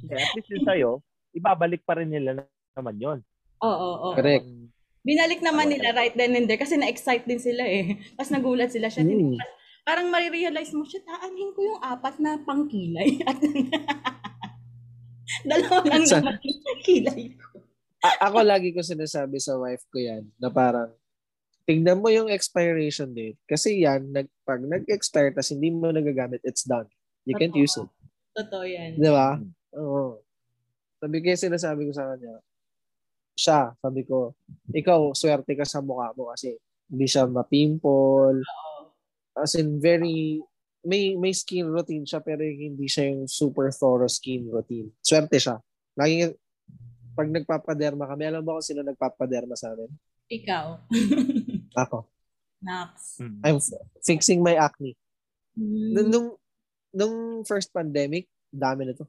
[0.00, 0.90] Hindi, At least yun sa'yo,
[1.34, 3.18] ibabalik pa rin nila naman yun.
[3.60, 4.16] Oo, oo, oo.
[4.16, 4.46] Correct.
[5.00, 7.98] Binalik naman nila right then and there kasi na-excite din sila eh.
[8.14, 9.06] Tapos nagulat sila siya.
[9.06, 9.38] Mm.
[9.90, 13.18] Parang marirealize mo, shit, aanhin ko yung apat na pangkilay.
[13.26, 13.42] At
[15.42, 17.58] dalawa lang Sa- naman yung kilay ko.
[18.06, 20.94] A- ako lagi ko sinasabi sa wife ko yan na parang
[21.66, 23.34] tingnan mo yung expiration date.
[23.50, 26.86] Kasi yan, nag, pag nag-expire tas hindi mo nagagamit, it's done.
[27.26, 27.90] You can't use it.
[28.38, 28.94] Totoo yan.
[28.94, 29.42] Di ba?
[29.74, 30.22] Oo.
[31.02, 32.38] Sabi ko yung sinasabi ko sa kanya,
[33.34, 34.38] siya, sabi ko,
[34.70, 36.54] ikaw, swerte ka sa mukha mo kasi
[36.86, 38.38] hindi siya mapimple.
[39.36, 40.42] As in, very,
[40.80, 44.88] may may skin routine siya pero hindi siya yung super thorough skin routine.
[45.04, 45.60] Swerte siya.
[45.94, 46.32] Lagi,
[47.12, 49.90] pag nagpapaderma kami, alam mo kung sino nagpapaderma sa amin?
[50.30, 50.66] Ikaw.
[51.84, 52.06] Ako.
[52.62, 53.20] Nax.
[53.20, 53.40] Mm.
[53.44, 53.58] I'm
[54.00, 54.94] fixing my acne.
[55.58, 55.90] Mm.
[55.92, 56.28] Nung, nung,
[56.94, 59.04] nung first pandemic, dami na to.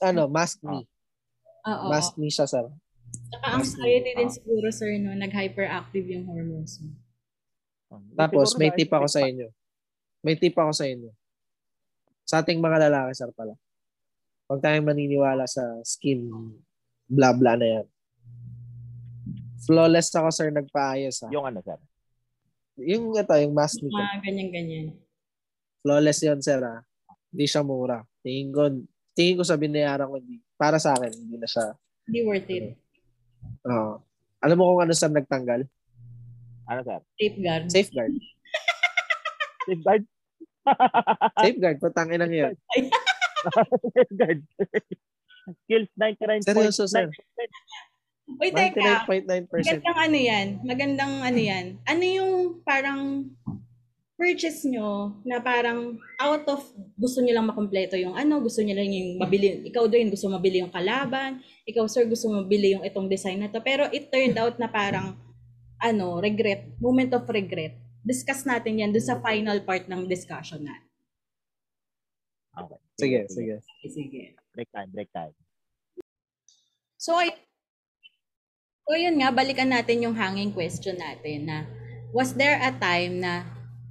[0.00, 0.86] Ano, mask me.
[1.66, 1.86] Oo.
[1.90, 2.64] Mask me siya, sir.
[3.30, 5.12] Saka anxiety din siguro, sir, no?
[5.12, 6.94] Nag-hyperactive yung hormones mo.
[8.14, 9.48] Tapos, Siguro may tip ako sa inyo.
[10.22, 11.10] May tip ako sa inyo.
[12.22, 13.58] Sa ating mga lalaki, sir, pala.
[14.46, 16.26] Huwag tayong maniniwala sa skin
[17.10, 17.86] bla bla na yan.
[19.66, 21.26] Flawless ako, sir, nagpaayos.
[21.26, 21.28] Ha.
[21.34, 21.78] Yung ano, sir?
[22.80, 23.98] Yung ito, yung mask nito.
[23.98, 24.86] Mga ganyan-ganyan.
[25.82, 26.62] Flawless yon sir.
[26.62, 26.86] Ha.
[27.34, 28.02] Hindi siya mura.
[28.22, 28.62] Tingin ko,
[29.12, 30.38] tingin ko sa binayaran ko, hindi.
[30.54, 31.74] Para sa akin, hindi na siya.
[32.06, 32.78] Hindi worth it.
[33.66, 34.00] Oo.
[34.40, 35.68] alam mo kung ano sir nagtanggal?
[36.70, 37.00] Ano, sir?
[37.18, 37.64] Safeguard.
[37.66, 38.14] Safeguard.
[39.66, 40.04] Safeguard?
[41.42, 42.54] Safeguard, putangin ang yun.
[43.90, 44.40] Safeguard.
[45.66, 46.46] Skills 99.9%.
[46.46, 47.10] Seryoso, sir.
[48.38, 49.02] Wait, teka.
[49.10, 49.50] 99.9%.
[49.50, 50.46] Magandang ano yan.
[50.62, 51.64] Magandang ano yan.
[51.82, 52.32] Ano yung
[52.62, 53.26] parang
[54.14, 56.62] purchase nyo na parang out of
[56.94, 60.60] gusto nyo lang makompleto yung ano, gusto nyo lang yung mabili, ikaw doon gusto mabili
[60.60, 63.64] yung kalaban, ikaw sir gusto mabili yung itong design na to.
[63.64, 65.16] Pero it turned out na parang
[65.80, 67.76] ano, regret, moment of regret.
[68.00, 70.88] Discuss natin yan doon sa final part ng discussion natin.
[72.56, 72.78] Okay.
[73.00, 73.54] Sige, sige.
[73.88, 74.22] Sige.
[74.52, 75.32] Break time, break time.
[77.00, 77.32] So, ay,
[78.84, 81.58] so yun nga, balikan natin yung hanging question natin na
[82.12, 83.48] was there a time na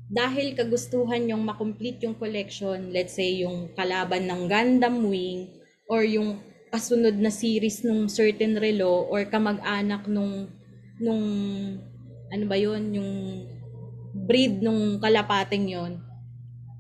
[0.10, 5.50] dahil kagustuhan yung makomplete yung collection, let's say yung kalaban ng Gundam Wing
[5.86, 10.50] or yung kasunod na series nung certain relo or kamag-anak nung
[11.00, 11.26] nung
[12.30, 13.12] ano ba yun, yung
[14.14, 16.02] breed nung kalapating yon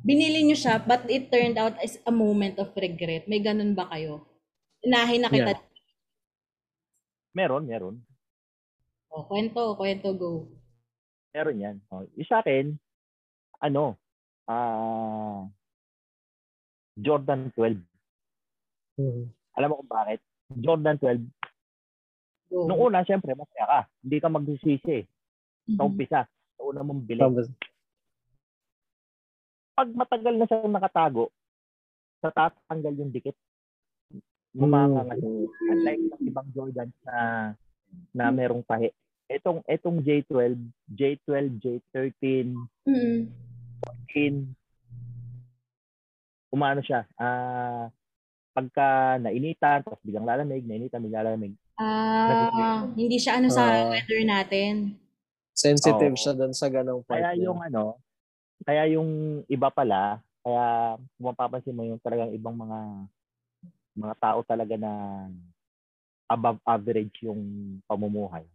[0.03, 3.27] binili nyo siya but it turned out as a moment of regret.
[3.27, 4.25] May ganun ba kayo?
[4.83, 5.59] Inahin na kita.
[7.35, 7.95] Meron, meron.
[9.11, 10.47] O, kwento, kwento, go.
[11.35, 11.77] Meron yan.
[11.91, 12.73] Oh, yung sa akin,
[13.59, 13.99] ano,
[14.49, 15.45] ah
[16.99, 17.79] Jordan 12.
[18.99, 19.23] Mhm.
[19.55, 20.19] Alam mo kung bakit?
[20.57, 21.27] Jordan 12.
[22.49, 22.65] Go.
[22.65, 23.81] Nung una, syempre, masaya ka.
[24.01, 25.05] Hindi ka magsisisi eh.
[25.77, 26.26] Sa umpisa.
[26.57, 27.05] Sa una mong.
[27.05, 27.47] Tapos,
[29.80, 31.31] Pag matagal na siyang nakatago,
[32.19, 33.38] natatanggal yung dikit.
[34.51, 35.30] Gumanga nga siya.
[35.71, 37.17] Unlike ng ibang Jordans na
[38.11, 38.91] na merong tahi.
[39.30, 40.57] Etong etong J12,
[40.89, 42.49] J12, J13,
[42.84, 43.19] Mhm.
[44.09, 44.51] 14,
[46.51, 47.05] umano siya.
[47.15, 47.88] Ah,
[48.51, 51.53] pagka nainitan, tapos biglang lalamig, nainitan, biglang lalamig.
[51.80, 53.88] Ah, hindi siya ano sa Ah.
[53.88, 54.99] weather natin.
[55.56, 56.19] sensitive Oo.
[56.19, 57.19] siya doon sa ganong part.
[57.19, 57.99] Kaya yung ano,
[58.64, 62.80] kaya yung iba pala, kaya kung mapapansin mo yung talagang ibang mga
[63.99, 64.91] mga tao talaga na
[66.31, 67.43] above average yung
[67.84, 68.47] pamumuhay.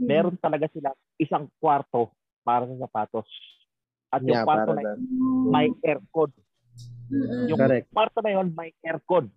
[0.00, 0.08] Mhm.
[0.08, 2.08] Meron talaga sila isang kwarto
[2.40, 3.28] para sa sapatos.
[4.08, 4.98] At yung Yeah, kwarto para na doon.
[5.04, 5.48] Mm.
[5.52, 6.30] may aircon.
[7.12, 7.44] Mhm.
[7.52, 7.86] Yung Correct.
[7.92, 9.28] kwarto na yon may aircon.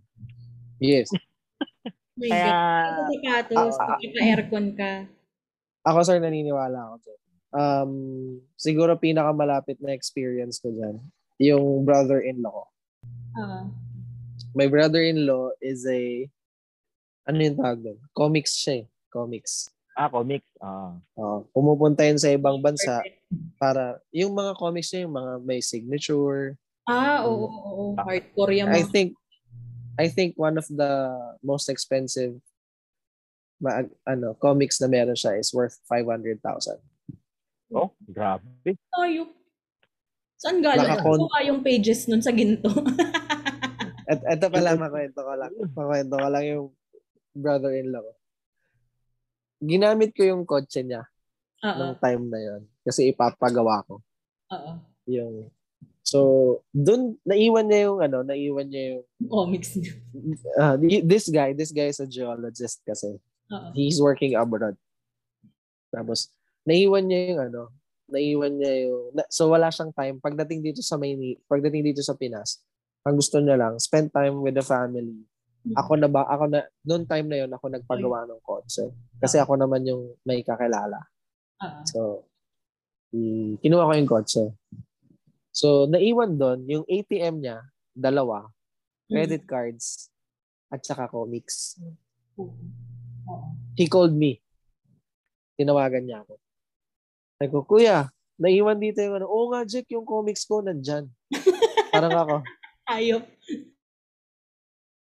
[0.79, 1.11] Yes.
[2.19, 2.91] My Kaya God.
[2.91, 4.91] Sa sapatos, Ah, ah, aircon ka.
[5.87, 7.19] Ako sir, naniniwala ako dyan.
[7.49, 7.91] Um,
[8.53, 10.99] siguro pinakamalapit na experience ko dyan.
[11.39, 12.63] yung brother-in-law ko.
[13.39, 13.63] Ah.
[14.51, 16.27] My brother-in-law is a,
[17.23, 17.99] ano yung tawag doon?
[18.11, 18.85] Comics siya eh.
[19.07, 19.71] Comics.
[19.95, 20.51] Ah, comics.
[20.59, 20.99] Ah.
[21.15, 22.99] Uh, pumupunta yun sa ibang bansa
[23.55, 26.59] para, yung mga comics niya, yung mga may signature.
[26.83, 27.85] Ah, oo, oo, oo.
[27.95, 28.91] Hardcore yung I mga.
[28.91, 29.15] think,
[29.99, 31.11] I think one of the
[31.43, 32.39] most expensive
[33.59, 36.39] ma- ano, comics na meron siya is worth 500,000.
[37.75, 38.79] Oh, grabe.
[38.95, 39.29] Ayop.
[40.39, 40.87] Saan galing?
[40.87, 41.47] Nakakon- Nakakon...
[41.51, 42.71] yung pages nun sa ginto.
[44.09, 45.53] At ito pala, makwento ko lang.
[45.75, 46.65] Makwento ko lang yung
[47.35, 48.13] brother-in-law ko.
[49.59, 51.03] Ginamit ko yung kotse niya
[51.67, 51.75] Oo.
[51.75, 53.99] nung time na yon kasi ipapagawa ko
[54.55, 54.71] Oo.
[55.11, 55.51] yung
[56.01, 56.19] so
[56.71, 59.93] dun naiwan niya yung ano naiwan niya yung Comics niya.
[60.57, 63.19] ah, this guy this guy is a geologist kasi
[63.49, 63.69] Oo.
[63.73, 64.73] he's working abroad
[65.89, 66.29] tapos
[66.63, 67.61] naiwan niya yung ano
[68.09, 72.13] naiwan niya yung na, so wala siyang time pagdating dito sa Maynila pagdating dito sa
[72.13, 72.61] Pinas
[73.05, 75.13] ang gusto niya lang spend time with the family
[75.75, 78.89] ako na ba ako na noon time na yon ako nagpagawa ng kotse
[79.19, 80.97] kasi ako naman yung may kakilala
[81.59, 81.81] Oo.
[81.83, 81.99] So,
[83.11, 84.55] i- kinuha ko yung kotse.
[85.49, 88.47] So, naiwan doon, yung ATM niya, dalawa,
[89.09, 90.13] credit cards,
[90.69, 91.81] at saka comics.
[93.73, 94.39] He called me.
[95.57, 96.37] Tinawagan niya ako.
[97.35, 98.07] Sabi ko, Kuya,
[98.39, 99.27] naiwan dito yung ano.
[99.27, 101.09] Oo nga, Jack, yung comics ko nandyan.
[101.93, 102.35] Parang ako,
[102.89, 103.25] Ayop.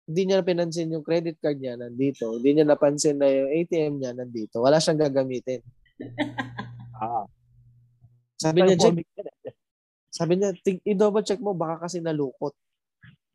[0.06, 2.38] hindi niya pinansin yung credit card niya nandito.
[2.38, 4.62] Hindi niya napansin na yung ATM niya nandito.
[4.62, 5.60] Wala siyang gagamitin.
[6.96, 7.28] Ah.
[8.40, 9.04] Sabi niya, Jack.
[10.16, 12.56] Sabi niya, "Tig- i-double check mo, baka kasi nalukot.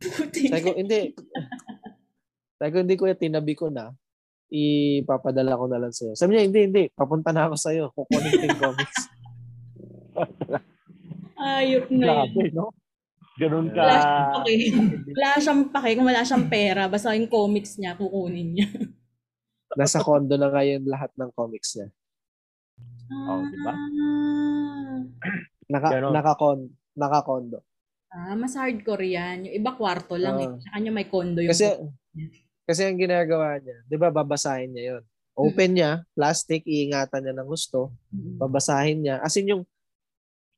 [0.01, 1.13] Sabi ko, hindi.
[2.57, 3.93] Sabi ko, hindi ko tinabi ko na.
[4.51, 6.17] Ipapadala ko na lang sa'yo.
[6.17, 6.83] Sabi niya, hindi, hindi.
[6.91, 7.93] Papunta na ako sa'yo.
[7.93, 8.97] Kukunin ko yung comics.
[11.37, 12.09] Ayop na yun.
[12.09, 12.65] Grabe, no?
[13.39, 13.81] Ganun ka.
[13.81, 14.53] Wala siyang pake.
[15.15, 16.83] Wala siyang pake kung wala siyang pera.
[16.91, 18.69] Basta yung comics niya, kukunin niya.
[19.79, 21.87] Nasa condo na ngayon lahat ng comics niya.
[23.11, 23.73] Oh, di ba?
[25.71, 25.79] Ah.
[25.79, 26.11] Naka, Ganon.
[26.11, 26.59] nakakon,
[26.93, 27.59] nakakondo.
[28.11, 29.47] Ah, mas hardcore yan.
[29.47, 30.49] Yung iba kwarto lang eh.
[30.51, 30.59] Oo.
[30.59, 31.79] Sa kanya may condo yung Kasi,
[32.67, 37.47] kasi ang ginagawa niya, di ba, babasahin niya yon Open niya, plastic, iingatan niya ng
[37.47, 38.35] gusto, Mm.
[38.35, 39.15] babasahin niya.
[39.23, 39.63] As in yung,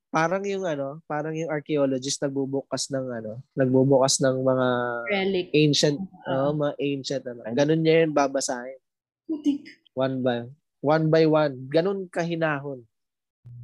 [0.09, 4.67] parang yung ano, parang yung archaeologist nagbubukas ng ano, nagbubukas ng mga
[5.13, 5.47] relic.
[5.53, 7.41] ancient, oh, mga ancient, ano.
[7.53, 8.81] Ganun niya yun babasahin.
[9.29, 9.61] Putik.
[9.93, 10.49] One by,
[10.81, 11.69] one by one.
[11.69, 12.81] Ganun kahinahon.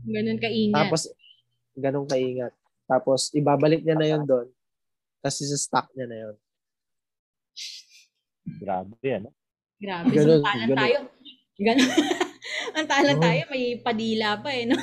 [0.06, 0.78] Ganun kaingat.
[0.78, 1.10] Tapos,
[1.76, 2.54] ganun kaingat.
[2.86, 4.48] Tapos, ibabalik niya na yun doon.
[5.22, 6.36] Tapos, isa-stock niya na yun.
[8.60, 9.22] Grabe yan.
[9.30, 9.32] No?
[9.78, 10.10] Grabe.
[10.12, 10.80] Ganun, Samantalan ganun.
[10.82, 10.98] tayo.
[11.60, 11.90] Ganun.
[12.78, 13.24] Ang talan Oo.
[13.24, 14.64] tayo, may padila pa eh.
[14.66, 14.76] No?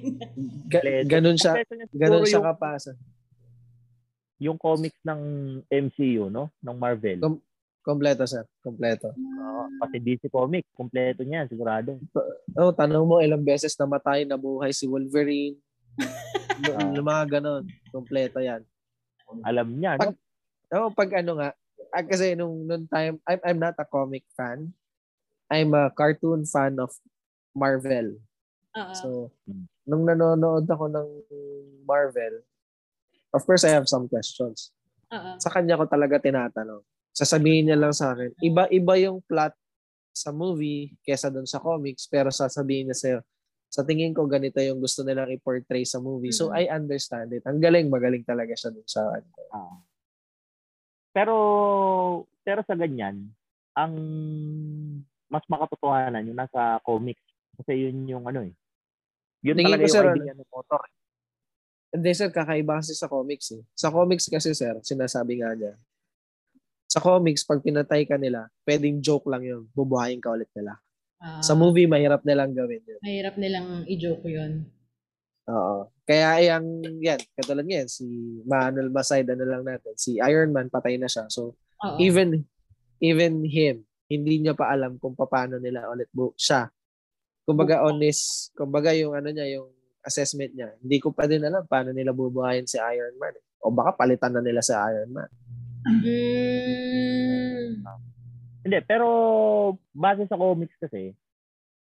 [0.72, 1.62] Ga- ganun siya,
[1.92, 2.92] ganun siya yung, kapasa.
[4.42, 5.20] yung comics ng
[5.68, 6.50] MCU, no?
[6.60, 7.18] Ng Marvel.
[7.20, 7.42] Kom-
[7.82, 8.46] Kompleto, sir.
[8.62, 9.10] Kompleto.
[9.10, 11.98] Oo, pati DC Comics, kompleto niya, sigurado.
[12.54, 15.58] Oh, tanong mo ilang beses namatay na buhay si Wolverine.
[15.98, 16.94] Ah.
[16.94, 17.64] Yung mga ganun.
[17.90, 18.62] Kompleto yan.
[19.42, 20.12] Alam niya, no?
[20.12, 20.20] Pag-
[20.72, 21.52] Oh, pag ano nga,
[21.92, 24.72] ah, kasi nung, nung time, I'm, I'm not a comic fan.
[25.52, 26.96] I'm a cartoon fan of
[27.52, 28.16] Marvel.
[28.72, 28.92] Oo.
[28.96, 29.08] So,
[29.84, 31.08] nung nanonood ako ng
[31.84, 32.40] Marvel,
[33.36, 34.72] of course, I have some questions.
[35.12, 35.36] Oo.
[35.36, 36.80] Sa kanya ko talaga tinatanong.
[37.12, 39.52] Sasabihin niya lang sa akin, iba-iba yung plot
[40.16, 43.18] sa movie kesa dun sa comics, pero sasabihin niya sa'yo,
[43.72, 46.28] sa tingin ko ganito yung gusto nilang i-portray sa movie.
[46.36, 46.56] So, Mhm.
[46.60, 47.42] I understand it.
[47.48, 49.28] Ang galing, magaling talaga siya dun sa ano.
[49.48, 49.80] Ah.
[51.16, 51.36] Pero,
[52.44, 53.32] pero sa ganyan,
[53.76, 53.94] ang
[55.28, 57.24] mas makatotohanan yung nasa comics.
[57.56, 58.52] Kasi yun yung ano eh.
[59.44, 60.82] Yun Tingin talaga ko, yung sir, idea ng author.
[61.92, 63.62] Hindi sir, kakaiba kasi sa comics eh.
[63.76, 65.76] Sa comics kasi sir, sinasabi nga niya,
[66.88, 69.64] sa comics, pag pinatay ka nila, pwedeng joke lang yun.
[69.72, 70.76] Bubuhayin ka ulit nila.
[71.22, 72.98] Ah, Sa movie, mahirap nilang gawin yun.
[72.98, 74.66] Mahirap nilang i-joke yun.
[75.46, 75.86] Oo.
[76.02, 78.06] Kaya yung, yan, katulad ngayon, si
[78.42, 81.30] Manuel Masay, ano lang natin, si Iron Man, patay na siya.
[81.30, 81.96] So, Oo.
[82.02, 82.42] even,
[82.98, 86.66] even him, hindi niya pa alam kung paano nila ulit bu- siya.
[87.42, 89.70] Kumbaga honest, kumbaga yung ano niya, yung
[90.02, 93.34] assessment niya, hindi ko pa din alam paano nila bubuhayin si Iron Man.
[93.34, 93.44] eh.
[93.62, 95.30] O baka palitan na nila si Iron Man.
[95.82, 97.82] Mm.
[98.62, 99.06] Hindi, pero
[99.90, 101.10] base sa comics kasi,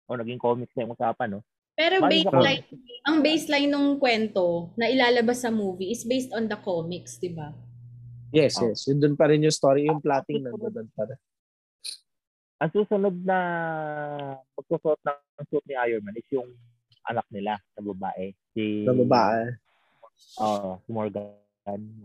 [0.07, 1.43] o naging comics na yung usapan, no?
[1.77, 2.65] Pero Base sa baseline,
[3.05, 7.53] ang baseline ng kwento na ilalabas sa movie is based on the comics, di ba?
[8.32, 8.69] Yes, Oh.
[8.69, 8.89] yes.
[8.89, 11.20] Yun dun pa rin yung story, yung plotting nandun pa rin.
[12.57, 13.39] Ang susunod na
[14.57, 15.20] magsusuot ng
[15.53, 16.48] suit ni Iron Man is yung
[17.05, 18.32] anak nila na babae.
[18.57, 19.53] Si, Na babae.
[20.40, 21.36] Oo, si Morgan.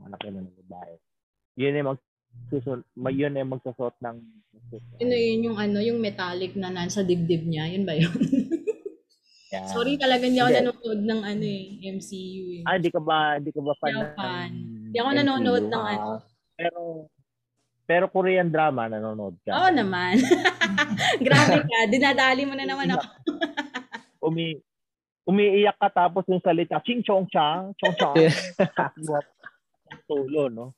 [0.03, 0.93] Anak niya ng babae.
[1.56, 2.10] Yun yung magsusot,
[2.99, 4.17] may yun yung magsusot ng
[4.99, 7.67] Yun yun yung ano, yung metallic na nasa dibdib niya.
[7.71, 8.11] Yun ba yun?
[9.51, 9.67] Yan.
[9.67, 12.63] Sorry talaga hindi ako nanonood ng ano eh, MCU eh.
[12.63, 14.49] Ah, di ka ba, di ka ba fan Hindi ako ng fan.
[14.87, 15.19] Hindi ako MCU?
[15.19, 16.09] nanonood ng ano.
[16.55, 16.81] Pero,
[17.83, 19.51] pero Korean drama, nanonood ka.
[19.51, 20.23] Oo naman.
[21.27, 23.07] Grabe ka, dinadali mo na naman ako.
[24.31, 24.55] Umi,
[25.27, 28.15] umiiyak ka tapos yung salita, ching chong chang, chong chong.
[28.15, 28.31] Yeah.
[30.07, 30.71] Tulo, no?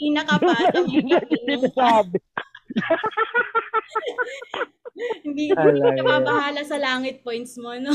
[0.00, 0.54] Ina ka pa.
[0.88, 1.12] Hindi
[1.60, 2.18] na sabi.
[5.26, 6.00] Hindi, eh.
[6.00, 7.92] mabahala sa langit points mo, no?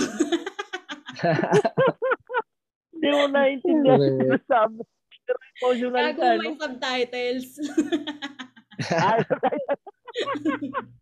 [2.93, 4.83] Hindi mo naiintindihan yung.
[5.29, 7.47] Pero emotional Gago ka, may subtitles.
[8.93, 9.23] Ay,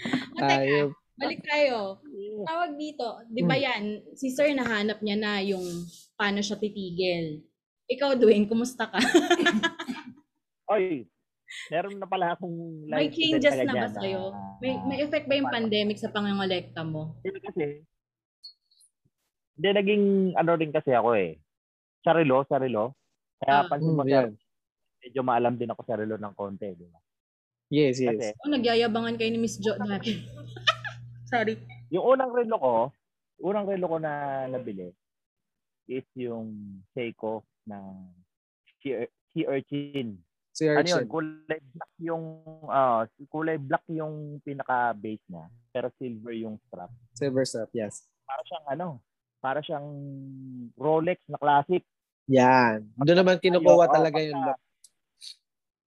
[0.00, 0.90] O, teka, Ayop.
[1.20, 2.00] balik tayo.
[2.48, 5.64] Tawag dito, di ba yan, si sir nahanap niya na yung
[6.16, 7.44] paano siya titigil.
[7.90, 8.98] Ikaw, Dwayne, kumusta ka?
[10.72, 11.10] Oy,
[11.68, 14.30] meron na pala akong May life changes na ba sa'yo?
[14.30, 17.18] na- May, may effect ba yung pandemic sa pangangolekta mo?
[17.20, 17.62] Hindi kasi,
[19.56, 20.04] hindi naging
[20.34, 21.42] ano rin kasi ako eh.
[22.00, 22.94] Sarilo, sarilo.
[23.36, 23.68] Kaya Ah.
[23.68, 24.30] pansin mo, Mm, sir, yan.
[25.02, 26.70] medyo maalam din ako sarilo ng konti.
[26.70, 26.98] Di ba?
[27.68, 28.38] Yes, Kasi, yes.
[28.38, 30.14] Oh, nagyayabangan kayo ni Miss Jo dati.
[31.30, 31.58] Sorry.
[31.88, 32.74] yung unang relo ko,
[33.40, 34.12] unang relo ko na
[34.46, 34.94] nabili
[35.84, 36.54] is yung
[36.88, 37.78] Seiko na
[38.80, 40.16] Sea, sea Urchin.
[40.50, 41.04] Si Ano yun?
[41.06, 42.24] Kulay black yung,
[42.66, 45.46] ah, kulay black yung pinaka-base niya.
[45.70, 46.90] Pero silver yung strap.
[47.12, 48.08] Silver Snap, yes.
[48.24, 48.88] Para siyang ano,
[49.38, 49.88] para siyang
[50.74, 51.84] Rolex na classic.
[52.26, 52.82] Yan.
[52.96, 54.60] Doon naman kinukuha Ayun, talaga oh, yung pagka- look.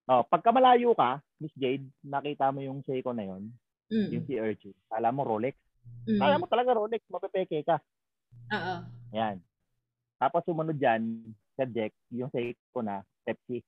[0.04, 1.10] Oh, pagka malayo ka,
[1.40, 3.48] Miss Jade, nakita mo yung Seiko na yun,
[3.88, 4.08] Mm.
[4.12, 4.76] yung si Urchin.
[4.86, 5.56] Kala mo Rolex.
[6.04, 6.20] Mm.
[6.20, 7.80] Kala mo talaga Rolex, mapepeke ka.
[8.52, 8.74] Oo.
[9.12, 9.40] Yan.
[10.16, 11.04] Tapos sumunod dyan,
[11.54, 13.62] sa deck, yung Seiko na, Pepsi.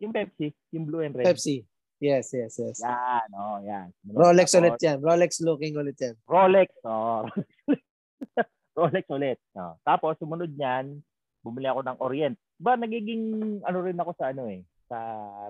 [0.00, 1.24] Yung Pepsi, yung blue and red.
[1.24, 1.64] Pepsi.
[1.96, 2.84] Yes, yes, yes.
[2.84, 3.88] Yan, oh, yan.
[4.04, 4.98] Rolex Tapos, ulit yan.
[5.00, 6.14] Rolex looking ulit yan.
[6.28, 7.24] Rolex, oh.
[8.76, 9.40] Rolex ulit.
[9.56, 9.80] Oh.
[9.80, 11.00] Tapos sumunod niyan,
[11.40, 12.36] bumili ako ng Orient.
[12.60, 13.24] Ba nagiging
[13.64, 14.98] ano rin ako sa ano eh, sa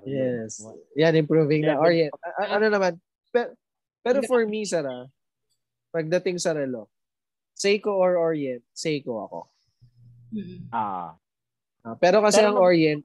[0.07, 0.63] Yes.
[0.95, 1.75] Yan, improving na.
[1.75, 1.83] Level.
[1.83, 2.11] Orient.
[2.15, 2.93] A- ano naman,
[3.27, 3.51] pero,
[3.99, 5.11] pero for me, Sarah,
[5.91, 6.87] pagdating sa relo,
[7.51, 9.39] Seiko or Orient, Seiko ako.
[10.31, 10.71] Mm.
[10.71, 11.19] Ah,
[11.81, 13.03] Ah, pero kasi Pero ang Orient,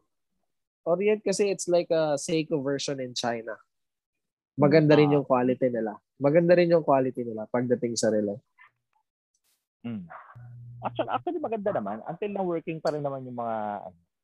[0.82, 3.54] Orient kasi it's like a Seiko version in China.
[4.54, 5.14] Maganda rin Ah.
[5.16, 5.96] yung quality nila.
[6.18, 8.42] Maganda rin yung quality nila pagdating sa relo.
[9.82, 10.06] mm.
[10.82, 13.58] Actually, actually maganda naman until na working pa rin naman yung mga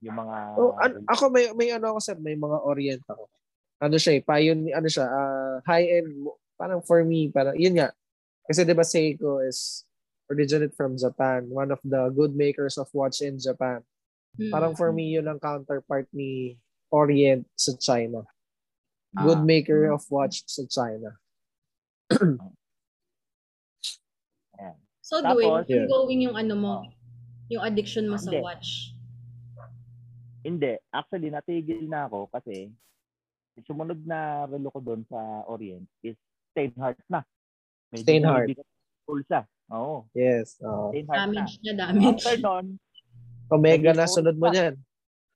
[0.00, 3.30] yung mga Oh, an- ako may may ano ako sir, may mga Orient ako.
[3.78, 7.94] Ano siya eh, pioneer, ano siya, ah, high-end, mo- parang for me, parang, yun nga.
[8.42, 9.86] Kasi di ba Seiko is
[10.26, 13.78] originated from Japan, one of the good makers of watch in Japan.
[14.36, 14.50] Mm.
[14.50, 16.59] Parang for me, yun ang counterpart ni
[16.90, 18.26] Orient sa China.
[19.14, 19.46] Good Ah.
[19.46, 21.16] maker of watch sa China.
[25.00, 25.88] So, Dwayne, yeah.
[25.88, 26.74] ongoing yung ano mo,
[27.48, 28.44] yung addiction mo sa Hindi.
[28.44, 28.68] watch.
[30.44, 32.68] Hindi, actually natigil na ako kasi
[33.64, 35.16] sumunod na relo ko doon sa
[35.48, 36.12] Orient is
[36.52, 37.24] Steinhardt na.
[37.88, 38.48] Medyo Steinhardt.
[38.52, 38.68] yung
[39.09, 39.48] pulsa.
[39.72, 40.60] Oo, Yes.
[40.60, 40.92] oo.
[40.92, 41.24] Steinhardt na.
[41.24, 42.20] Damage niya, damage.
[42.20, 42.66] After nun,
[43.48, 44.76] Omega na, sunod mo niyan.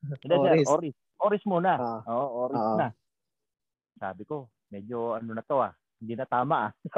[0.03, 0.69] Hindi, sir, Oris.
[0.69, 0.97] Oris.
[1.23, 1.73] Oris muna.
[1.79, 2.01] Ah.
[2.11, 2.77] Oo, Oris Ah.
[2.77, 2.89] na.
[3.97, 5.73] Sabi ko, medyo ano na to ah.
[6.03, 6.71] Hindi na tama ah.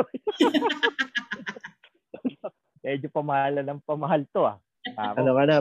[2.84, 4.56] medyo pamahal ng pamahal to ah.
[4.84, 5.56] Ako, Ano ka na,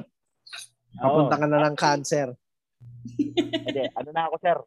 [0.99, 2.27] papunta ka na ng cancer.
[3.19, 4.57] Hindi, ano na ako sir.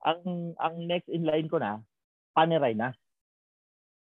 [0.00, 0.20] Ang
[0.56, 1.82] ang next in line ko na,
[2.30, 2.94] Panerai na.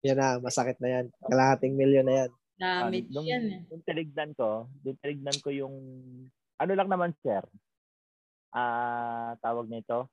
[0.05, 1.07] Yan na, masakit na yan.
[1.29, 2.31] Kalahating milyon na yan.
[2.57, 3.61] Damage nung, yan eh.
[3.67, 4.49] nung tinignan ko,
[4.81, 5.75] nung tinignan ko yung,
[6.57, 7.45] ano lang naman sir,
[8.51, 10.09] ah tawag nito,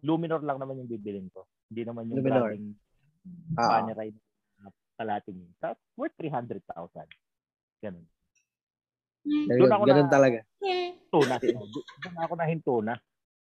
[0.00, 1.46] Luminor lang naman yung bibilin ko.
[1.68, 2.50] Hindi naman yung Luminor.
[2.50, 2.74] grabing
[3.54, 4.10] Ah, Panerai
[4.58, 4.66] na
[4.96, 5.52] kalating yun.
[5.56, 6.58] Sa worth 300,000.
[7.78, 8.02] Ganun.
[9.22, 10.38] ganun, Doon ako ganun na- talaga.
[11.06, 11.34] Tuna.
[11.38, 12.34] Doon ako
[12.82, 12.94] na.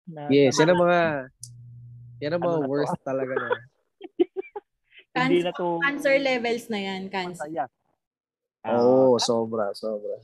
[0.04, 0.98] na Yes, yan ang mga,
[2.20, 2.68] yan ang Ano mga na to?
[2.68, 3.48] worst talaga na.
[5.24, 7.48] Hindi na to Cancer levels na yan, cancer.
[7.48, 7.64] masaya.
[8.62, 10.22] Ah, Oo, oh, sobra, sobra.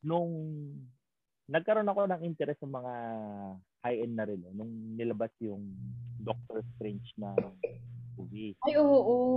[0.00, 0.32] nung
[1.44, 2.92] nagkaroon ako ng interest sa mga
[3.84, 5.60] high-end na rin, no, nung nilabas yung
[6.16, 7.36] Doctor Strange na
[8.16, 8.56] movie.
[8.64, 9.28] Ay, oo, oo,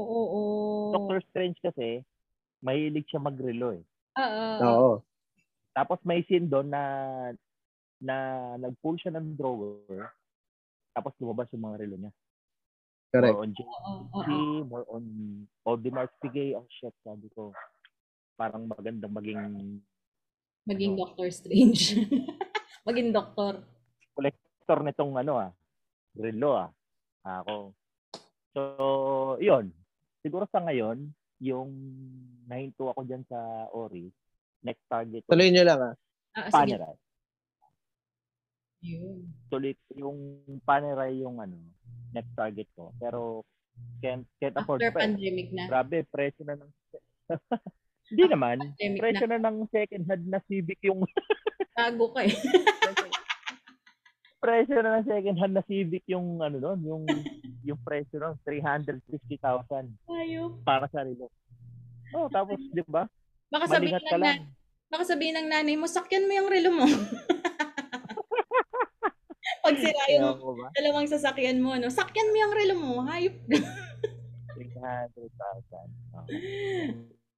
[0.00, 0.92] oo, oo.
[0.96, 2.00] Doctor Strange kasi,
[2.64, 3.84] mahilig siya magrelo eh.
[4.16, 4.44] Oo.
[4.64, 4.92] Oo.
[5.76, 6.82] Tapos may scene doon na
[8.00, 8.16] na
[8.60, 10.12] nag-pull siya ng drawer
[10.96, 12.12] tapos lumabas yung mga relo niya.
[13.14, 13.34] Correct.
[13.34, 14.22] More on Oo, oo.
[14.22, 14.30] JC,
[14.66, 15.04] more on
[15.64, 16.58] Audemars Piguet.
[16.58, 17.54] Ang shit, sabi ko.
[18.36, 19.80] parang magandang maging
[20.68, 21.96] Maging Doctor Strange.
[22.86, 23.66] Maging doktor.
[24.14, 25.50] collector nitong ano ah,
[26.14, 26.70] relo ah.
[27.26, 27.74] Ako.
[28.54, 28.62] So,
[29.42, 29.74] yun.
[30.22, 31.10] Siguro sa ngayon,
[31.42, 31.70] yung
[32.46, 34.06] nahinto ako dyan sa Ori,
[34.62, 35.94] next target ko, Tuloy nyo lang ah.
[36.38, 36.50] Ah.
[36.50, 36.96] Panerai.
[38.86, 39.26] Yun.
[39.50, 40.18] Tuloy yung
[40.62, 41.58] Panerai yung ano,
[42.16, 42.96] next target ko.
[42.96, 43.44] Pero,
[44.00, 44.98] can't, can't afford After pa.
[45.00, 45.04] eh.
[45.12, 45.68] pandemic na.
[45.68, 46.70] Grabe, presyo na ng...
[48.10, 48.56] Hindi naman.
[48.78, 49.36] Presyo na.
[49.36, 51.04] na ng second hand na Civic yung...
[51.78, 52.32] Tago ka eh.
[54.40, 57.02] presyo na ng second hand na Civic yung ano doon, yung
[57.66, 60.62] yung presyo noon 350,000 Ayop.
[60.62, 61.26] para sa relo.
[62.14, 63.10] Oh, tapos 'di ba?
[63.50, 64.46] Baka sabihin ng ka na, lang.
[64.86, 66.86] baka sabihin ng nanay mo, sakyan mo yung relo mo.
[69.66, 70.38] Pag sira yung
[70.72, 71.90] dalawang sasakyan mo, no?
[71.90, 72.92] Sakyan mo yung relo mo.
[73.10, 73.34] Hayop.
[74.54, 75.12] 300,000.
[76.14, 76.24] Oh.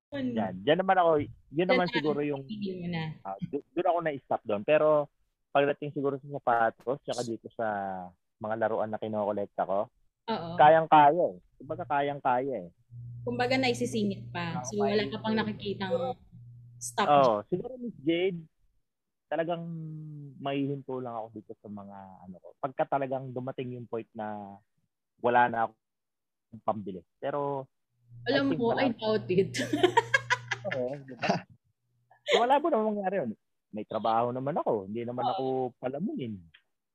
[0.08, 0.32] Ano?
[0.32, 0.54] Yan.
[0.64, 1.10] Diyan naman ako,
[1.52, 2.40] yun naman siguro yung
[2.88, 3.12] na.
[3.28, 4.62] ah, do- doon ako na-stop doon.
[4.64, 5.08] Pero
[5.52, 7.66] pagdating siguro sa sapatos, tsaka dito sa
[8.40, 9.84] mga laruan na kinokolekta ko,
[10.28, 10.48] Oo.
[10.56, 11.36] kayang-kaya eh.
[11.60, 12.70] Kumbaga kayang-kaya eh.
[13.26, 14.64] Kumbaga naisisingit pa.
[14.64, 15.92] So wala ka pang nakikitang
[16.80, 17.08] stop.
[17.08, 18.40] Oh, siguro Miss Jade,
[19.28, 19.62] talagang
[20.40, 22.48] mahihinto lang ako dito sa mga ano ko.
[22.58, 24.56] Pagka talagang dumating yung point na
[25.20, 25.72] wala na ako
[26.64, 27.04] pambili.
[27.20, 27.68] Pero
[28.24, 29.52] Alam mo, I doubt it.
[30.68, 31.44] oo, di ba?
[32.28, 33.30] So, wala po namang mangyari yun.
[33.72, 34.88] May trabaho naman ako.
[34.88, 36.40] Hindi naman ako palamunin.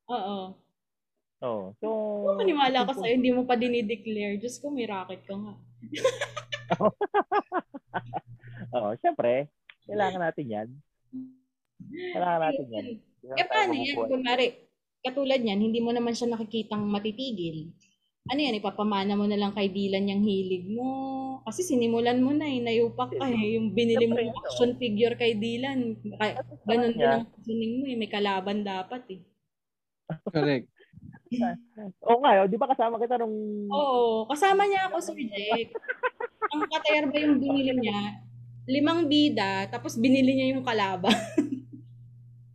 [0.10, 0.58] Oo.
[1.44, 1.88] Oh, so
[2.24, 4.40] Kung maniwala ka sa'yo, hindi mo pa dinideclare.
[4.40, 5.54] Diyos ko, may racket ka nga.
[8.80, 9.52] Oo, syempre,
[9.86, 10.70] kailangan natin 'yan.
[11.94, 12.86] Kailangan natin 'yan.
[13.24, 13.96] Eh paano yan?
[14.04, 14.46] Kunwari,
[15.04, 17.72] katulad niyan, hindi mo naman siya nakikitang matitigil.
[18.24, 20.92] Ano yan, ipapamana mo na lang kay Dylan yung hilig mo.
[21.44, 23.60] Kasi sinimulan mo na eh, nayupak ka eh.
[23.60, 26.00] Yung binili mo yung action figure kay Dylan.
[26.16, 28.00] Kaya, ganun din ang positioning mo eh.
[28.00, 29.22] May kalaban dapat eh.
[30.32, 30.72] Correct.
[32.08, 35.76] Oo nga, oh, di ba kasama kita nung Oo, kasama niya ako, Sir Jake.
[36.54, 38.24] ang katayar ba yung binili niya?
[38.72, 41.12] Limang bida, tapos binili niya yung kalaban.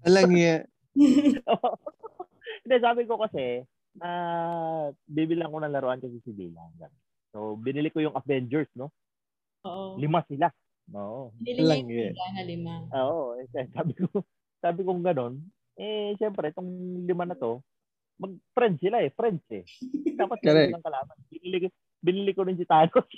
[0.05, 0.67] Alang niya.
[2.63, 3.65] Hindi, sabi ko kasi,
[3.97, 4.11] na
[5.05, 6.71] bibilang ko ng laruan kasi si Dylan.
[7.33, 8.93] So, binili ko yung Avengers, no?
[9.65, 9.97] Oo.
[9.99, 10.49] Lima sila.
[10.95, 11.33] Oo.
[11.37, 12.15] Binili niya Lang yung yun.
[12.15, 12.73] na lima.
[12.95, 14.07] Oo, eh, sabi ko,
[14.59, 15.35] sabi ko gano'n,
[15.79, 16.71] eh, syempre, itong
[17.05, 17.63] lima na to,
[18.19, 19.63] mag-friends sila eh, friends eh.
[20.19, 21.17] Dapat meron ng kalaban.
[21.31, 23.07] Binili, ko- binili ko rin si Thanos.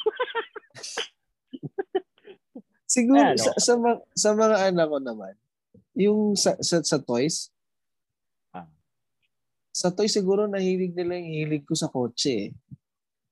[2.91, 3.39] Siguro Ano?
[3.39, 5.35] sa, sa, mga, sa mga anak ko naman,
[5.97, 7.51] yung sa, sa, sa toys,
[8.51, 8.67] Ah.
[9.71, 12.51] sa toys siguro nahilig nila yung hilig ko sa kotse eh.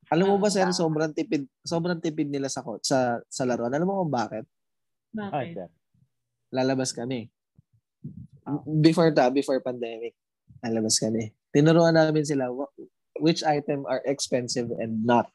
[0.08, 0.72] Alam mo ba sir, Ah.
[0.72, 3.70] sobrang tipid, sobrang tipid nila sa sa sa laruan.
[3.70, 4.44] Alam mo kung bakit?
[5.12, 5.46] Bakit?
[5.54, 5.68] sir.
[6.48, 7.28] Lalabas kami.
[8.80, 10.16] Before ta, before pandemic,
[10.64, 11.36] lalabas kami.
[11.52, 12.72] Tinuruan namin sila wh-
[13.20, 15.28] which item are expensive and not.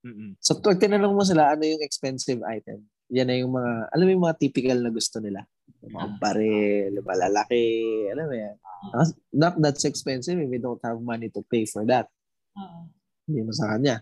[0.00, 0.38] Mm-mm.
[0.40, 4.10] So, pag tinanong mo sila ano yung expensive item, yan na yung mga, alam mo
[4.10, 5.42] yung mga typical na gusto nila.
[5.82, 7.64] Yung mga baril, malalaki,
[8.08, 8.56] alam mo yan.
[8.90, 12.06] Ah, Not that's expensive if we don't have money to pay for that.
[12.54, 12.88] Oo.
[13.26, 14.00] Hindi mo sa kanya.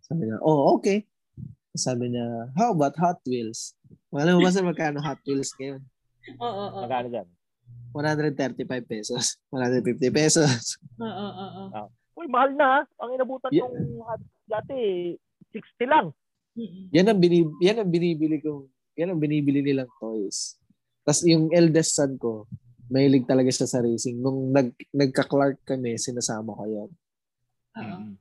[0.00, 1.06] Sabi niya, oh, okay.
[1.72, 2.26] Sabi niya,
[2.56, 3.78] how about Hot Wheels?
[4.10, 5.80] Alam mo ba sa magkano Hot Wheels ngayon?
[6.36, 6.78] Oo, oo.
[6.82, 7.28] Magkano dyan?
[7.94, 9.38] 135 pesos.
[9.50, 10.78] 150 pesos.
[10.98, 11.86] Oo, oo, oo.
[12.18, 12.66] Uy, mahal na.
[12.66, 12.80] ha?
[13.00, 13.70] Ang inabutan Yeah.
[13.70, 14.02] nung
[14.44, 14.76] dati,
[15.54, 16.10] 60 lang.
[16.90, 18.66] Yan ang binib yan ang binibili ko.
[18.98, 20.58] Yan ang binibili nilang toys.
[21.06, 22.50] Tapos yung eldest son ko,
[22.90, 24.18] mahilig talaga siya sa racing.
[24.18, 26.90] Nung nag, nagka-Clark kami, sinasama ko yun.
[27.78, 27.96] Oo.
[28.02, 28.14] Mm.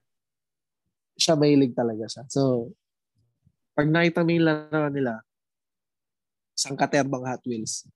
[1.19, 2.23] Siya mahilig talaga siya.
[2.31, 2.72] So,
[3.76, 5.19] pag nakita mo yung laro nila,
[6.56, 7.88] isang katerbang Hot Wheels.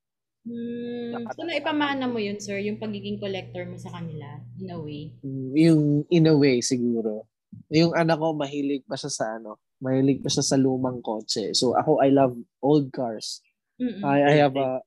[0.44, 5.16] Hmm, so naipamana mo yun, sir, yung pagiging collector mo sa kanila, in a way.
[5.24, 7.24] Mm, Yung in a way siguro.
[7.72, 11.52] Yung anak ko, mahilig pa siya sa ano, mahilig pa siya sa lumang kotse.
[11.52, 12.34] So ako, I love
[12.64, 13.44] old cars.
[13.76, 14.00] Mm-mm.
[14.00, 14.80] I, I have a,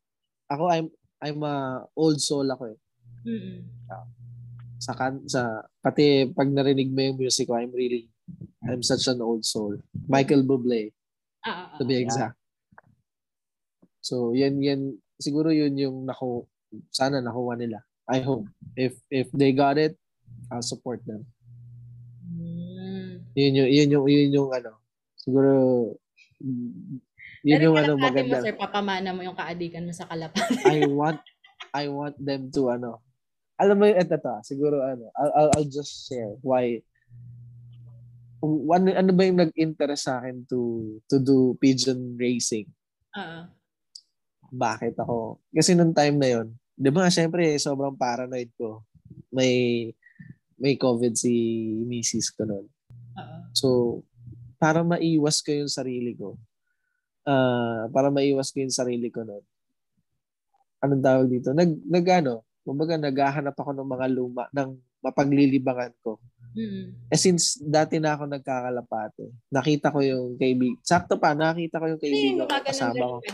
[0.48, 0.89] ako, I'm,
[1.20, 1.56] I'm a
[1.93, 2.78] old soul ako eh.
[3.27, 3.60] Mm-mm.
[4.77, 8.06] sa kan sa pati pag narinig mo yung music ko I'm really
[8.62, 10.93] I'm such an old soul Michael Bublé
[11.43, 12.05] Ah, ah, to be ah.
[12.05, 12.36] exact
[13.98, 16.44] so yan yan siguro yun yung naku
[16.93, 18.47] sana nakuha nila I hope
[18.77, 19.97] if if they got it
[20.52, 21.24] I'll support them
[22.23, 23.27] Hmm.
[23.32, 24.77] yun yung yun yung yun yung ano
[25.27, 25.51] siguro
[26.39, 27.03] mm,
[27.43, 30.55] yun Pero yung ano kalapati mo, maganda sir, papamana mo yung kaadikan mo sa kalapati.
[30.70, 31.19] I want
[31.74, 33.03] I want them to ano
[33.59, 36.78] alam mo yung eto to, ah, siguro ano I'll, I'll, I'll just share why
[38.47, 40.61] ano, ano ba yung nag-interest sa akin to
[41.11, 42.69] to do pigeon racing?
[43.16, 43.40] Oo.
[44.55, 45.43] Bakit ako?
[45.51, 46.47] Kasi nung time na yon,
[46.78, 48.86] 'di ba, syempre sobrang paranoid ko.
[49.32, 49.90] May
[50.57, 51.32] may COVID si
[51.85, 52.66] misis ko noon.
[53.19, 53.36] Oo.
[53.53, 53.69] So,
[54.57, 56.37] para maiwas ko yung sarili ko,
[57.28, 59.45] ah para maiwas ko yung sarili ko noon,
[60.83, 61.51] anong tawag dito?
[61.53, 64.70] Nag, nag ano, kumbaga naghahanap ako ng mga luma, ng
[65.05, 66.19] mapaglilibangan ko.
[66.57, 67.12] Mm.
[67.12, 70.81] Eh since dati na ako nagkakalapate, nakita ko yung kaibig.
[70.83, 73.19] Sakto pa, nakita ko yung kaibigan ko kasama ko.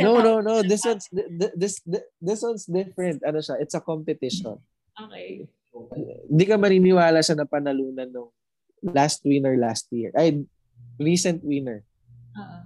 [0.00, 0.64] No, no, no.
[0.64, 1.84] This one's th- this
[2.16, 3.20] this one's different.
[3.20, 3.60] Ano siya?
[3.60, 4.56] It's a competition.
[4.96, 5.44] Okay.
[6.24, 8.32] Hindi ka maniniwala sa napanalunan nung
[8.82, 10.12] last winner last year.
[10.16, 10.44] Ay,
[11.00, 11.84] recent winner.
[12.36, 12.58] Oo.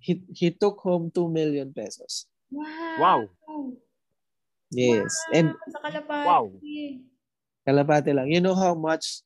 [0.00, 2.24] He, he took home 2 million pesos.
[2.48, 3.28] Wow.
[3.44, 3.76] Wow.
[4.70, 5.12] Yes.
[5.34, 6.26] And Sa kalapati.
[6.26, 6.44] Wow.
[7.66, 8.32] kalapate lang.
[8.32, 9.20] You know how much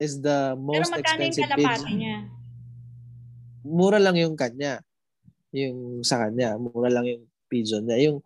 [0.00, 1.98] is the Pero most magkano yung expensive kalapati pigeon?
[2.00, 2.16] niya?
[3.66, 4.80] Mura lang yung kanya.
[5.52, 6.56] Yung sa kanya.
[6.56, 7.98] Mura lang yung pigeon niya.
[8.10, 8.18] Yung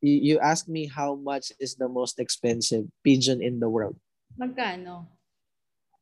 [0.00, 3.96] you, you ask me how much is the most expensive pigeon in the world.
[4.36, 5.15] Magkano?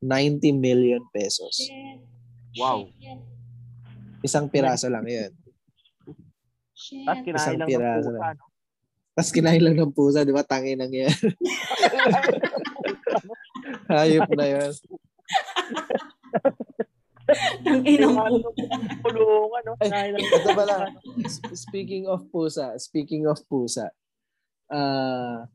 [0.05, 1.57] 90 million pesos.
[2.61, 2.93] Wow.
[4.21, 5.33] Isang piraso lang yun.
[6.77, 7.09] Shit.
[7.09, 8.37] Tapos kinain Isang lang ng piraso pusa, lang.
[8.37, 8.47] no?
[9.15, 10.45] Tapos kinain lang ng pusa, di ba?
[10.45, 11.09] Tangin lang yan.
[13.95, 14.73] Hayop na yun.
[17.65, 18.45] Ang inang ng
[19.01, 19.73] Kulungan, no?
[19.81, 20.93] Ay, ng ito pala.
[21.01, 23.89] pusa, Speaking of pusa, speaking of pusa,
[24.69, 25.49] ah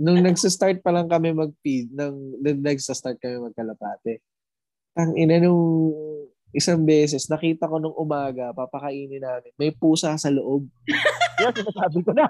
[0.00, 4.24] nung nagsa-start pa lang kami mag-feed, nung, nung nagsa-start kami magkalapate,
[4.96, 5.60] ang ina nung
[6.56, 10.64] isang beses, nakita ko nung umaga, papakainin namin, may pusa sa loob.
[11.44, 12.26] Yan, sinasabi ko na.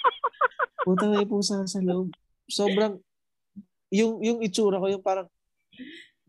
[0.86, 2.14] Puta, may pusa sa loob.
[2.46, 3.02] Sobrang,
[3.90, 5.26] yung, yung itsura ko, yung parang,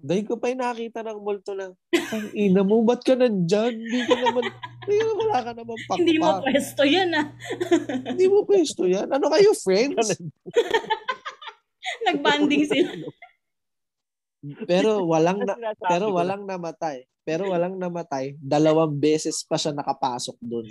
[0.06, 1.74] dahil ko pa yung nakita ng multo lang,
[2.14, 3.74] ang ina mo, ba't ka nandyan?
[3.74, 4.44] Hindi ka naman,
[4.86, 5.98] hindi ka wala ka naman pakpak.
[5.98, 7.28] Hindi mo pwesto yan ah.
[8.14, 9.10] Hindi mo pwesto yan.
[9.10, 10.22] Ano kayo, friends?
[12.06, 12.92] Nagbanding sila.
[14.70, 16.14] Pero walang na, Sinasabi pero na.
[16.22, 16.98] walang namatay.
[17.26, 18.38] Pero walang namatay.
[18.38, 20.70] Dalawang beses pa siya nakapasok doon.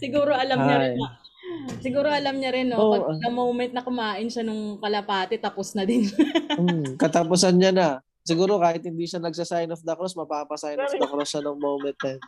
[0.00, 1.20] Siguro alam niya rin na.
[1.80, 2.78] Siguro alam niya rin, no?
[2.80, 6.06] Oo, pag the moment na kumain siya nung kalapati, tapos na din.
[6.54, 7.88] Hmm, katapusan niya na.
[8.22, 11.98] Siguro kahit hindi siya nagsa-sign of the cross, mapapasign of the cross siya ng moment
[11.98, 12.22] na yun.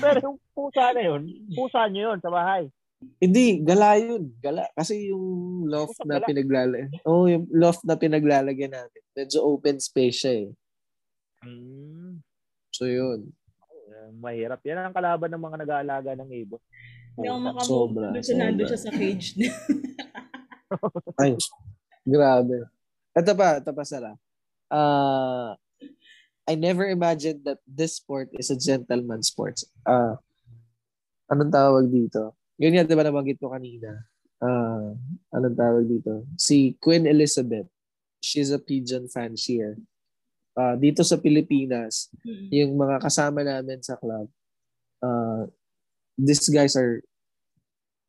[0.00, 1.22] Pero yung pusa na yun,
[1.52, 2.72] pusa niyo yun sa bahay.
[3.22, 4.34] Hindi, gala yun.
[4.42, 4.66] Gala.
[4.74, 6.26] Kasi yung loft na gala?
[6.26, 6.90] pinaglalagyan.
[7.06, 9.02] Oo, oh, yung loft na pinaglalagyan natin.
[9.14, 10.48] Medyo open space siya eh.
[11.46, 12.18] Hmm.
[12.74, 13.30] So yun.
[14.16, 14.60] Mahirap.
[14.64, 16.62] Yan ang kalaban ng mga nag-aalaga ng ibon.
[17.18, 17.66] Hindi ako makamove.
[17.66, 18.06] Sobra.
[18.16, 19.28] siya sa cage.
[21.20, 21.34] Ay,
[22.06, 22.56] grabe.
[23.16, 24.16] Ito pa, ito pa Sarah.
[24.68, 25.56] Uh,
[26.48, 29.66] I never imagined that this sport is a gentleman sports.
[29.84, 30.16] Uh,
[31.28, 32.38] anong tawag dito?
[32.56, 34.08] Yun nga, di ba nabanggit ko kanina?
[34.38, 34.94] Uh,
[35.34, 36.24] anong tawag dito?
[36.38, 37.66] Si Queen Elizabeth.
[38.18, 39.78] She's a pigeon fancier.
[40.58, 42.46] Uh, dito sa Pilipinas, Mm.
[42.50, 44.26] yung mga kasama namin sa club,
[44.98, 45.46] uh,
[46.18, 46.98] these guys are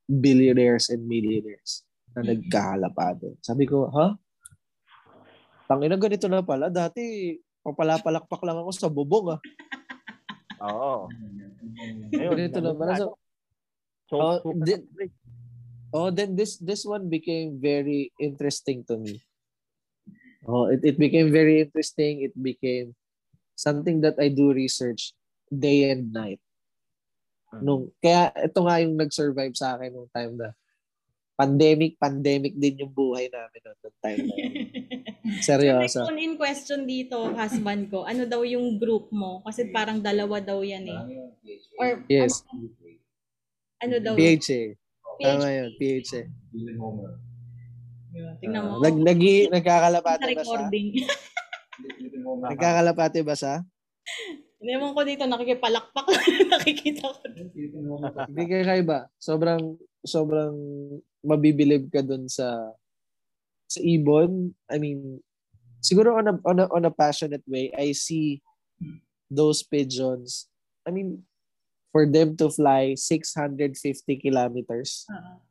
[0.09, 1.85] billionaires and millionaires
[2.17, 2.49] na Mhm.
[2.49, 3.37] nagkakalapate.
[3.39, 4.17] Sabi ko, ha?
[5.69, 6.73] Tangina ganito na pala.
[6.73, 9.39] Dati, papalapalakpak lang ako sa bubong ah.
[10.65, 11.05] Oo.
[12.09, 12.97] Ayun, Ganito na pala.
[12.97, 13.13] So,
[14.09, 14.89] So, Oh, di-
[15.93, 19.21] oh, then this this one became very interesting to me.
[20.49, 22.25] Oh, it, it became very interesting.
[22.25, 22.97] It became
[23.53, 25.13] something that I do research
[25.53, 26.41] day and night.
[27.61, 30.57] Nung, kaya ito nga yung nag-survive sa akin nung time na
[31.37, 34.53] pandemic, pandemic din yung buhay namin noong time na yun.
[35.45, 36.09] Seryoso.
[36.09, 39.45] One in question dito, husband ko, ano daw yung group mo?
[39.45, 41.01] Kasi parang dalawa daw yan eh.
[41.77, 42.41] Or Yes.
[42.49, 42.73] ano,
[43.85, 44.13] ano daw?
[44.17, 44.61] PHA.
[45.19, 45.57] Tama PH.
[45.57, 46.21] yun, PHA.
[48.39, 48.71] Tingnan mo.
[48.77, 50.87] Ah, nag, nag, sa nagkakalapate ba recording.
[52.51, 53.55] Nagkakalapate ba siya?
[54.59, 56.05] Ewan ko dito, nakikipalakpak
[56.51, 57.19] nakikita ko.
[58.27, 59.07] Hindi kayo kaiba.
[59.15, 60.55] Sobrang, sobrang
[61.23, 62.75] mabibilib ka dun sa
[63.69, 64.51] sa ibon.
[64.67, 65.23] I mean,
[65.79, 68.43] siguro on a, on a, on a passionate way, I see
[69.31, 70.49] those pigeons.
[70.83, 71.23] I mean,
[71.93, 73.79] for them to fly 650
[74.19, 75.48] kilometers Oo.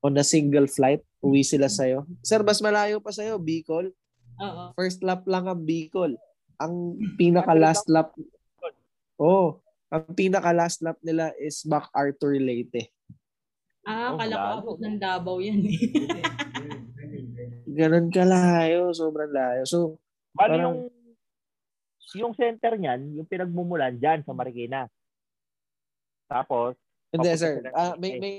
[0.00, 2.06] On a single flight, uwi sila sa'yo.
[2.22, 3.90] Sir, mas malayo pa sa'yo, Bicol.
[4.38, 4.62] Oo.
[4.72, 6.14] First lap lang ang Bicol.
[6.56, 8.10] Ang pinaka last lap,
[9.16, 12.90] oh, ang pinaka last lap nila is MacArthur Leyte.
[13.82, 14.56] Ah, Oh, kala ko lalo.
[14.60, 15.78] abot ng Davao yan eh.
[17.78, 19.62] Ganun kalayo, sobrang layo.
[19.64, 19.78] So,
[20.34, 20.78] Bali Parang- yung
[22.16, 24.88] yung center niyan, yung pinagmumulan diyan sa Marikina.
[26.24, 26.72] Tapos,
[27.12, 27.60] hindi sir.
[27.72, 28.34] Ah, may, may,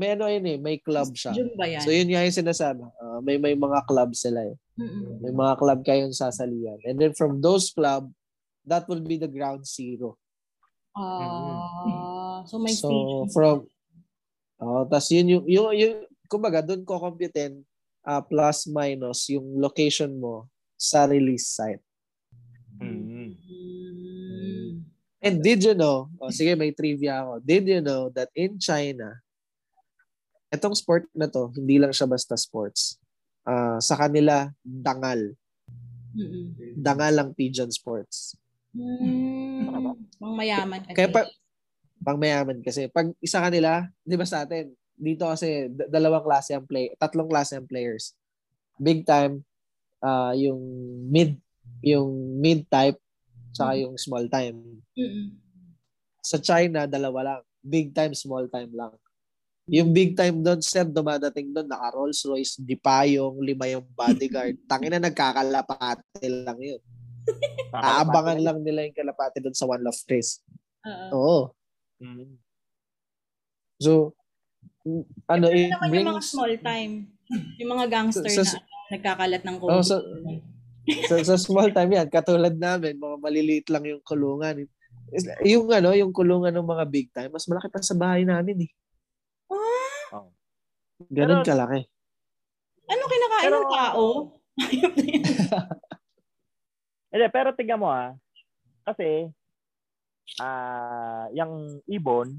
[0.00, 1.36] may ano yun eh, may club siya.
[1.36, 1.84] June ba yan?
[1.84, 2.80] So yun nga yung sinasabi.
[2.96, 4.56] Ah, may may mga club sila eh.
[4.80, 5.20] Mm-mm.
[5.20, 6.80] May mga club kayong sasalihan.
[6.88, 8.08] And then from those club,
[8.64, 10.16] that will be the ground zero.
[10.96, 13.28] Ah, so may so station.
[13.36, 13.56] from
[14.60, 15.96] Oh, tas yun yung yung, yung
[16.28, 17.64] kumbaga doon ko computein
[18.04, 21.84] ah, plus minus yung location mo sa release site.
[22.80, 23.08] mm,
[23.40, 24.84] Mm.
[25.20, 27.44] And did you know, oh, sige may trivia ako.
[27.44, 29.20] Did you know that in China,
[30.50, 32.98] itong sport na to, hindi lang siya basta sports.
[33.46, 35.34] Ah, sa kanila, dangal.
[36.10, 36.76] Mm-mm.
[36.76, 38.34] Dangal ang pigeon sports.
[38.74, 39.94] Mm.
[40.18, 40.96] Pang mayaman kasi.
[40.98, 41.20] Kaya pa,
[42.02, 42.90] pang mayaman kasi.
[42.90, 47.30] Pag isa kanila, di ba sa atin, dito kasi d- dalawang klase ang play, tatlong
[47.30, 48.12] klase ang players.
[48.76, 49.40] Big time,
[50.04, 50.60] ah yung
[51.08, 51.40] mid,
[51.80, 53.00] yung mid type,
[53.56, 54.60] saka yung small time.
[54.98, 55.32] Mm-mm.
[56.20, 57.40] Sa China, dalawa lang.
[57.64, 58.92] Big time, small time lang.
[59.70, 64.58] Yung big time doon, sir, dumadating doon, naka Rolls Royce, di payong, lima yung bodyguard.
[64.70, 66.82] Tangina, nagkakalapate lang yun.
[67.70, 70.42] Aabangan lang nila yung kalapate doon sa One Love Race.
[70.82, 71.06] Oo.
[71.14, 71.40] Oo.
[72.02, 72.34] Mm.
[73.78, 74.18] So,
[75.30, 76.30] ano, Ano it naman yung mga brings...
[76.34, 76.92] small time?
[77.62, 79.70] Yung mga gangster Sa- na nagkakalat ng COVID.
[79.70, 80.02] Oh, so-
[81.06, 84.66] sa, sa small time yan, katulad namin, mga maliliit lang yung kulungan.
[85.46, 88.70] Yung ano, yung kulungan ng mga big time, mas malaki pa sa bahay namin eh.
[89.50, 90.24] Ah,
[91.02, 91.80] Ganun Pero- kalaki.
[92.86, 94.04] ano kinakain Pero- ng tao?
[97.10, 98.14] Hindi, pero tingnan mo ah.
[98.86, 99.26] Kasi,
[100.38, 102.30] ah yung ibon,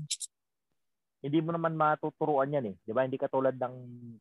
[1.20, 2.76] hindi mo naman matuturuan yan eh.
[2.80, 3.04] Di ba?
[3.04, 3.76] Hindi katulad ng,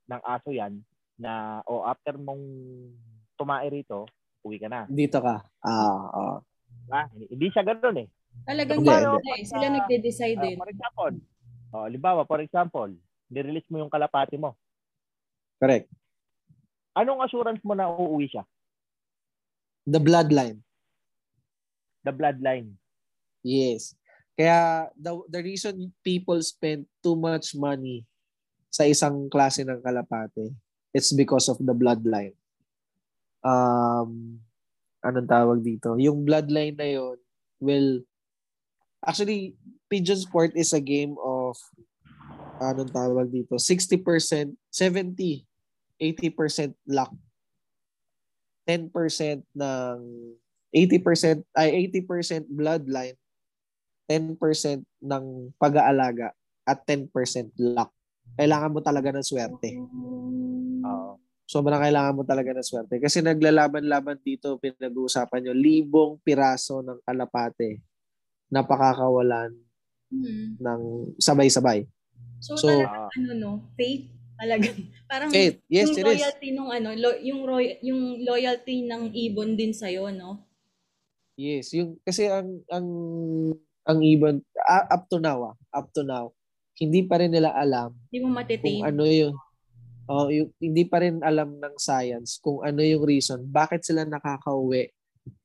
[0.04, 0.82] ng aso yan
[1.16, 2.42] na, o after mong
[3.36, 4.04] tumae rito,
[4.42, 4.84] uwi ka na.
[4.84, 5.38] Dito ka.
[5.62, 6.36] Ah, ah.
[6.90, 8.08] Ah, hindi siya ganoon eh.
[8.42, 9.30] Talagang yun hindi.
[9.32, 9.46] eh.
[9.46, 10.56] Sila nagde-decide Ah, din.
[10.58, 11.14] for example,
[11.72, 12.90] oh, limbawa, for example,
[13.30, 14.58] nirelease mo yung kalapati mo.
[15.60, 15.86] Correct.
[16.96, 18.44] Anong assurance mo na uuwi siya?
[19.86, 20.58] The bloodline.
[22.02, 22.74] The bloodline.
[23.44, 23.94] Yes.
[24.34, 28.08] Kaya the, the reason people spend too much money
[28.70, 30.54] sa isang klase ng kalapate,
[30.94, 32.34] it's because of the bloodline.
[33.42, 34.40] Um,
[35.02, 35.98] anong tawag dito?
[35.98, 37.18] Yung bloodline na yon
[37.60, 38.00] will
[39.04, 39.56] actually
[39.92, 41.29] pigeon sport is a game of
[42.60, 43.56] anong tawag dito?
[43.56, 45.46] 60%, 70,
[45.96, 47.12] 80% luck.
[48.68, 49.98] 10% ng
[50.70, 53.18] 80% ay 80% bloodline
[54.10, 55.24] 10% ng
[55.54, 56.34] pag-aalaga
[56.66, 57.06] at 10%
[57.62, 57.94] luck.
[58.34, 59.78] Kailangan mo talaga ng swerte.
[60.82, 61.22] Oo.
[61.46, 62.98] Sobrang kailangan mo talaga ng swerte.
[62.98, 67.78] Kasi naglalaban-laban dito, pinag-uusapan nyo, libong piraso ng kalapate
[68.50, 69.54] na pakakawalan
[70.10, 70.58] Hmm.
[70.58, 70.80] ng
[71.22, 71.86] sabay-sabay.
[72.42, 74.68] So, So, talagang ano no, faith talaga.
[75.10, 75.62] Parang Faith.
[75.70, 76.18] Yes, yung it is.
[76.18, 80.42] loyalty nung ano, lo- yung roy- yung loyalty ng ibon din sa no.
[81.38, 82.86] Yes, yung kasi ang ang
[83.86, 86.34] ang ibon ah, up to now, ah, up to now,
[86.76, 88.82] hindi pa rin nila alam Hindi mo kung matitame.
[88.84, 89.36] ano yung
[90.10, 94.90] oh, yung, hindi pa rin alam ng science kung ano yung reason bakit sila nakakauwi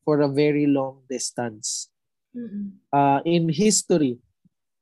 [0.03, 1.89] for a very long distance.
[2.35, 2.75] Mm-mm.
[2.91, 4.19] Uh, in history,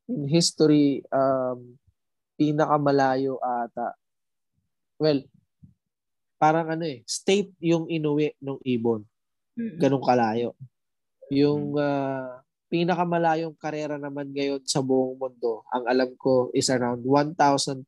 [0.09, 1.77] in history, um,
[2.35, 3.95] pinakamalayo ata.
[4.99, 5.23] Well,
[6.39, 9.07] parang ano eh, state yung inuwi ng ibon.
[9.55, 10.57] Ganong kalayo.
[11.29, 12.41] Yung uh,
[12.73, 17.85] pinakamalayong karera naman ngayon sa buong mundo, ang alam ko is around 1,200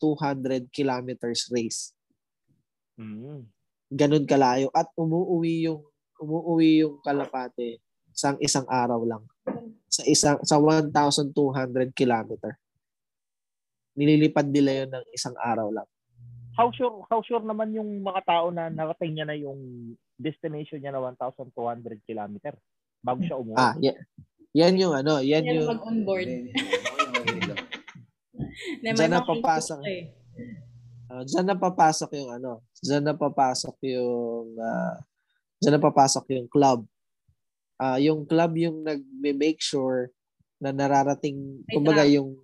[0.69, 1.91] kilometers race.
[2.95, 3.49] Mm.
[3.91, 4.69] Ganun kalayo.
[4.71, 5.81] At umuuwi yung
[6.21, 7.83] umuuwi yung kalapate
[8.15, 9.23] sa isang araw lang.
[9.95, 11.31] Sa isang sa 1,200
[11.95, 12.59] kilometer.
[13.95, 15.87] Nililipad nila yun ng isang araw lang.
[16.59, 19.55] How sure how sure naman yung mga tao na narating niya na yung
[20.19, 21.51] destination niya na 1,200
[22.03, 22.59] kilometer
[22.99, 23.55] bago siya umuwi?
[23.55, 23.95] Ah, yeah.
[24.55, 26.27] Yan yung ano, yan Yan yung mag-onboard.
[28.83, 29.79] Diyan na papasok.
[29.83, 30.15] eh.
[31.05, 32.51] Uh, diyan na papasok yung ano,
[32.81, 34.95] diyan na papasok yung uh,
[35.61, 36.87] diyan na papasok yung club.
[37.75, 40.07] Ah, yung club yung nagme-make sure
[40.63, 42.39] na nararating kumbaga yung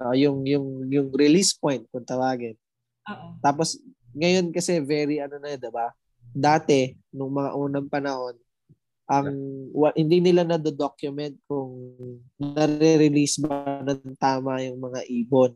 [0.00, 2.56] ah, yung yung yung release point kung tawagin.
[3.10, 3.36] Oo.
[3.44, 3.76] Tapos
[4.16, 5.92] ngayon kasi very ano na, 'di ba?
[6.32, 8.34] Dati nung mga unang panahon
[9.04, 9.28] ang
[9.76, 11.92] wa, hindi nila na document kung
[12.40, 15.52] nare-release ba ng tama yung mga ibon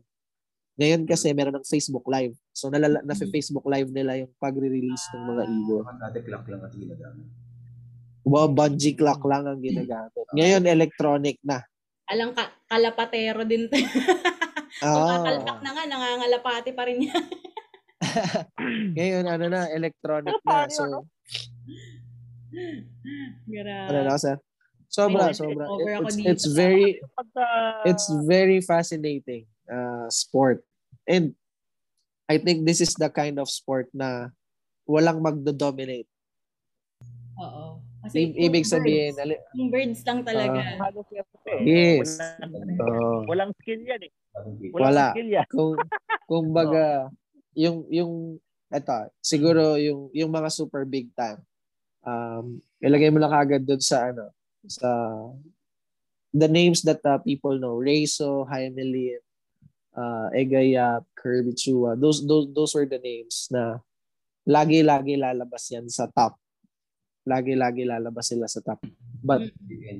[0.79, 2.39] Ngayon kasi meron ng Facebook Live.
[2.55, 5.83] So nalala, na Facebook Live nila yung pagre-release ng mga ibon.
[5.99, 7.27] Dati clock lang at ginagamit.
[8.27, 10.27] Wow, bungee clock lang ang ginagamit.
[10.35, 11.63] Ngayon electronic na.
[12.09, 13.69] Alang ka, kalapatero din.
[14.79, 17.25] Kung Ah, kakalpak na nga, nangangalapati pa rin yan.
[18.95, 20.69] ngayon ano na, electronic na.
[20.71, 21.03] So?
[23.49, 23.87] Grabe.
[23.91, 24.37] ano na sir?
[24.89, 25.69] Sobra, sobra.
[26.01, 26.97] It's, it's very,
[27.85, 30.65] it's very fascinating uh, sport.
[31.05, 31.37] And
[32.25, 34.33] I think this is the kind of sport na
[34.89, 36.09] walang magdo-dominate.
[37.37, 37.68] Oo.
[38.11, 40.59] I- kung ibig birds- sabihin, ali- Yung birds lang talaga.
[40.77, 41.61] halos yan eh.
[41.61, 42.09] Yes.
[42.15, 43.17] Walang, Oo.
[43.25, 44.11] walang skill yan eh.
[44.71, 45.05] Walang Wala.
[45.11, 45.47] skill yan.
[45.47, 45.73] kung
[46.25, 46.85] kung baga
[47.53, 48.13] yung yung
[48.69, 51.41] eto siguro yung yung mga super big time
[52.01, 54.29] um ilagay mo lang kagad doon sa ano
[54.63, 54.85] sa
[56.31, 59.21] the names that uh, people know Rezo, Jaime Lin,
[59.93, 63.81] uh, Egayap, Kirby Chua those those those were the names na
[64.45, 66.37] lagi-lagi lalabas yan sa top
[67.29, 68.81] lagi-lagi lalabas sila sa top
[69.21, 69.45] but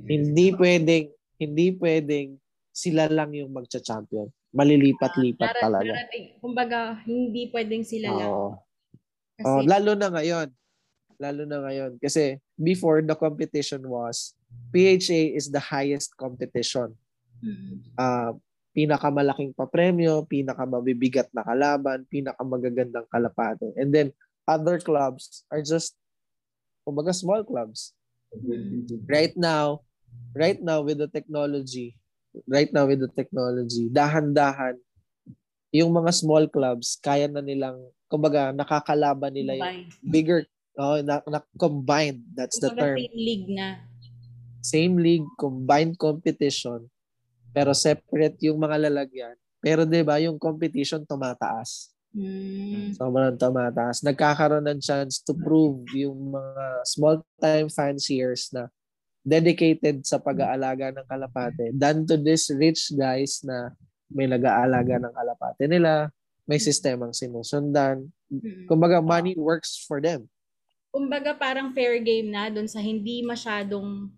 [0.10, 2.42] hindi pwedeng hindi pwedeng
[2.74, 5.94] sila lang yung magcha-champion malilipat-lipat Darat- talaga
[6.42, 8.30] kumbaga, hindi pwedeng sila lang.
[8.30, 8.50] Oo.
[9.38, 10.48] Kasi, Oh, lalo na ngayon.
[11.20, 11.92] Lalo na ngayon.
[12.00, 14.34] Kasi before, the competition was,
[14.74, 16.96] PHA is the highest competition.
[18.00, 18.36] Uh,
[18.74, 23.68] pinakamalaking papremyo, pinakamabibigat na kalaban, pinakamagagandang kalapate.
[23.76, 24.16] And then,
[24.48, 25.99] other clubs are just,
[26.90, 27.94] kumbaga, small clubs.
[29.06, 29.86] Right now,
[30.34, 31.94] right now with the technology,
[32.50, 34.82] right now with the technology, dahan-dahan,
[35.70, 37.78] yung mga small clubs, kaya na nilang,
[38.10, 39.94] kumbaga, nakakalaban nila yung Combined.
[40.02, 40.40] bigger
[40.80, 43.68] oh na, na combined that's the Kumbaga, term same league na.
[44.64, 46.88] same league combined competition
[47.52, 52.98] pero separate yung mga lalagyan pero 'di ba yung competition tumataas Mm.
[52.98, 58.66] sobrang tumataas nagkakaroon ng chance to prove yung mga small time fanciers na
[59.22, 63.70] dedicated sa pag-aalaga ng kalapate than to these rich guys na
[64.10, 66.10] may nag-aalaga ng kalapate nila
[66.50, 68.66] may sistemang sinusundan Mm.
[68.70, 70.26] kumbaga money works for them
[70.90, 74.10] Kumbaga, parang fair game na dun sa hindi masyadong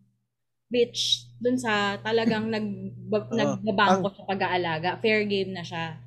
[0.71, 2.63] rich, dun sa talagang nag,
[3.11, 3.27] Oo.
[3.27, 4.95] nagbabangko sa pag-aalaga.
[5.03, 5.99] Fair game na siya.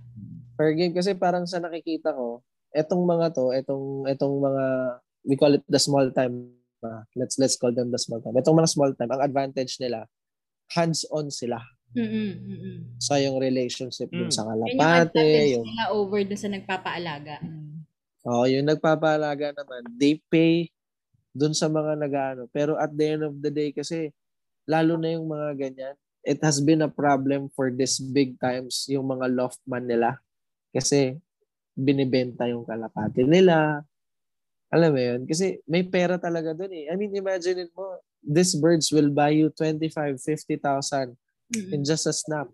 [0.55, 2.43] Per game kasi parang sa nakikita ko,
[2.75, 4.65] etong mga to, etong etong mga
[5.25, 6.51] we call it the small time.
[6.85, 8.37] ah, let's let's call them the small time.
[8.37, 10.05] Etong mga small time, ang advantage nila
[10.73, 11.61] hands-on sila
[11.97, 12.97] mm-mm.
[13.01, 14.37] sa yung relationship dun Mm.
[14.37, 17.37] sa Yan yung kalapate, advantage yung nila over dun sa nagpapaalaga.
[18.25, 20.69] oh, yung nagpapalaga naman, they pay
[21.33, 22.49] dun sa mga nag-ano.
[22.53, 24.09] Pero at the end of the day kasi
[24.65, 29.05] lalo na yung mga ganyan, it has been a problem for this big times yung
[29.05, 30.17] mga loftman nila.
[30.75, 31.15] Kasi
[31.79, 33.79] binibenta yung kalapati nila.
[34.75, 35.21] Alam mo yun?
[35.23, 36.91] Kasi may pera talaga dun eh.
[36.91, 41.15] I mean, imagine mo, these birds will buy you 25, 50,000
[41.55, 41.71] Mm-mm.
[41.71, 42.51] in just a snap.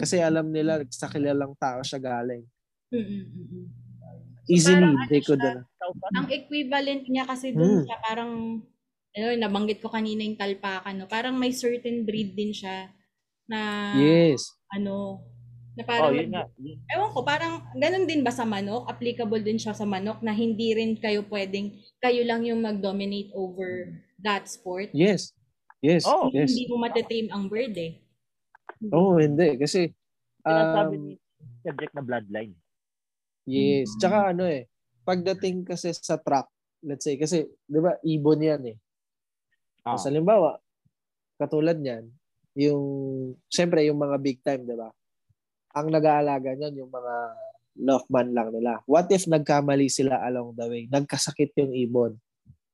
[0.00, 2.48] Kasi alam nila sa kilalang tao siya galing.
[2.88, 3.68] Mm-mm.
[4.48, 7.84] Easily, they ano could, siya, ano, Ang equivalent niya kasi dun Mm.
[7.86, 8.32] siya parang,
[9.14, 11.06] ayun, nabanggit ko kanina yung talpakan, no?
[11.06, 12.88] parang may certain breed din siya
[13.46, 13.60] na,
[14.00, 14.48] yes.
[14.74, 15.22] ano,
[15.80, 16.44] na Oh, parang, yun nga.
[16.92, 18.84] Ewan ko, parang, ganun din ba sa manok?
[18.84, 23.96] Applicable din siya sa manok na hindi rin kayo pwedeng, kayo lang yung mag-dominate over
[24.20, 24.92] that sport?
[24.92, 25.32] Yes.
[25.80, 26.04] Yes.
[26.04, 26.52] Oh, yes.
[26.52, 27.96] Hindi mo matetame ang bird eh.
[28.92, 29.56] Oo, oh, hindi.
[29.56, 29.88] Kasi,
[30.44, 31.12] Sinasabi um, ni
[31.64, 32.52] subject na bloodline.
[33.48, 33.88] yes.
[33.96, 33.98] Mm.
[34.00, 34.68] Tsaka ano eh,
[35.04, 36.48] pagdating kasi sa track,
[36.84, 38.76] let's say, kasi, di ba, ibon yan eh.
[39.84, 39.96] Ah.
[39.96, 40.60] So, halimbawa,
[41.40, 42.08] katulad niyan,
[42.56, 42.84] yung,
[43.48, 44.92] syempre, yung mga big time, di ba?
[45.74, 47.14] Ang nag-aalaga niyan, yung mga
[47.80, 48.82] Loftman lang nila.
[48.84, 50.84] What if nagkamali sila along the way?
[50.90, 52.12] Nagkasakit yung ibon.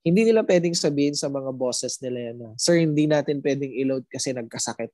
[0.00, 4.06] Hindi nila pwedeng sabihin sa mga bosses nila yan na, Sir, hindi natin pwedeng i-load
[4.08, 4.90] kasi nagkasakit.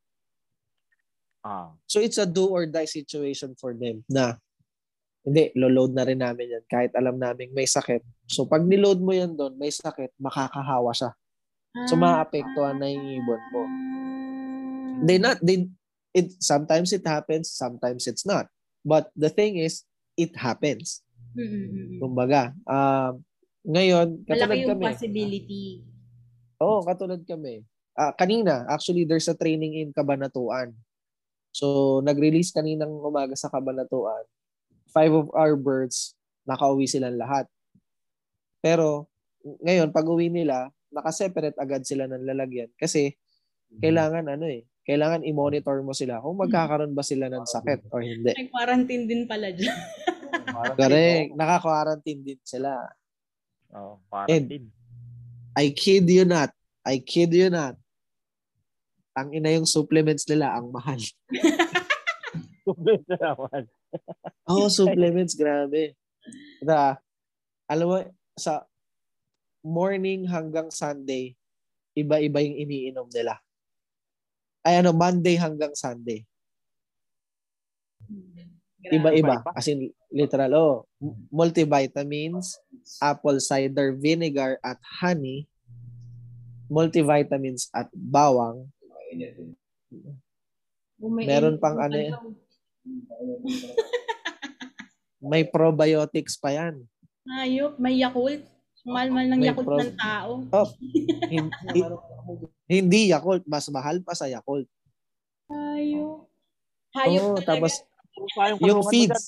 [1.44, 1.74] Ah.
[1.86, 4.38] So it's a do or die situation for them na
[5.22, 8.02] hindi, lo-load na rin namin yan kahit alam namin may sakit.
[8.26, 11.14] So pag niload mo yan doon, may sakit, makakahawa siya.
[11.86, 13.62] So maapektuhan na yung ibon mo.
[15.02, 15.66] They not, they,
[16.12, 18.48] it, sometimes it happens, sometimes it's not.
[18.84, 19.84] But the thing is,
[20.16, 21.00] it happens.
[21.32, 21.98] Mm-mm-mm.
[22.00, 23.24] Kumbaga, um,
[23.64, 24.84] ngayon, katulad Malaki yung kami.
[24.84, 25.64] possibility.
[26.60, 27.64] Oo, katulad kami.
[27.92, 30.72] Ah, kanina, actually, there's a training in Kabanatuan.
[31.52, 34.24] So, nag-release kaninang umaga sa Kabanatuan.
[34.92, 36.16] Five of our birds,
[36.48, 37.48] nakauwi silang lahat.
[38.64, 39.08] Pero,
[39.42, 42.68] ngayon, pag uwi nila, nakaseparate agad sila ng lalagyan.
[42.76, 43.16] Kasi,
[43.80, 48.34] kailangan, ano eh, kailangan i-monitor mo sila kung magkakaroon ba sila ng sakit or hindi.
[48.34, 49.78] May quarantine din pala dyan.
[50.74, 51.38] Correct.
[51.38, 52.90] Naka-quarantine din sila.
[53.70, 54.68] Oh, quarantine.
[55.54, 56.50] I kid you not.
[56.82, 57.78] I kid you not.
[59.12, 60.98] Ang ina yung supplements nila, ang mahal.
[64.50, 65.98] Oo, oh, supplements, grabe.
[66.62, 66.98] Na,
[67.66, 67.98] alam mo,
[68.38, 68.66] sa
[69.62, 71.34] morning hanggang Sunday,
[71.94, 73.41] iba-iba yung iniinom nila.
[74.62, 76.22] Ay ano, Monday hanggang Sunday.
[78.82, 79.46] Iba-iba.
[79.54, 80.74] As in, literal, oh.
[81.30, 82.58] Multivitamins,
[82.98, 85.46] apple cider vinegar at honey,
[86.70, 88.66] multivitamins at bawang,
[91.02, 92.14] Meron pang pa ano eh.
[95.30, 96.86] may probiotics pa yan.
[97.26, 98.46] Hayop, may Yakult.
[98.82, 100.30] Mahal-mahal ng Yakult prob- ng tao.
[100.50, 100.68] Oh,
[101.30, 101.78] hindi,
[102.72, 104.64] hindi Yakult, mas mahal pa sa Yakult.
[105.52, 106.24] Hayop.
[106.96, 107.46] Hayop talaga.
[107.48, 107.72] tapos
[108.60, 109.22] Yung, feeds.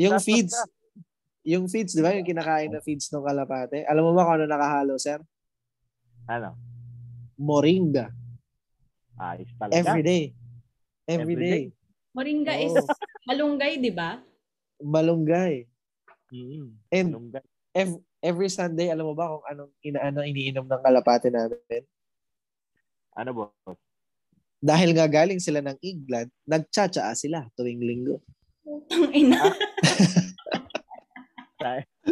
[0.00, 0.64] yung feeds, ka.
[1.44, 2.16] yung feeds, di ba?
[2.16, 3.84] Yung kinakain na feeds ng kalapate.
[3.84, 5.20] Alam mo ba kung ano nakahalo, sir?
[6.26, 6.56] Ano?
[7.36, 8.08] Moringa.
[9.16, 9.76] Ayos talaga.
[9.76, 10.24] Every day.
[11.06, 11.64] Every Every day.
[12.16, 12.88] Moringa is Oo.
[13.28, 14.16] malunggay, di ba?
[14.80, 15.68] Malunggay.
[16.32, 16.72] Mm.
[16.88, 17.44] And Malunggay.
[17.76, 21.84] ev- every Sunday, alam mo ba kung anong inaano iniinom ng kalapate namin?
[23.16, 23.80] Ano, boss?
[24.60, 28.20] Dahil nga galing sila ng England, nagtsatsaa sila tuwing linggo.
[28.60, 29.40] Putang ina.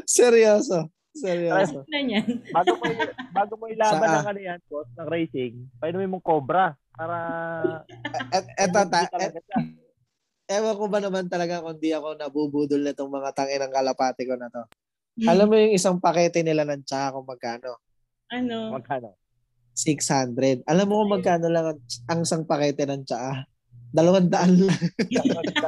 [0.08, 0.88] Seryoso.
[1.14, 1.86] Seryoso.
[1.86, 2.26] na yan.
[2.50, 2.84] bago mo
[3.30, 4.18] bago mo ilaban Saa?
[4.24, 7.18] ng ano yan, boss, ng racing, painumin mong cobra para
[8.34, 9.30] At eto, ta, siya.
[10.50, 14.26] ewan ko ba naman talaga kung di ako nabubudol na itong mga tangin ng kalapate
[14.26, 14.62] ko na to.
[15.22, 15.28] Hmm.
[15.30, 17.78] Alam mo yung isang pakete nila ng tsaka kung magkano?
[18.34, 18.74] Ano?
[18.74, 19.14] Magkano?
[19.74, 20.62] 600.
[20.70, 23.42] Alam mo kung magkano lang ang, ang isang pakete ng tsaka?
[23.90, 24.82] Dalawang daan lang.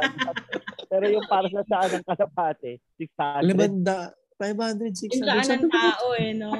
[0.90, 3.42] Pero yung para sa saan ng kalapate, 600.
[3.42, 5.18] Limanda, 500, 600.
[5.18, 6.52] Yung saan Sabi ng tao eh, no?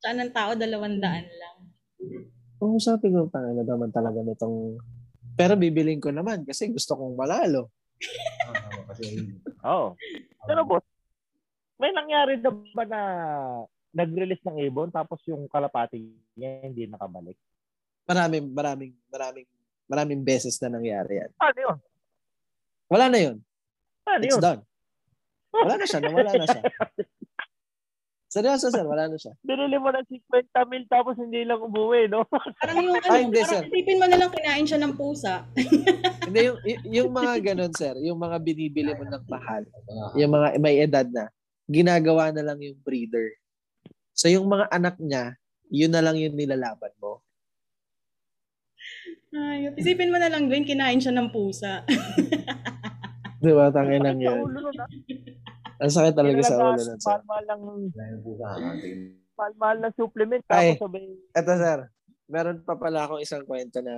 [0.00, 1.56] Saan ng tao, dalawang daan lang.
[2.58, 4.80] Oo, sabi ko, tangina naman talaga nitong...
[5.38, 7.70] Pero bibiling ko naman kasi gusto kong malalo.
[9.70, 9.94] Oo.
[10.48, 10.82] Pero boss,
[11.78, 13.00] may nangyari na ba na
[13.98, 15.98] nag-release ng ibon tapos yung kalapati
[16.38, 17.34] niya hindi nakabalik?
[18.06, 19.48] Maraming, maraming, maraming,
[19.90, 21.30] maraming beses na nangyari yan.
[21.36, 21.78] Ano yun?
[22.88, 23.36] Wala na yun.
[24.08, 24.40] Ano It's yun?
[24.40, 24.60] done.
[25.52, 26.00] Wala na siya.
[26.00, 26.62] Nawala na siya.
[28.28, 28.84] Seryoso, sir.
[28.84, 29.32] Wala na siya.
[29.40, 32.28] Binili mo ng 50 mil tapos hindi lang umuwi, no?
[32.60, 33.62] Parang yung ano, Ay, hindi, parang sir.
[33.72, 35.48] isipin mo na lang kinain siya ng pusa.
[36.28, 37.96] Hindi, yung, y- yung mga ganun, sir.
[38.04, 39.64] Yung mga binibili mo ng mahal.
[40.12, 41.32] Yung mga may edad na.
[41.64, 43.32] Ginagawa na lang yung breeder.
[44.18, 45.38] So, yung mga anak niya,
[45.70, 47.22] yun na lang yung nilalaban mo.
[49.30, 49.78] Ayop.
[49.78, 51.86] Isipin mo na lang, Gwen, kinain siya ng pusa.
[53.44, 53.70] Di ba?
[53.70, 54.42] Tangin lang Sakit sa yan.
[54.42, 54.90] ulo nun, ah.
[55.78, 56.98] Ang sakit talaga sa ulo nun.
[56.98, 57.60] Mahal-mahal lang,
[59.38, 60.42] mahal-mahal lang supplement.
[60.50, 60.74] Ay.
[60.74, 61.04] Tapos sabay,
[61.38, 61.78] Eto, sir.
[62.26, 63.94] Meron pa pala akong isang kwento na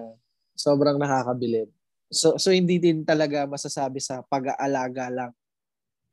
[0.53, 1.73] sobrang nakakabilib.
[2.13, 5.33] So, so hindi din talaga masasabi sa pag-aalaga lang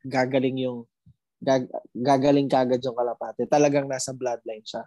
[0.07, 0.87] gagaling yung
[1.41, 3.45] gag, gagaling kagad yung kalapate.
[3.45, 4.83] Talagang nasa bloodline siya.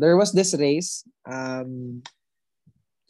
[0.00, 2.00] There was this race, um,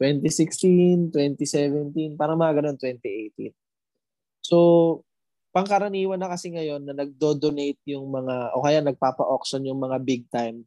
[0.01, 3.52] 2016, 2017, parang mga ganun, 2018.
[4.40, 4.57] So,
[5.52, 10.65] pangkaraniwan na kasi ngayon na nagdo-donate yung mga, o kaya nagpapa-auction yung mga big time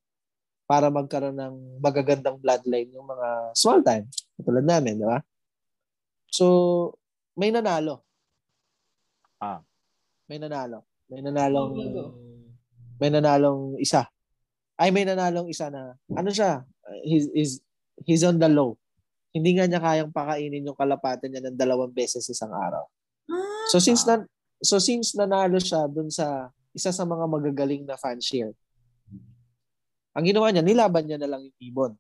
[0.69, 4.07] para magkaroon ng magagandang bloodline yung mga small time.
[4.39, 5.19] Katulad namin, di ba?
[6.31, 6.45] So,
[7.35, 8.05] may nanalo.
[9.41, 9.59] Ah.
[10.29, 10.92] May nanalo.
[11.13, 11.71] May nanalong
[12.97, 14.09] may nanalong isa.
[14.73, 16.65] Ay, may nanalong isa na ano siya?
[17.05, 17.53] He's, he's,
[18.01, 18.75] he's on the low.
[19.29, 22.85] Hindi nga niya kayang pakainin yung kalapate niya ng dalawang beses isang araw.
[23.29, 24.25] Ah, So since na,
[24.61, 28.53] so since nanalo siya dun sa isa sa mga magagaling na fan share,
[30.13, 31.93] ang ginawa niya, nilaban niya na lang yung ibon.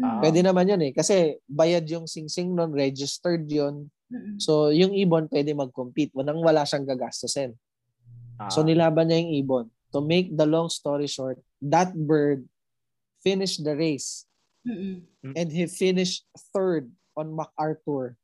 [0.00, 0.20] Ah.
[0.20, 0.92] Pwede naman yun eh.
[0.92, 3.88] Kasi bayad yung sing-sing nun, registered yun.
[4.38, 6.12] So yung ibon pwede mag-compete.
[6.12, 7.56] Walang wala siyang gagastusin.
[8.38, 9.66] Ah, So nilaban niya yung ibon.
[9.94, 12.42] To make the long story short, that bird
[13.22, 14.26] finished the race
[14.66, 15.06] Mm-mm.
[15.22, 18.18] and he finished third on MacArthur.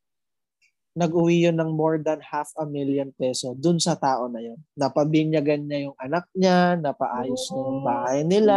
[0.98, 4.58] Nag-uwi yun ng more than half a million peso dun sa tao na yun.
[4.74, 8.56] Napabinyagan niya yung anak niya, napaayos niya yung bahay nila.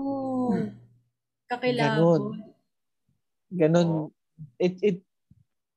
[0.00, 0.56] Oh.
[1.46, 2.32] Kakilabot.
[3.52, 3.84] Ganon.
[3.86, 3.90] Ganon.
[4.56, 4.98] It, it,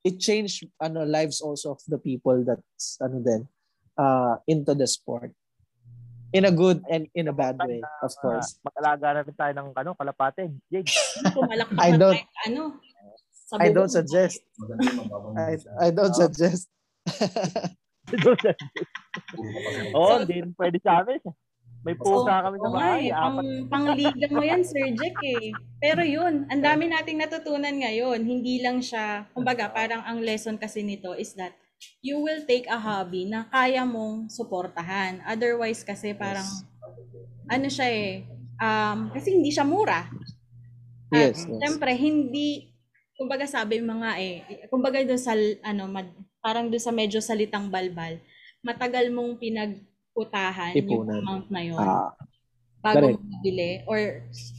[0.04, 3.44] it changed ano lives also of the people that's ano din
[4.00, 5.36] uh, into the sport.
[6.32, 8.62] In a good and in a bad way, of course.
[8.62, 10.46] mag-alaga na rin tayo ng ano, kalapate.
[10.70, 10.94] Jake.
[11.34, 12.64] Pumalakpak I don't- ano.
[13.58, 14.38] I don't suggest.
[15.36, 16.70] I, I don't suggest.
[19.98, 21.18] Oo, So- hindi rin pwede sa amin.
[21.80, 23.08] May pusa kami sa bahay.
[23.08, 23.40] eh, Apat.
[23.40, 25.56] pang, pangliga mo yan, Sir Jack eh.
[25.80, 28.20] Pero yun, ang dami nating natutunan ngayon.
[28.20, 31.56] Hindi lang siya, kumbaga parang ang lesson kasi nito is that
[32.04, 35.24] you will take a hobby na kaya mong suportahan.
[35.28, 36.48] Otherwise kasi parang,
[37.50, 38.14] ano siya eh,
[38.60, 40.08] um, kasi hindi siya mura.
[41.10, 41.60] At Yes, yes.
[41.60, 42.70] syempre, hindi,
[43.18, 45.34] kumbaga sabi mo nga eh, kumbaga doon sa,
[45.66, 46.08] ano, mad,
[46.40, 48.22] parang doon sa medyo salitang balbal,
[48.64, 51.20] matagal mong pinagputahan yung Ipunan.
[51.24, 52.12] amount na yun Ah,
[52.80, 53.20] bago Correct.
[53.20, 54.00] mo mabili or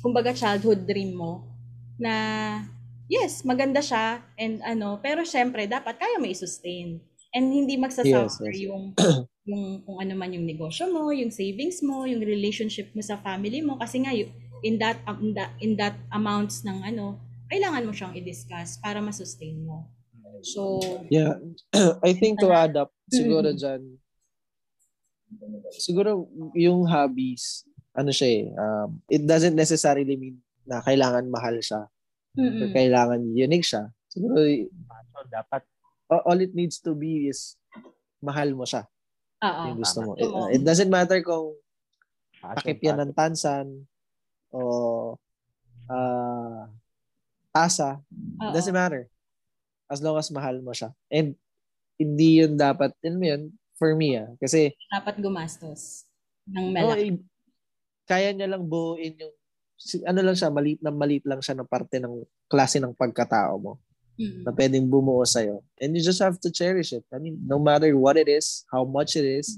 [0.04, 1.44] kumbaga childhood dream mo
[1.96, 2.12] na
[3.08, 7.00] yes, maganda siya and ano, pero syempre dapat kaya mo i-sustain.
[7.30, 8.66] And hindi magsasuffer Yes, yes.
[8.66, 8.82] yung
[9.50, 13.62] yung kung ano man yung negosyo mo, yung savings mo, yung relationship mo sa family
[13.62, 14.10] mo kasi nga
[14.60, 17.16] in that in that, in that amounts ng ano,
[17.50, 19.88] kailangan mo siyang i-discuss para ma-sustain mo.
[20.42, 20.80] So,
[21.10, 21.36] yeah.
[22.06, 23.58] I think to add up, siguro Mm.
[23.58, 23.82] dyan,
[25.74, 26.26] siguro
[26.56, 31.90] yung hobbies, ano siya eh, um, it doesn't necessarily mean na kailangan mahal siya
[32.38, 33.90] or mm kailangan unique siya.
[34.06, 35.66] Siguro, So, dapat
[36.10, 37.54] all it needs to be is
[38.18, 38.84] mahal mo siya.
[39.40, 39.62] Oo.
[39.72, 40.12] yung gusto mo.
[40.18, 40.42] Ah, Oo.
[40.50, 41.56] It, it doesn't matter kung
[42.40, 43.84] takip yan ng tansan
[44.52, 45.16] o
[45.88, 46.68] ah
[47.50, 47.98] tasa.
[48.10, 49.10] It doesn't matter.
[49.90, 50.94] As long as mahal mo siya.
[51.10, 51.34] And
[51.98, 53.42] hindi yun dapat, yun mo yun,
[53.74, 54.30] for me ah.
[54.38, 56.06] Kasi, Dapat gumastos
[56.46, 57.02] ng oh, malaki.
[57.02, 57.12] eh,
[58.06, 59.34] kaya niya lang buuin yung,
[60.06, 63.72] ano lang siya, maliit na maliit lang siya na parte ng klase ng pagkatao mo
[64.20, 64.44] Mm.
[64.44, 65.64] na pwedeng bumuo sa'yo.
[65.80, 67.08] And you just have to cherish it.
[67.08, 69.56] I mean, no matter what it is, how much it is,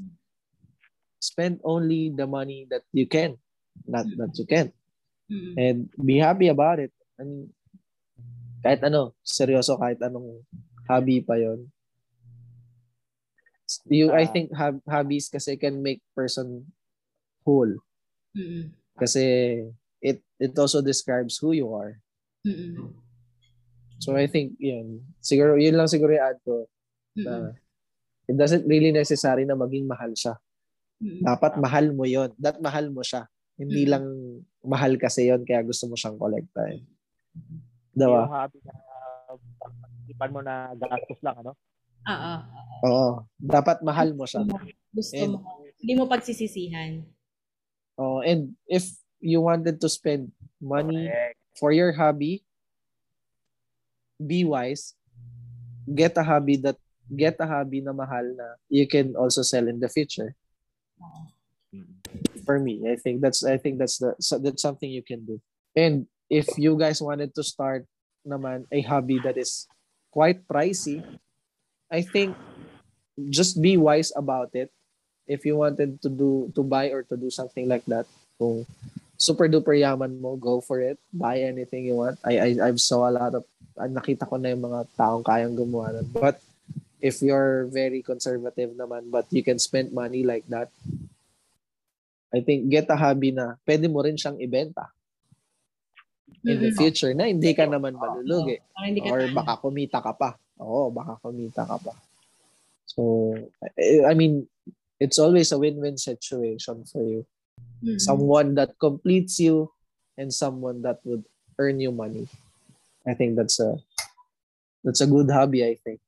[1.18, 3.34] spend only the money that you can,
[3.90, 4.70] not that you can.
[5.26, 5.52] Mm.
[5.58, 6.94] And be happy about it.
[7.18, 7.50] I mean,
[8.62, 10.46] kahit ano, seryoso, kahit anong
[10.86, 11.66] hobby pa yon.
[13.90, 14.30] You, I Ah.
[14.30, 16.70] think hab- hobbies kasi can make person
[17.42, 17.72] whole.
[18.36, 18.76] Mm.
[18.94, 19.24] Kasi
[19.98, 21.98] it it also describes who you are.
[22.46, 22.92] Mm.
[24.02, 25.06] So I think yun.
[25.22, 26.66] Siguro yun lang siguro yung add ko
[27.14, 27.54] na
[28.26, 30.34] it doesn't really necessary na maging mahal siya.
[30.98, 31.22] Mm.
[31.22, 32.34] Dapat mahal mo yon.
[32.42, 33.30] That mahal mo siya.
[33.54, 33.90] Hindi Mm.
[33.94, 34.06] lang
[34.66, 36.82] mahal kasi yon kaya gusto mo siyang kolektahin.
[37.94, 38.26] Yung Diba?
[38.26, 38.74] hobby na
[40.10, 41.52] ipan mo na gastos lang, ano?
[42.02, 42.32] Oo.
[42.82, 43.08] Oo.
[43.38, 44.42] Dapat mahal mo siya.
[44.90, 45.62] Gusto And- mo.
[45.82, 47.02] Hindi mo pagsisisihan.
[47.98, 48.86] Oh, and if
[49.18, 51.38] you wanted to spend money Correct.
[51.58, 52.46] for your hobby,
[54.26, 54.94] be wise.
[55.86, 56.76] Get a hobby that
[57.10, 60.34] get a hobby na mahal na you can also sell in the future.
[61.74, 62.00] Mm.
[62.44, 65.40] For me, I think that's I think that's the so that's something you can do.
[65.76, 67.86] And if you guys wanted to start
[68.24, 69.66] naman a hobby that is
[70.10, 71.02] quite pricey,
[71.90, 72.36] I think
[73.28, 74.72] just be wise about it.
[75.26, 78.06] If you wanted to do to buy or to do something like that,
[78.38, 78.66] kung
[79.20, 80.98] super duper yaman mo, go for it.
[81.12, 82.18] Buy anything you want.
[82.26, 83.46] I I I've saw a lot of
[83.76, 86.08] nakita ko na yung mga taong kayang gumawa nun.
[86.12, 86.38] But
[87.02, 90.70] if you're very conservative naman but you can spend money like that,
[92.32, 94.88] I think get a hobby na pwede mo rin siyang ibenta
[96.42, 96.78] in the Mm.
[96.80, 100.34] future na hindi ka naman malulugi ka or baka kumita ka pa.
[100.58, 101.92] Oo, baka kumita ka pa.
[102.88, 103.34] So,
[103.78, 104.48] I I mean,
[104.98, 107.22] it's always a win-win situation for you.
[107.82, 107.98] Mm.
[108.00, 109.70] Someone that completes you
[110.18, 111.24] and someone that would
[111.58, 112.26] earn you money.
[113.06, 113.76] I think that's a
[114.84, 116.00] that's a good hobby, I think.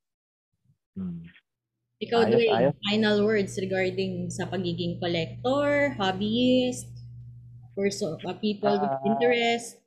[0.95, 1.27] Mm.
[2.03, 2.77] Ikaw, Ayos, Dwayne, ayos.
[2.91, 6.91] final words regarding sa pagiging collector, hobbyist,
[7.75, 9.07] person, uh, people with Ah.
[9.09, 9.79] interest.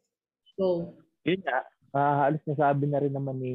[0.57, 0.97] Go.
[1.27, 1.61] Yun nga,
[1.93, 3.53] ah, halos nasabi na rin naman ni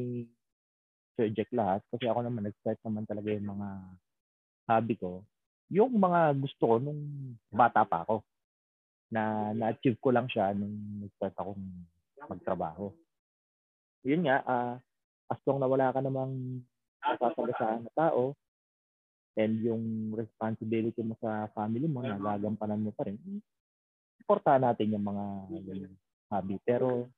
[1.13, 3.69] Sir Jack lahat kasi ako naman nag-start naman talaga yung mga
[4.69, 5.21] hobby ko.
[5.69, 8.23] Yung mga gusto ko nung bata pa ako
[9.11, 11.65] na na-achieve ko lang siya nung nag-start akong
[12.31, 12.89] magtrabaho.
[14.03, 14.75] Yun nga, ah,
[15.31, 16.59] as long na wala ka namang
[16.99, 18.35] nasasagasaan na tao
[19.39, 23.17] and yung responsibility mo sa family mo na gagampanan mo pa rin,
[24.21, 25.25] supportahan natin yung mga
[25.65, 25.95] ganyan
[26.29, 26.55] hobby.
[26.61, 27.09] Pero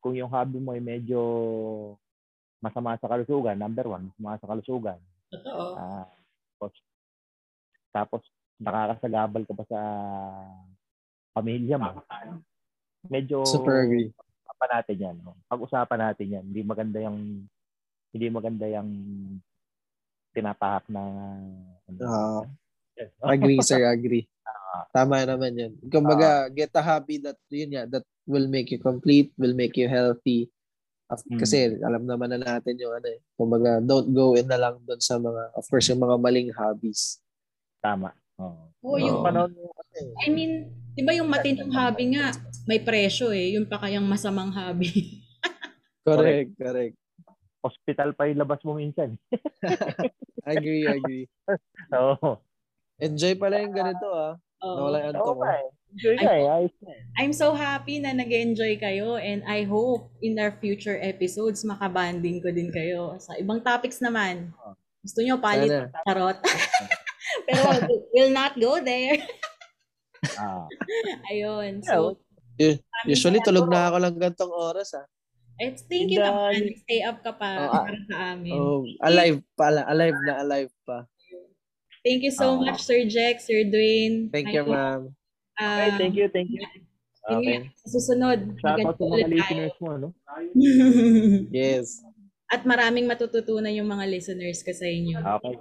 [0.00, 1.20] kung yung hobby mo ay medyo
[2.62, 4.98] masama sa kalusugan, number one, masama sa kalusugan,
[5.34, 5.76] Totoo.
[5.76, 6.06] ah,
[6.56, 6.74] tapos,
[7.92, 8.22] tapos
[8.58, 9.80] nakakasagabal ka pa sa
[11.34, 12.02] pamilya mo,
[13.10, 14.10] medyo Super agree.
[14.58, 15.16] Pag-usapan natin yan.
[15.22, 15.34] no?
[15.46, 16.44] Pag-usapan natin yan.
[16.50, 17.18] Hindi maganda yung
[18.10, 18.90] hindi maganda yung
[20.34, 21.02] tinatahak na
[21.86, 21.98] ano.
[22.02, 22.44] Ah,
[22.98, 23.14] Yes.
[23.22, 24.26] agree, sir, agree.
[24.90, 25.72] Tama naman yun.
[25.86, 29.86] Kumbaga, get a hobby that, yun nga, that will make you complete, will make you
[29.86, 30.50] healthy,
[31.08, 31.40] Hmm.
[31.40, 33.16] Kasi alam naman na natin yung ano eh.
[33.32, 37.16] Kumbaga, don't go in na lang doon sa mga, of course, yung mga maling hobbies.
[37.80, 38.12] Tama.
[38.38, 38.68] Oo.
[38.86, 40.06] Oo, yung panahon mo kasi.
[40.22, 42.30] I mean, 'di ba yung matinong hobby nga,
[42.66, 44.90] may presyo eh, yung pa kayang masamang hobby.
[46.08, 46.96] Correct, correct.
[47.60, 49.20] Hospital pa yung labas mo minsan.
[50.48, 51.24] Agree, agree.
[51.92, 52.40] Oo.
[52.96, 54.40] Enjoy pala yung ganito ah.
[54.64, 54.76] Oo.
[54.80, 55.52] Nawala yung antok ah.
[55.52, 55.68] eh.
[55.92, 56.46] Enjoy ka eh.
[56.48, 57.02] Ayos na eh.
[57.20, 62.48] I'm so happy na nag-enjoy kayo and I hope in our future episodes makabanding ko
[62.48, 64.48] din kayo sa ibang topics naman.
[65.04, 65.92] Gusto nyo palit Sana.
[66.08, 66.38] charot?
[67.48, 67.64] Pero
[68.12, 69.16] we'll not go there.
[70.34, 70.66] Ah.
[71.30, 71.78] Ayun.
[71.78, 75.06] Yeah, So, maraming Usually, tulog na ako lang gantong oras ah.
[75.62, 76.58] Eh, thank you naman.
[76.58, 78.54] uh, Stay up ka pa Oh, ah, para sa amin.
[78.58, 81.06] Oh, alive pa, alive na alive pa.
[82.02, 82.58] Thank you so Ah.
[82.58, 84.26] much, Sir Jack, Sir Dwayne.
[84.34, 85.14] Thank I you, ma'am.
[85.54, 86.66] Okay, ah, thank you, thank you.
[87.22, 87.70] Okay.
[87.78, 88.58] sa susunod.
[88.58, 90.08] Shout out sa mga listeners mo, no?
[91.54, 92.02] Yes.
[92.54, 95.20] At maraming matututunan yung mga listeners ko sa inyo.
[95.20, 95.54] Okay.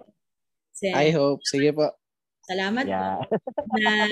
[0.77, 1.41] Kasi, I hope.
[1.41, 1.89] Sige po.
[2.45, 3.25] salamat Yeah.
[3.25, 3.33] po.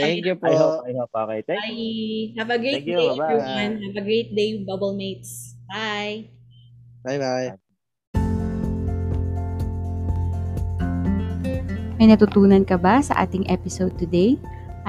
[0.01, 0.49] Thank you po.
[0.49, 1.13] I hope, I hope.
[1.13, 1.39] Okay.
[1.45, 2.33] Thank you.
[2.33, 2.41] Bye.
[2.41, 2.97] Have a great Thank you.
[2.97, 3.21] day, Bye-bye.
[3.21, 3.71] everyone.
[3.85, 5.53] Have a great day, Bubble Mates.
[5.69, 6.33] Bye.
[7.05, 7.53] Bye-bye.
[12.01, 14.35] May natutunan ka ba sa ating episode today?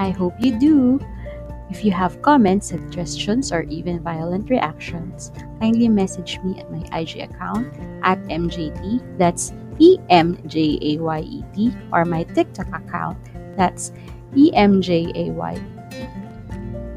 [0.01, 0.97] I hope you do!
[1.69, 5.29] If you have comments, suggestions, or even violent reactions,
[5.61, 7.69] kindly message me at my IG account
[8.01, 13.17] at MJT, that's E-M-J-A-Y-E-T, or my TikTok account,
[13.55, 13.91] that's
[14.35, 15.61] EMJAYET.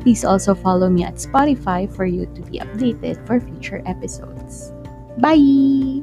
[0.01, 4.73] Please also follow me at Spotify for you to be updated for future episodes.
[5.19, 6.03] Bye!